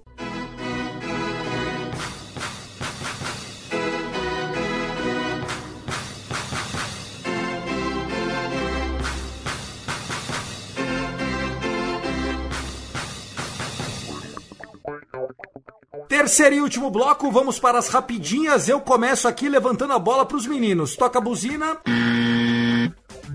Terceiro 16.07 16.55
e 16.55 16.61
último 16.61 16.89
bloco, 16.89 17.31
vamos 17.31 17.59
para 17.59 17.77
as 17.77 17.89
rapidinhas. 17.89 18.67
Eu 18.67 18.79
começo 18.81 19.27
aqui 19.27 19.47
levantando 19.47 19.93
a 19.93 19.99
bola 19.99 20.25
para 20.25 20.37
os 20.37 20.47
meninos. 20.47 20.95
Toca 20.95 21.19
a 21.19 21.21
buzina. 21.21 21.77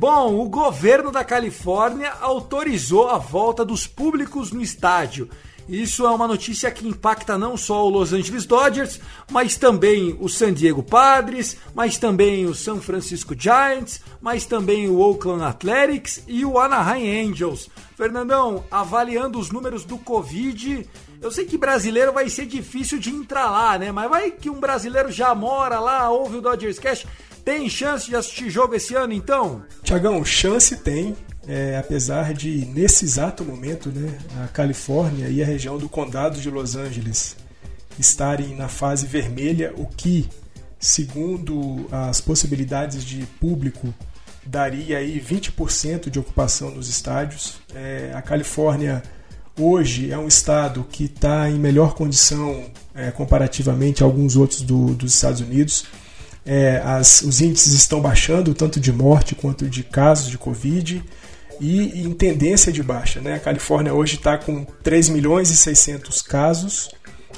Bom, 0.07 0.39
o 0.39 0.51
governo 0.51 1.11
da 1.11 1.25
Califórnia 1.25 2.13
autorizou 2.21 3.09
a 3.09 3.17
volta 3.17 3.65
dos 3.65 3.87
públicos 3.87 4.53
no 4.53 4.61
estádio. 4.61 5.31
Isso 5.67 6.05
é 6.05 6.11
uma 6.11 6.29
notícia 6.29 6.71
que 6.71 6.87
impacta 6.87 7.39
não 7.39 7.57
só 7.57 7.87
o 7.87 7.89
Los 7.89 8.13
Angeles 8.13 8.45
Dodgers, 8.45 9.01
mas 9.31 9.57
também 9.57 10.15
o 10.21 10.29
San 10.29 10.53
Diego 10.53 10.83
Padres, 10.83 11.57
mas 11.75 11.97
também 11.97 12.45
o 12.45 12.55
San 12.55 12.83
Francisco 12.83 13.35
Giants, 13.35 14.03
mas 14.21 14.45
também 14.45 14.91
o 14.91 14.99
Oakland 14.99 15.43
Athletics 15.43 16.23
e 16.29 16.45
o 16.45 16.59
Anaheim 16.59 17.31
Angels. 17.31 17.71
Fernandão, 17.97 18.63
avaliando 18.71 19.39
os 19.39 19.51
números 19.51 19.87
do 19.87 19.97
Covid, 19.97 20.87
eu 21.23 21.31
sei 21.31 21.47
que 21.47 21.57
brasileiro 21.57 22.13
vai 22.13 22.29
ser 22.29 22.45
difícil 22.45 22.99
de 22.99 23.09
entrar 23.09 23.51
lá, 23.51 23.79
né? 23.79 23.91
Mas 23.91 24.11
vai 24.11 24.31
que 24.31 24.51
um 24.51 24.61
brasileiro 24.61 25.11
já 25.11 25.35
mora 25.35 25.81
lá, 25.81 26.11
ouve 26.11 26.37
o 26.37 26.43
Dodgers 26.43 26.79
Cash, 26.79 27.07
tem 27.45 27.69
chance 27.69 28.07
de 28.09 28.17
assistir 28.17 28.49
jogo 28.51 28.75
esse 28.75 28.95
ano 28.95 29.13
então? 29.13 29.63
Tiagão, 29.83 30.25
chance 30.25 30.77
tem, 30.77 31.15
é, 31.47 31.77
apesar 31.77 32.33
de, 32.33 32.65
nesse 32.67 33.05
exato 33.05 33.45
momento, 33.45 33.91
né, 33.91 34.19
a 34.43 34.49
Califórnia 34.49 35.29
e 35.29 35.43
a 35.43 35.47
região 35.47 35.77
do 35.79 35.89
condado 35.89 36.41
de 36.41 36.51
Los 36.51 36.75
Angeles 36.77 37.37
estarem 37.99 38.57
na 38.57 38.69
fase 38.69 39.07
vermelha, 39.07 39.73
o 39.77 39.87
que, 39.87 40.29
segundo 40.79 41.87
as 41.91 42.21
possibilidades 42.21 43.05
de 43.05 43.25
público, 43.41 43.93
daria 44.47 44.99
aí 44.99 45.21
20% 45.21 46.11
de 46.11 46.19
ocupação 46.19 46.71
nos 46.71 46.89
estádios. 46.89 47.55
É, 47.75 48.13
a 48.15 48.21
Califórnia 48.21 49.03
hoje 49.59 50.11
é 50.11 50.19
um 50.19 50.27
estado 50.29 50.85
que 50.91 51.05
está 51.05 51.49
em 51.49 51.59
melhor 51.59 51.95
condição 51.95 52.67
é, 52.95 53.11
comparativamente 53.11 54.03
a 54.03 54.07
alguns 54.07 54.37
outros 54.37 54.61
do- 54.63 54.95
dos 54.95 55.15
Estados 55.15 55.41
Unidos. 55.41 55.87
É, 56.47 56.77
as- 56.85 57.23
os 57.23 57.41
índices 57.41 57.73
estão 57.73 58.01
baixando, 58.01 58.55
tanto 58.55 58.79
de 58.79 58.93
morte 58.93 59.35
quanto 59.35 59.69
de 59.69 59.83
casos 59.83 60.29
de 60.31 60.37
Covid, 60.37 61.03
e 61.61 62.03
em 62.03 62.13
tendência 62.13 62.73
de 62.73 62.83
baixa. 62.83 63.21
Né? 63.21 63.35
A 63.35 63.41
Califórnia 63.41 63.95
hoje 63.95 64.17
está 64.17 64.37
com 64.37 64.65
3 64.83 65.09
milhões 65.09 65.51
e 65.51 65.57
600 65.57 66.21
casos, 66.21 66.91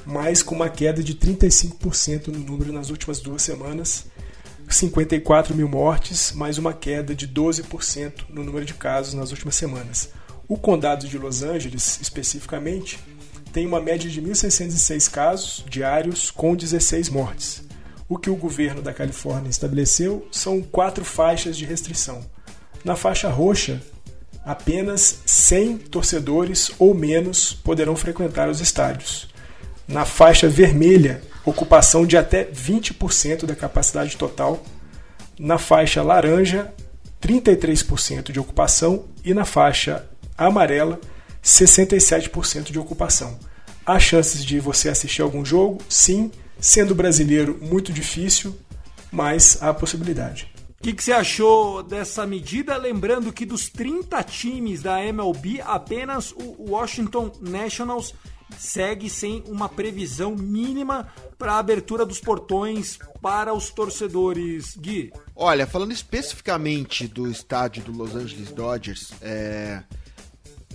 mas 0.05 0.43
com 0.43 0.55
uma 0.55 0.69
queda 0.69 1.03
de 1.03 1.15
35% 1.15 2.29
no 2.29 2.39
número 2.39 2.73
nas 2.73 2.91
últimas 2.91 3.21
duas 3.21 3.43
semanas. 3.43 4.07
54 4.69 5.55
mil 5.55 5.69
mortes, 5.69 6.33
mais 6.33 6.59
uma 6.59 6.73
queda 6.73 7.15
de 7.15 7.29
12% 7.29 8.25
no 8.29 8.43
número 8.43 8.65
de 8.65 8.75
casos 8.75 9.15
nas 9.15 9.31
últimas 9.31 9.55
semanas. 9.55 10.09
O 10.49 10.57
condado 10.57 11.07
de 11.07 11.19
Los 11.19 11.43
Angeles, 11.43 11.99
especificamente, 12.03 12.99
tem 13.53 13.67
uma 13.67 13.81
média 13.81 14.11
de 14.11 14.21
1.606 14.21 15.09
casos 15.09 15.65
diários 15.69 16.31
com 16.31 16.55
16 16.57 17.09
mortes. 17.09 17.63
O 18.09 18.17
que 18.17 18.31
o 18.31 18.37
governo 18.37 18.81
da 18.81 18.93
Califórnia 18.93 19.51
estabeleceu 19.51 20.27
são 20.31 20.63
quatro 20.63 21.05
faixas 21.05 21.57
de 21.57 21.65
restrição. 21.65 22.25
Na 22.85 22.95
faixa 22.95 23.29
roxa, 23.29 23.83
apenas 24.45 25.23
100 25.27 25.79
torcedores 25.79 26.71
ou 26.79 26.95
menos 26.95 27.53
poderão 27.53 27.97
frequentar 27.97 28.49
os 28.49 28.61
estádios. 28.61 29.29
Na 29.89 30.05
faixa 30.05 30.49
vermelha, 30.49 31.21
ocupação 31.45 32.07
de 32.07 32.17
até 32.17 32.45
20% 32.45 33.45
da 33.45 33.57
capacidade 33.57 34.17
total. 34.17 34.63
Na 35.37 35.59
faixa 35.59 36.01
laranja, 36.03 36.73
33% 37.21 38.31
de 38.31 38.39
ocupação. 38.39 39.05
E 39.25 39.35
na 39.35 39.45
faixa 39.45 40.07
amarela, 40.39 41.01
67% 41.43 42.71
de 42.71 42.79
ocupação. 42.79 43.37
Há 43.85 43.99
chances 43.99 44.45
de 44.45 44.61
você 44.61 44.89
assistir 44.89 45.23
algum 45.23 45.45
jogo? 45.45 45.79
Sim. 45.89 46.31
Sendo 46.67 46.97
brasileiro, 46.97 47.57
muito 47.63 47.93
difícil, 47.93 48.59
mas 49.13 49.63
há 49.63 49.73
possibilidade. 49.73 50.53
O 50.81 50.83
que, 50.83 50.93
que 50.93 51.05
você 51.05 51.13
achou 51.13 51.81
dessa 51.81 52.27
medida? 52.27 52.77
Lembrando 52.77 53.33
que 53.33 53.47
dos 53.47 53.69
30 53.69 54.21
times 54.25 54.83
da 54.83 55.01
MLB, 55.01 55.61
apenas 55.61 56.33
o 56.33 56.71
Washington 56.71 57.31
Nationals 57.41 58.13
segue 58.59 59.09
sem 59.09 59.45
uma 59.47 59.69
previsão 59.69 60.35
mínima 60.35 61.07
para 61.39 61.53
a 61.53 61.59
abertura 61.59 62.05
dos 62.05 62.19
portões 62.19 62.99
para 63.23 63.55
os 63.55 63.71
torcedores. 63.71 64.77
Gui, 64.77 65.13
Olha, 65.37 65.69
falando 65.69 65.93
especificamente 65.93 67.07
do 67.07 67.31
estádio 67.31 67.85
do 67.85 67.93
Los 67.93 68.17
Angeles 68.17 68.51
Dodgers, 68.51 69.13
é, 69.23 69.85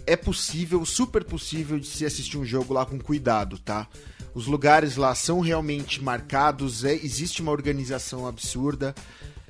é 0.05 0.15
possível, 0.15 0.85
super 0.85 1.23
possível 1.23 1.79
de 1.79 1.87
se 1.87 2.05
assistir 2.05 2.37
um 2.37 2.45
jogo 2.45 2.73
lá 2.73 2.85
com 2.85 2.99
cuidado, 2.99 3.57
tá? 3.57 3.87
Os 4.33 4.47
lugares 4.47 4.95
lá 4.95 5.13
são 5.13 5.39
realmente 5.39 6.01
marcados, 6.01 6.83
é- 6.83 6.93
existe 6.95 7.41
uma 7.41 7.51
organização 7.51 8.25
absurda. 8.27 8.95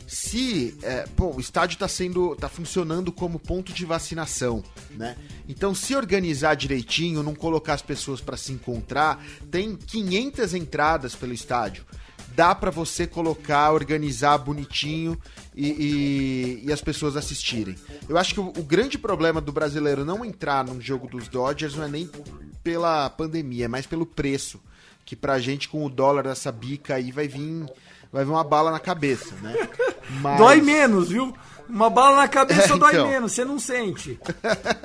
Se, 0.07 0.75
é, 0.83 1.05
o 1.17 1.39
estádio 1.39 1.75
está 1.75 1.87
sendo, 1.87 2.35
tá 2.35 2.49
funcionando 2.49 3.11
como 3.11 3.39
ponto 3.39 3.71
de 3.71 3.85
vacinação, 3.85 4.63
né? 4.91 5.15
Então, 5.47 5.73
se 5.73 5.95
organizar 5.95 6.55
direitinho, 6.55 7.23
não 7.23 7.33
colocar 7.33 7.75
as 7.75 7.81
pessoas 7.81 8.19
para 8.19 8.35
se 8.35 8.51
encontrar, 8.51 9.23
tem 9.49 9.75
500 9.75 10.53
entradas 10.53 11.15
pelo 11.15 11.33
estádio 11.33 11.85
dá 12.35 12.53
pra 12.55 12.71
você 12.71 13.05
colocar, 13.07 13.71
organizar 13.71 14.37
bonitinho 14.37 15.17
e, 15.55 15.67
e- 15.69 16.61
e 16.67 16.71
as 16.71 16.81
pessoas 16.81 17.15
assistirem. 17.17 17.75
Eu 18.07 18.17
acho 18.17 18.33
que 18.33 18.39
o, 18.39 18.47
o 18.49 18.63
grande 18.63 18.97
problema 18.97 19.41
do 19.41 19.51
brasileiro 19.51 20.05
não 20.05 20.23
entrar 20.25 20.63
num 20.65 20.79
jogo 20.81 21.07
dos 21.07 21.27
Dodgers 21.27 21.75
não 21.75 21.83
é 21.83 21.87
nem 21.87 22.09
pela 22.63 23.09
pandemia, 23.09 23.65
é 23.65 23.67
mais 23.67 23.85
pelo 23.85 24.05
preço. 24.05 24.59
Que 25.05 25.15
pra 25.15 25.39
gente, 25.39 25.67
com 25.67 25.85
o 25.85 25.89
dólar 25.89 26.23
dessa 26.23 26.51
bica 26.51 26.95
aí, 26.95 27.11
vai 27.11 27.27
vir 27.27 27.65
vai 28.13 28.23
vir 28.25 28.31
uma 28.31 28.43
bala 28.43 28.71
na 28.71 28.79
cabeça, 28.79 29.33
né? 29.41 29.55
Mas... 30.21 30.37
Dói 30.37 30.61
menos, 30.61 31.09
viu? 31.09 31.33
Uma 31.67 31.89
bala 31.89 32.17
na 32.17 32.27
cabeça 32.27 32.73
É, 32.73 32.77
dói 32.77 32.91
então. 32.91 33.07
menos, 33.07 33.31
você 33.31 33.45
não 33.45 33.57
sente. 33.57 34.19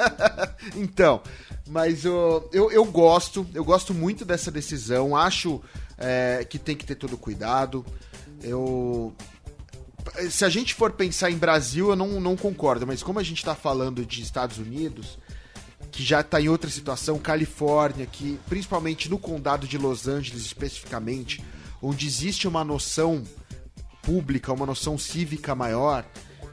então, 0.76 1.20
mas 1.66 2.05
eu, 2.05 2.49
eu, 2.53 2.70
eu 2.70 2.84
gosto, 2.84 3.44
eu 3.55 3.64
gosto 3.64 3.92
muito 3.92 4.24
dessa 4.24 4.51
decisão. 4.53 5.16
Acho 5.16 5.61
é, 5.99 6.47
que 6.49 6.59
tem 6.59 6.76
que 6.76 6.84
ter 6.84 6.94
todo 6.94 7.16
cuidado. 7.16 7.84
Eu. 8.42 9.14
Se 10.30 10.44
a 10.44 10.49
gente 10.49 10.72
for 10.74 10.92
pensar 10.92 11.30
em 11.30 11.36
Brasil, 11.36 11.90
eu 11.90 11.97
não, 11.97 12.20
não 12.20 12.36
concordo, 12.36 12.86
mas 12.86 13.03
como 13.03 13.18
a 13.18 13.22
gente 13.22 13.38
está 13.38 13.55
falando 13.57 14.07
de 14.07 14.22
Estados 14.22 14.57
Unidos, 14.57 15.18
que 15.90 16.05
já 16.05 16.20
está 16.20 16.40
em 16.40 16.49
outra 16.49 16.70
situação, 16.70 17.18
Califórnia, 17.18 18.07
que 18.07 18.38
principalmente 18.49 19.11
no 19.11 19.18
condado 19.18 19.66
de 19.66 19.76
Los 19.76 20.07
Angeles 20.07 20.42
especificamente, 20.44 21.42
onde 21.82 22.07
existe 22.07 22.47
uma 22.47 22.62
noção 22.62 23.24
pública, 24.03 24.53
uma 24.53 24.64
noção 24.64 24.97
cívica 24.97 25.57
maior, 25.57 26.05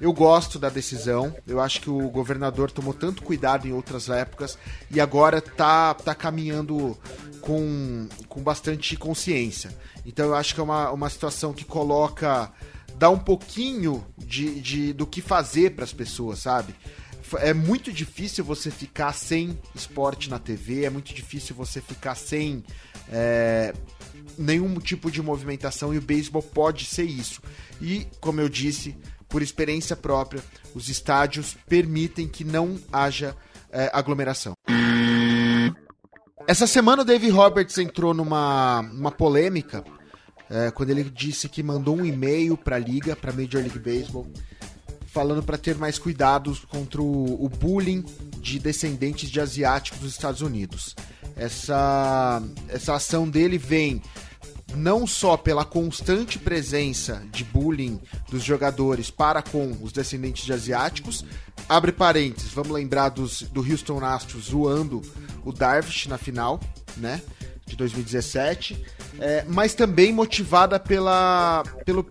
eu 0.02 0.12
gosto 0.12 0.60
da 0.60 0.70
decisão. 0.70 1.34
Eu 1.48 1.62
acho 1.62 1.80
que 1.80 1.90
o 1.90 2.10
governador 2.10 2.72
tomou 2.72 2.94
tanto 2.94 3.24
cuidado 3.24 3.68
em 3.68 3.72
outras 3.72 4.10
épocas 4.10 4.58
e 4.92 5.00
agora 5.00 5.40
tá, 5.40 5.94
tá 5.94 6.14
caminhando 6.14 6.98
com, 7.44 8.08
com 8.30 8.42
bastante 8.42 8.96
consciência. 8.96 9.76
Então 10.06 10.28
eu 10.28 10.36
acho 10.36 10.54
que 10.54 10.60
é 10.60 10.64
uma, 10.64 10.92
uma 10.92 11.10
situação 11.10 11.54
que 11.54 11.66
coloca. 11.66 12.52
dá 12.98 13.10
um 13.10 13.20
pouquinho 13.20 14.06
de, 14.18 14.60
de 14.62 14.94
do 14.94 15.06
que 15.06 15.22
fazer 15.22 15.72
para 15.72 15.84
as 15.84 15.94
pessoas, 15.94 16.40
sabe? 16.40 16.74
É 17.40 17.54
muito 17.54 17.92
difícil 17.92 18.44
você 18.44 18.70
ficar 18.70 19.14
sem 19.14 19.58
esporte 19.74 20.30
na 20.30 20.40
TV, 20.40 20.86
é 20.86 20.90
muito 20.90 21.14
difícil 21.14 21.56
você 21.56 21.82
ficar 21.82 22.16
sem 22.16 22.64
é, 23.12 23.74
nenhum 24.38 24.76
tipo 24.80 25.10
de 25.10 25.22
movimentação 25.22 25.94
e 25.94 25.98
o 25.98 26.02
beisebol 26.02 26.44
pode 26.44 26.86
ser 26.86 27.04
isso. 27.04 27.42
E, 27.82 28.08
como 28.20 28.40
eu 28.40 28.48
disse, 28.48 28.96
por 29.28 29.42
experiência 29.42 29.96
própria, 29.96 30.44
os 30.76 30.90
estádios 30.90 31.58
permitem 31.68 32.28
que 32.28 32.44
não 32.44 32.80
haja 32.92 33.36
é, 33.72 33.90
aglomeração. 33.92 34.54
Essa 36.46 36.68
semana 36.68 37.04
o 37.04 37.06
Dave 37.06 37.30
Roberts 37.30 37.78
entrou 37.78 38.14
numa, 38.14 38.82
numa 38.94 39.12
polêmica 39.12 39.84
é, 40.50 40.70
quando 40.72 40.90
ele 40.90 41.04
disse 41.06 41.48
que 41.48 41.64
mandou 41.64 41.98
um 41.98 42.06
e-mail 42.06 42.58
para 42.58 42.76
a 42.76 42.80
liga, 42.80 43.16
para 43.16 43.32
Major 43.32 43.62
League 43.62 43.80
Baseball, 43.80 44.28
falando 45.06 45.42
para 45.42 45.58
ter 45.58 45.78
mais 45.78 45.98
cuidados 45.98 46.60
contra 46.66 47.02
o, 47.02 47.44
o 47.44 47.48
bullying 47.48 48.04
de 48.40 48.60
descendentes 48.60 49.30
de 49.30 49.40
asiáticos 49.40 50.02
dos 50.02 50.12
Estados 50.12 50.42
Unidos. 50.42 50.96
Essa, 51.36 52.44
essa 52.68 52.96
ação 52.96 53.30
dele 53.30 53.58
vem 53.58 54.02
não 54.76 55.06
só 55.06 55.38
pela 55.38 55.64
constante 55.66 56.40
presença 56.40 57.24
de 57.32 57.44
bullying 57.44 58.00
dos 58.30 58.44
jogadores 58.44 59.10
para 59.10 59.42
com 59.42 59.78
os 59.82 59.92
descendentes 59.92 60.46
de 60.46 60.54
asiáticos, 60.54 61.26
abre 61.68 61.92
parênteses, 61.92 62.52
vamos 62.52 62.72
lembrar 62.72 63.10
dos, 63.10 63.44
do 63.44 63.62
Houston 63.62 64.04
Astros 64.04 64.46
zoando 64.46 65.02
o 65.46 65.52
Darvish 65.52 66.08
na 66.08 66.18
final, 66.18 66.60
né, 66.98 67.22
de 67.66 67.76
2017, 67.76 68.84
é, 69.20 69.46
mas 69.48 69.74
também 69.74 70.12
motivada 70.12 70.80
pela, 70.80 71.64
pelo, 71.86 72.04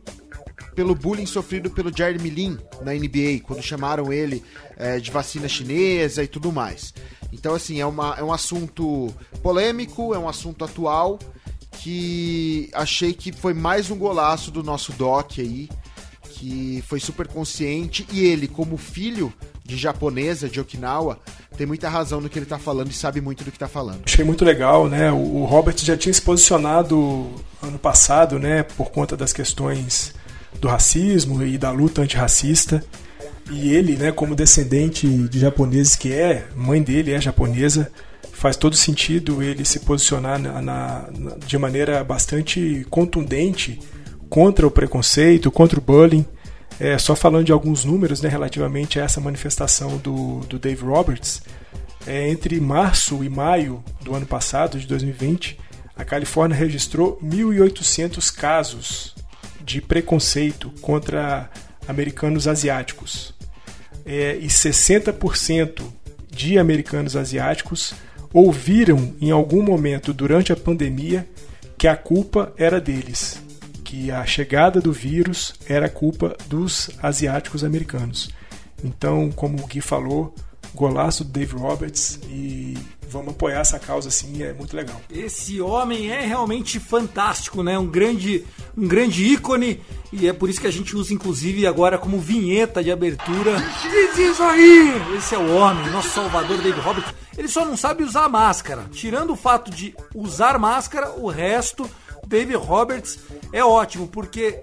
pelo 0.74 0.94
bullying 0.94 1.26
sofrido 1.26 1.70
pelo 1.70 1.94
Jared 1.94 2.22
Milin 2.22 2.58
na 2.82 2.92
NBA, 2.92 3.40
quando 3.42 3.62
chamaram 3.62 4.12
ele 4.12 4.42
é, 4.76 4.98
de 4.98 5.10
vacina 5.10 5.48
chinesa 5.48 6.22
e 6.22 6.26
tudo 6.26 6.52
mais. 6.52 6.94
Então, 7.32 7.54
assim, 7.54 7.80
é, 7.80 7.86
uma, 7.86 8.14
é 8.18 8.22
um 8.22 8.32
assunto 8.32 9.12
polêmico, 9.42 10.14
é 10.14 10.18
um 10.18 10.28
assunto 10.28 10.64
atual, 10.64 11.18
que 11.82 12.70
achei 12.72 13.12
que 13.12 13.32
foi 13.32 13.52
mais 13.52 13.90
um 13.90 13.96
golaço 13.96 14.52
do 14.52 14.62
nosso 14.62 14.92
Doc 14.92 15.38
aí, 15.38 15.68
que 16.30 16.82
foi 16.86 17.00
super 17.00 17.26
consciente, 17.26 18.06
e 18.12 18.24
ele, 18.24 18.46
como 18.46 18.76
filho 18.76 19.32
de 19.64 19.76
japonesa, 19.76 20.48
de 20.48 20.60
Okinawa, 20.60 21.18
tem 21.56 21.66
muita 21.66 21.88
razão 21.88 22.20
no 22.20 22.28
que 22.28 22.38
ele 22.38 22.46
tá 22.46 22.58
falando 22.58 22.90
e 22.90 22.94
sabe 22.94 23.20
muito 23.20 23.42
do 23.42 23.50
que 23.50 23.58
tá 23.58 23.68
falando. 23.68 24.02
Achei 24.06 24.24
muito 24.24 24.44
legal, 24.44 24.88
né? 24.88 25.10
O 25.10 25.44
Robert 25.44 25.76
já 25.78 25.96
tinha 25.96 26.12
se 26.12 26.22
posicionado 26.22 27.30
ano 27.60 27.78
passado, 27.78 28.38
né, 28.38 28.62
por 28.62 28.90
conta 28.90 29.16
das 29.16 29.32
questões 29.32 30.14
do 30.60 30.68
racismo 30.68 31.42
e 31.44 31.58
da 31.58 31.70
luta 31.70 32.02
antirracista. 32.02 32.84
E 33.50 33.74
ele, 33.74 33.96
né, 33.96 34.12
como 34.12 34.34
descendente 34.34 35.06
de 35.06 35.38
japoneses 35.38 35.96
que 35.96 36.12
é, 36.12 36.46
mãe 36.54 36.80
dele 36.82 37.12
é 37.12 37.20
japonesa, 37.20 37.90
faz 38.32 38.56
todo 38.56 38.76
sentido 38.76 39.42
ele 39.42 39.64
se 39.64 39.80
posicionar 39.80 40.38
na, 40.38 40.60
na- 40.62 41.08
na- 41.10 41.36
de 41.46 41.56
maneira 41.58 42.02
bastante 42.04 42.86
contundente 42.90 43.80
contra 44.28 44.66
o 44.66 44.70
preconceito, 44.70 45.50
contra 45.50 45.78
o 45.78 45.82
bullying. 45.82 46.24
É, 46.80 46.98
só 46.98 47.14
falando 47.14 47.44
de 47.44 47.52
alguns 47.52 47.84
números 47.84 48.22
né, 48.22 48.28
relativamente 48.28 48.98
a 48.98 49.04
essa 49.04 49.20
manifestação 49.20 49.98
do, 49.98 50.40
do 50.40 50.58
Dave 50.58 50.82
Roberts, 50.82 51.42
é, 52.06 52.28
entre 52.28 52.58
março 52.60 53.22
e 53.22 53.28
maio 53.28 53.84
do 54.00 54.14
ano 54.14 54.26
passado, 54.26 54.78
de 54.80 54.86
2020, 54.86 55.58
a 55.94 56.04
Califórnia 56.04 56.56
registrou 56.56 57.20
1.800 57.22 58.34
casos 58.34 59.14
de 59.64 59.80
preconceito 59.80 60.70
contra 60.80 61.48
americanos 61.86 62.48
asiáticos. 62.48 63.34
É, 64.04 64.36
e 64.40 64.46
60% 64.48 65.82
de 66.30 66.58
americanos 66.58 67.14
asiáticos 67.14 67.94
ouviram 68.32 69.14
em 69.20 69.30
algum 69.30 69.62
momento 69.62 70.12
durante 70.12 70.52
a 70.52 70.56
pandemia 70.56 71.28
que 71.76 71.86
a 71.86 71.96
culpa 71.96 72.52
era 72.56 72.80
deles, 72.80 73.42
que 73.84 74.10
a 74.10 74.24
chegada 74.24 74.80
do 74.80 74.92
vírus 74.92 75.54
era 75.66 75.88
culpa 75.88 76.36
dos 76.48 76.90
asiáticos 77.02 77.64
americanos. 77.64 78.30
Então, 78.82 79.30
como 79.30 79.62
o 79.62 79.66
Gui 79.66 79.80
falou, 79.80 80.34
golaço 80.82 81.22
do 81.22 81.30
Dave 81.30 81.54
Roberts 81.54 82.18
e 82.24 82.76
vamos 83.08 83.34
apoiar 83.34 83.60
essa 83.60 83.78
causa 83.78 84.08
assim, 84.08 84.42
é 84.42 84.52
muito 84.52 84.74
legal. 84.74 85.00
Esse 85.08 85.60
homem 85.60 86.10
é 86.10 86.22
realmente 86.22 86.80
fantástico, 86.80 87.62
né? 87.62 87.78
Um 87.78 87.86
grande, 87.86 88.44
um 88.76 88.88
grande 88.88 89.22
ícone 89.22 89.80
e 90.12 90.26
é 90.26 90.32
por 90.32 90.50
isso 90.50 90.60
que 90.60 90.66
a 90.66 90.72
gente 90.72 90.96
usa 90.96 91.14
inclusive 91.14 91.68
agora 91.68 91.98
como 91.98 92.18
vinheta 92.18 92.82
de 92.82 92.90
abertura. 92.90 93.62
Diz 93.80 94.18
isso 94.18 94.42
aí! 94.42 94.92
Esse 95.16 95.36
é 95.36 95.38
o 95.38 95.54
homem, 95.54 95.88
nosso 95.90 96.08
salvador 96.08 96.56
David 96.56 96.80
Roberts. 96.80 97.14
Ele 97.38 97.48
só 97.48 97.64
não 97.64 97.76
sabe 97.76 98.02
usar 98.02 98.28
máscara. 98.28 98.86
Tirando 98.90 99.34
o 99.34 99.36
fato 99.36 99.70
de 99.70 99.94
usar 100.12 100.58
máscara, 100.58 101.12
o 101.16 101.28
resto, 101.28 101.88
David 102.26 102.56
Roberts 102.56 103.20
é 103.52 103.64
ótimo 103.64 104.08
porque 104.08 104.62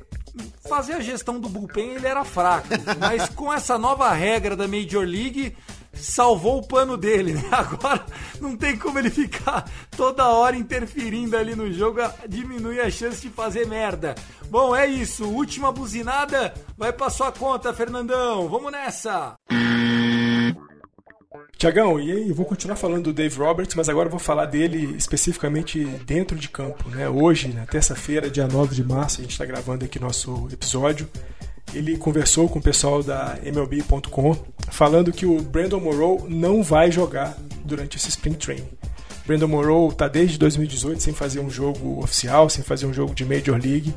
fazer 0.68 0.94
a 0.94 1.00
gestão 1.00 1.40
do 1.40 1.48
bullpen 1.48 1.96
ele 1.96 2.08
era 2.08 2.26
fraco, 2.26 2.68
mas 3.00 3.30
com 3.30 3.52
essa 3.52 3.78
nova 3.78 4.12
regra 4.12 4.56
da 4.56 4.68
Major 4.68 5.06
League 5.06 5.56
salvou 5.94 6.60
o 6.60 6.68
pano 6.68 6.98
dele, 6.98 7.34
né? 7.34 7.44
Agora 7.52 8.06
não 8.40 8.56
tem 8.56 8.78
como 8.78 9.00
ele 9.00 9.10
ficar 9.10 9.70
toda 9.96 10.28
hora 10.30 10.56
interferindo 10.56 11.36
ali 11.36 11.56
no 11.56 11.72
jogo, 11.72 12.00
diminui 12.28 12.80
a 12.80 12.90
chance 12.90 13.22
de 13.22 13.30
fazer 13.30 13.68
merda. 13.68 14.16
Bom, 14.50 14.76
é 14.76 14.88
isso. 14.88 15.26
Última 15.30 15.72
buzinada 15.72 16.54
vai 16.78 16.92
pra 16.92 17.10
sua 17.10 17.32
conta, 17.32 17.74
Fernandão. 17.74 18.48
Vamos 18.48 18.72
nessa. 18.72 19.36
Tiagão, 21.58 22.00
e 22.00 22.10
aí, 22.10 22.30
eu 22.30 22.36
vou 22.36 22.46
continuar 22.46 22.78
falando 22.78 23.04
do 23.04 23.14
Dave 23.14 23.38
Roberts, 23.38 23.76
mas 23.76 23.90
agora 23.90 24.08
eu 24.08 24.12
vou 24.12 24.20
falar 24.20 24.46
dele 24.46 24.96
especificamente 24.96 25.84
dentro 26.06 26.38
de 26.38 26.48
campo. 26.48 26.88
Né? 26.90 27.10
Hoje, 27.10 27.50
na 27.50 27.66
terça-feira, 27.66 28.30
dia 28.30 28.48
9 28.48 28.74
de 28.74 28.84
março, 28.84 29.20
a 29.20 29.24
gente 29.24 29.34
está 29.34 29.46
gravando 29.46 29.84
aqui 29.84 30.00
nosso 30.00 30.48
episódio. 30.52 31.10
Ele 31.74 31.98
conversou 31.98 32.50
com 32.50 32.60
o 32.60 32.62
pessoal 32.62 33.04
da 33.04 33.38
MLB.com, 33.44 34.36
falando 34.70 35.12
que 35.12 35.26
o 35.26 35.42
Brandon 35.42 35.80
Morrow 35.80 36.26
não 36.28 36.64
vai 36.64 36.92
jogar 36.92 37.38
durante 37.64 37.98
esse 37.98 38.10
Spring 38.10 38.34
Training. 38.34 38.68
Brandon 39.26 39.48
Morrow 39.48 39.90
está 39.90 40.08
desde 40.08 40.40
2018 40.40 41.04
sem 41.04 41.14
fazer 41.14 41.40
um 41.40 41.50
jogo 41.50 42.02
oficial, 42.02 42.50
sem 42.50 42.64
fazer 42.64 42.88
um 42.88 42.94
jogo 42.94 43.14
de 43.14 43.24
Major 43.24 43.60
League. 43.62 43.94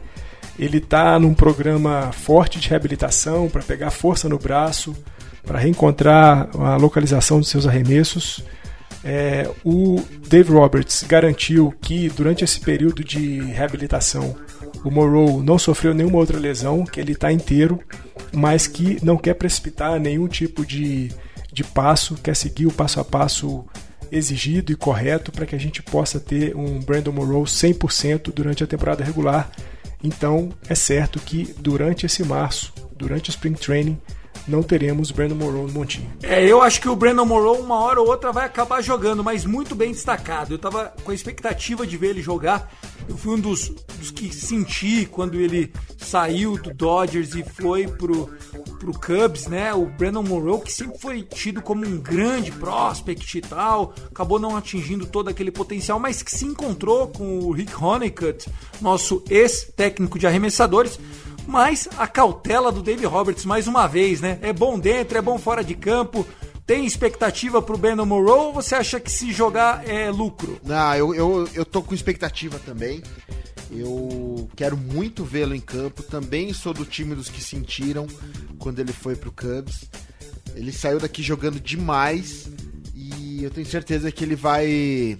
Ele 0.58 0.76
está 0.76 1.18
num 1.18 1.32
programa 1.32 2.12
forte 2.12 2.60
de 2.60 2.68
reabilitação 2.68 3.48
para 3.48 3.62
pegar 3.62 3.90
força 3.90 4.28
no 4.28 4.38
braço, 4.38 4.94
para 5.42 5.58
reencontrar 5.58 6.50
a 6.54 6.76
localização 6.76 7.40
dos 7.40 7.48
seus 7.48 7.66
arremessos. 7.66 8.44
É, 9.02 9.50
o 9.64 10.02
Dave 10.28 10.52
Roberts 10.52 11.02
garantiu 11.02 11.74
que 11.80 12.10
durante 12.10 12.44
esse 12.44 12.60
período 12.60 13.02
de 13.02 13.40
reabilitação 13.40 14.36
o 14.84 14.90
Morrow 14.90 15.42
não 15.42 15.58
sofreu 15.58 15.94
nenhuma 15.94 16.18
outra 16.18 16.38
lesão, 16.38 16.84
que 16.84 17.00
ele 17.00 17.12
está 17.12 17.32
inteiro, 17.32 17.80
mas 18.32 18.66
que 18.66 18.98
não 19.04 19.16
quer 19.16 19.34
precipitar 19.34 19.98
nenhum 20.00 20.26
tipo 20.26 20.66
de, 20.66 21.10
de 21.52 21.62
passo, 21.62 22.14
quer 22.16 22.34
seguir 22.34 22.66
o 22.66 22.72
passo 22.72 23.00
a 23.00 23.04
passo 23.04 23.64
exigido 24.10 24.70
e 24.70 24.76
correto 24.76 25.32
para 25.32 25.46
que 25.46 25.54
a 25.54 25.58
gente 25.58 25.82
possa 25.82 26.20
ter 26.20 26.54
um 26.54 26.80
Brandon 26.80 27.12
Morrow 27.12 27.44
100% 27.44 28.32
durante 28.32 28.62
a 28.62 28.66
temporada 28.66 29.02
regular. 29.02 29.50
Então 30.04 30.50
é 30.68 30.74
certo 30.74 31.18
que 31.20 31.54
durante 31.58 32.04
esse 32.04 32.22
março, 32.24 32.74
durante 32.94 33.30
o 33.30 33.32
Spring 33.32 33.54
Training, 33.54 33.98
não 34.46 34.62
teremos 34.62 35.10
Brandon 35.10 35.34
Morrow 35.34 35.66
no 35.66 35.72
montinho. 35.72 36.10
É, 36.22 36.44
eu 36.44 36.60
acho 36.60 36.80
que 36.80 36.88
o 36.88 36.96
Brandon 36.96 37.24
Morrow 37.24 37.60
uma 37.60 37.80
hora 37.80 38.00
ou 38.00 38.08
outra 38.08 38.32
vai 38.32 38.46
acabar 38.46 38.82
jogando, 38.82 39.22
mas 39.22 39.44
muito 39.44 39.74
bem 39.74 39.92
destacado. 39.92 40.54
Eu 40.54 40.58
tava 40.58 40.92
com 41.04 41.10
a 41.10 41.14
expectativa 41.14 41.86
de 41.86 41.96
ver 41.96 42.08
ele 42.08 42.22
jogar. 42.22 42.72
Eu 43.08 43.16
fui 43.16 43.34
um 43.34 43.40
dos, 43.40 43.68
dos 43.98 44.10
que 44.10 44.32
senti 44.34 45.06
quando 45.06 45.38
ele 45.38 45.72
saiu 45.98 46.56
do 46.56 46.72
Dodgers 46.72 47.34
e 47.34 47.42
foi 47.42 47.86
pro, 47.86 48.28
pro 48.78 48.92
Cubs, 48.92 49.46
né? 49.46 49.72
O 49.72 49.86
Brandon 49.86 50.22
Morrow, 50.22 50.60
que 50.60 50.72
sempre 50.72 50.98
foi 50.98 51.22
tido 51.22 51.62
como 51.62 51.86
um 51.86 51.98
grande 51.98 52.50
prospect 52.52 53.38
e 53.38 53.40
tal, 53.40 53.94
acabou 54.10 54.38
não 54.38 54.56
atingindo 54.56 55.06
todo 55.06 55.28
aquele 55.28 55.50
potencial, 55.50 55.98
mas 55.98 56.22
que 56.22 56.30
se 56.30 56.44
encontrou 56.44 57.08
com 57.08 57.38
o 57.40 57.52
Rick 57.52 57.72
Honeycutt, 57.74 58.48
nosso 58.80 59.22
ex-técnico 59.28 60.18
de 60.18 60.26
arremessadores. 60.26 60.98
Mas 61.46 61.88
a 61.98 62.06
cautela 62.06 62.70
do 62.70 62.82
Dave 62.82 63.04
Roberts, 63.06 63.44
mais 63.44 63.66
uma 63.66 63.86
vez, 63.86 64.20
né? 64.20 64.38
É 64.42 64.52
bom 64.52 64.78
dentro, 64.78 65.18
é 65.18 65.22
bom 65.22 65.38
fora 65.38 65.62
de 65.62 65.74
campo. 65.74 66.26
Tem 66.66 66.86
expectativa 66.86 67.60
pro 67.60 67.76
Brandon 67.76 68.06
Morrow 68.06 68.46
ou 68.46 68.52
você 68.52 68.74
acha 68.74 69.00
que 69.00 69.10
se 69.10 69.32
jogar 69.32 69.86
é 69.88 70.10
lucro? 70.10 70.60
Não, 70.62 70.94
eu, 70.94 71.14
eu, 71.14 71.48
eu 71.54 71.64
tô 71.64 71.82
com 71.82 71.94
expectativa 71.94 72.58
também. 72.60 73.02
Eu 73.70 74.48
quero 74.54 74.76
muito 74.76 75.24
vê-lo 75.24 75.54
em 75.54 75.60
campo. 75.60 76.02
Também 76.02 76.52
sou 76.52 76.72
do 76.72 76.84
time 76.84 77.14
dos 77.14 77.28
que 77.28 77.42
sentiram 77.42 78.06
quando 78.58 78.78
ele 78.78 78.92
foi 78.92 79.16
pro 79.16 79.32
Cubs. 79.32 79.90
Ele 80.54 80.72
saiu 80.72 81.00
daqui 81.00 81.22
jogando 81.22 81.58
demais 81.58 82.48
e 82.94 83.42
eu 83.42 83.50
tenho 83.50 83.66
certeza 83.66 84.12
que 84.12 84.22
ele 84.22 84.36
vai 84.36 85.18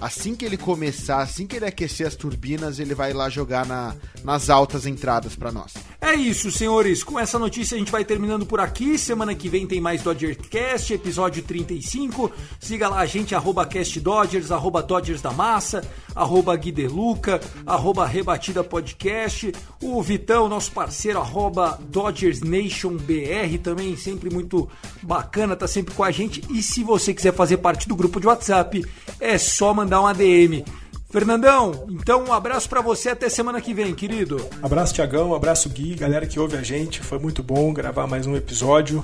assim 0.00 0.34
que 0.34 0.44
ele 0.44 0.56
começar, 0.56 1.20
assim 1.22 1.46
que 1.46 1.56
ele 1.56 1.66
aquecer 1.66 2.06
as 2.06 2.14
turbinas, 2.14 2.78
ele 2.78 2.94
vai 2.94 3.12
lá 3.12 3.28
jogar 3.28 3.66
na, 3.66 3.94
nas 4.24 4.50
altas 4.50 4.86
entradas 4.86 5.34
para 5.34 5.52
nós. 5.52 5.74
É 6.00 6.14
isso, 6.14 6.50
senhores. 6.50 7.02
Com 7.02 7.18
essa 7.18 7.38
notícia 7.38 7.74
a 7.74 7.78
gente 7.78 7.90
vai 7.90 8.04
terminando 8.04 8.46
por 8.46 8.60
aqui. 8.60 8.96
Semana 8.96 9.34
que 9.34 9.48
vem 9.48 9.66
tem 9.66 9.80
mais 9.80 10.02
Dodgercast, 10.02 10.94
episódio 10.94 11.42
35. 11.42 12.30
Siga 12.60 12.88
lá 12.88 13.00
a 13.00 13.06
gente, 13.06 13.34
arroba 13.34 13.66
CastDodgers, 13.66 14.52
arroba 14.52 14.82
Dodgers 14.82 15.20
da 15.20 15.32
Massa, 15.32 15.82
arroba 16.14 16.54
Guideluca, 16.56 17.40
arroba 17.66 18.06
Rebatida 18.06 18.62
Podcast. 18.62 19.52
O 19.82 20.00
Vitão, 20.02 20.48
nosso 20.48 20.70
parceiro, 20.70 21.18
arroba 21.18 21.78
Dodgers 21.88 22.40
Nation 22.42 22.96
BR, 22.96 23.58
também 23.62 23.96
sempre 23.96 24.30
muito 24.30 24.68
bacana, 25.02 25.56
tá 25.56 25.66
sempre 25.66 25.94
com 25.94 26.04
a 26.04 26.10
gente. 26.10 26.42
E 26.50 26.62
se 26.62 26.84
você 26.84 27.12
quiser 27.12 27.34
fazer 27.34 27.56
parte 27.56 27.88
do 27.88 27.96
grupo 27.96 28.20
de 28.20 28.26
WhatsApp, 28.26 28.84
é 29.18 29.36
só 29.36 29.74
mandar 29.74 29.87
um 29.96 30.06
ADM. 30.06 30.64
Fernandão, 31.10 31.86
então 31.88 32.24
um 32.24 32.32
abraço 32.32 32.68
para 32.68 32.82
você 32.82 33.08
até 33.08 33.30
semana 33.30 33.62
que 33.62 33.72
vem, 33.72 33.94
querido. 33.94 34.46
Abraço, 34.62 34.92
Tiagão, 34.92 35.34
abraço, 35.34 35.70
Gui, 35.70 35.94
galera 35.94 36.26
que 36.26 36.38
ouve 36.38 36.56
a 36.56 36.62
gente. 36.62 37.00
Foi 37.00 37.18
muito 37.18 37.42
bom 37.42 37.72
gravar 37.72 38.06
mais 38.06 38.26
um 38.26 38.36
episódio. 38.36 39.02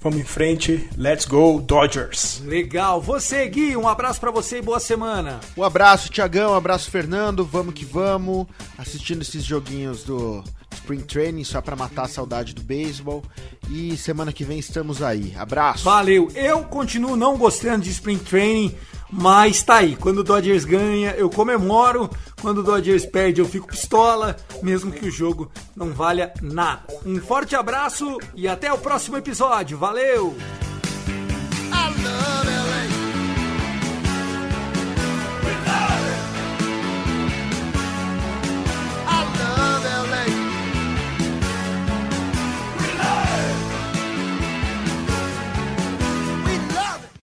Vamos 0.00 0.18
em 0.18 0.24
frente, 0.24 0.88
let's 0.96 1.26
go 1.26 1.60
Dodgers. 1.60 2.40
Legal. 2.44 3.00
Você, 3.02 3.46
Gui, 3.46 3.76
um 3.76 3.86
abraço 3.86 4.18
para 4.18 4.30
você 4.30 4.58
e 4.58 4.62
boa 4.62 4.80
semana. 4.80 5.40
Um 5.56 5.62
abraço, 5.62 6.08
Tiagão, 6.08 6.52
um 6.52 6.56
abraço, 6.56 6.90
Fernando. 6.90 7.44
Vamos 7.44 7.74
que 7.74 7.84
vamos. 7.84 8.46
Assistindo 8.78 9.20
esses 9.20 9.44
joguinhos 9.44 10.04
do 10.04 10.42
Spring 10.74 11.00
Training 11.00 11.44
só 11.44 11.60
para 11.60 11.76
matar 11.76 12.04
a 12.04 12.08
saudade 12.08 12.54
do 12.54 12.62
beisebol. 12.62 13.22
E 13.70 13.96
semana 13.96 14.32
que 14.32 14.44
vem 14.44 14.58
estamos 14.58 15.02
aí. 15.02 15.34
Abraço. 15.36 15.84
Valeu. 15.84 16.30
Eu 16.34 16.64
continuo 16.64 17.16
não 17.16 17.36
gostando 17.36 17.84
de 17.84 17.90
Spring 17.90 18.18
Training. 18.18 18.74
Mas 19.14 19.62
tá 19.62 19.76
aí, 19.76 19.94
quando 19.94 20.18
o 20.18 20.24
Dodgers 20.24 20.64
ganha, 20.64 21.10
eu 21.10 21.28
comemoro. 21.28 22.08
Quando 22.40 22.58
o 22.58 22.62
Dodgers 22.62 23.04
perde, 23.04 23.42
eu 23.42 23.46
fico 23.46 23.66
pistola, 23.66 24.36
mesmo 24.62 24.90
que 24.90 25.06
o 25.06 25.10
jogo 25.10 25.52
não 25.76 25.92
valha 25.92 26.32
nada. 26.40 26.82
Um 27.04 27.20
forte 27.20 27.54
abraço 27.54 28.16
e 28.34 28.48
até 28.48 28.72
o 28.72 28.78
próximo 28.78 29.18
episódio. 29.18 29.76
Valeu! 29.76 30.34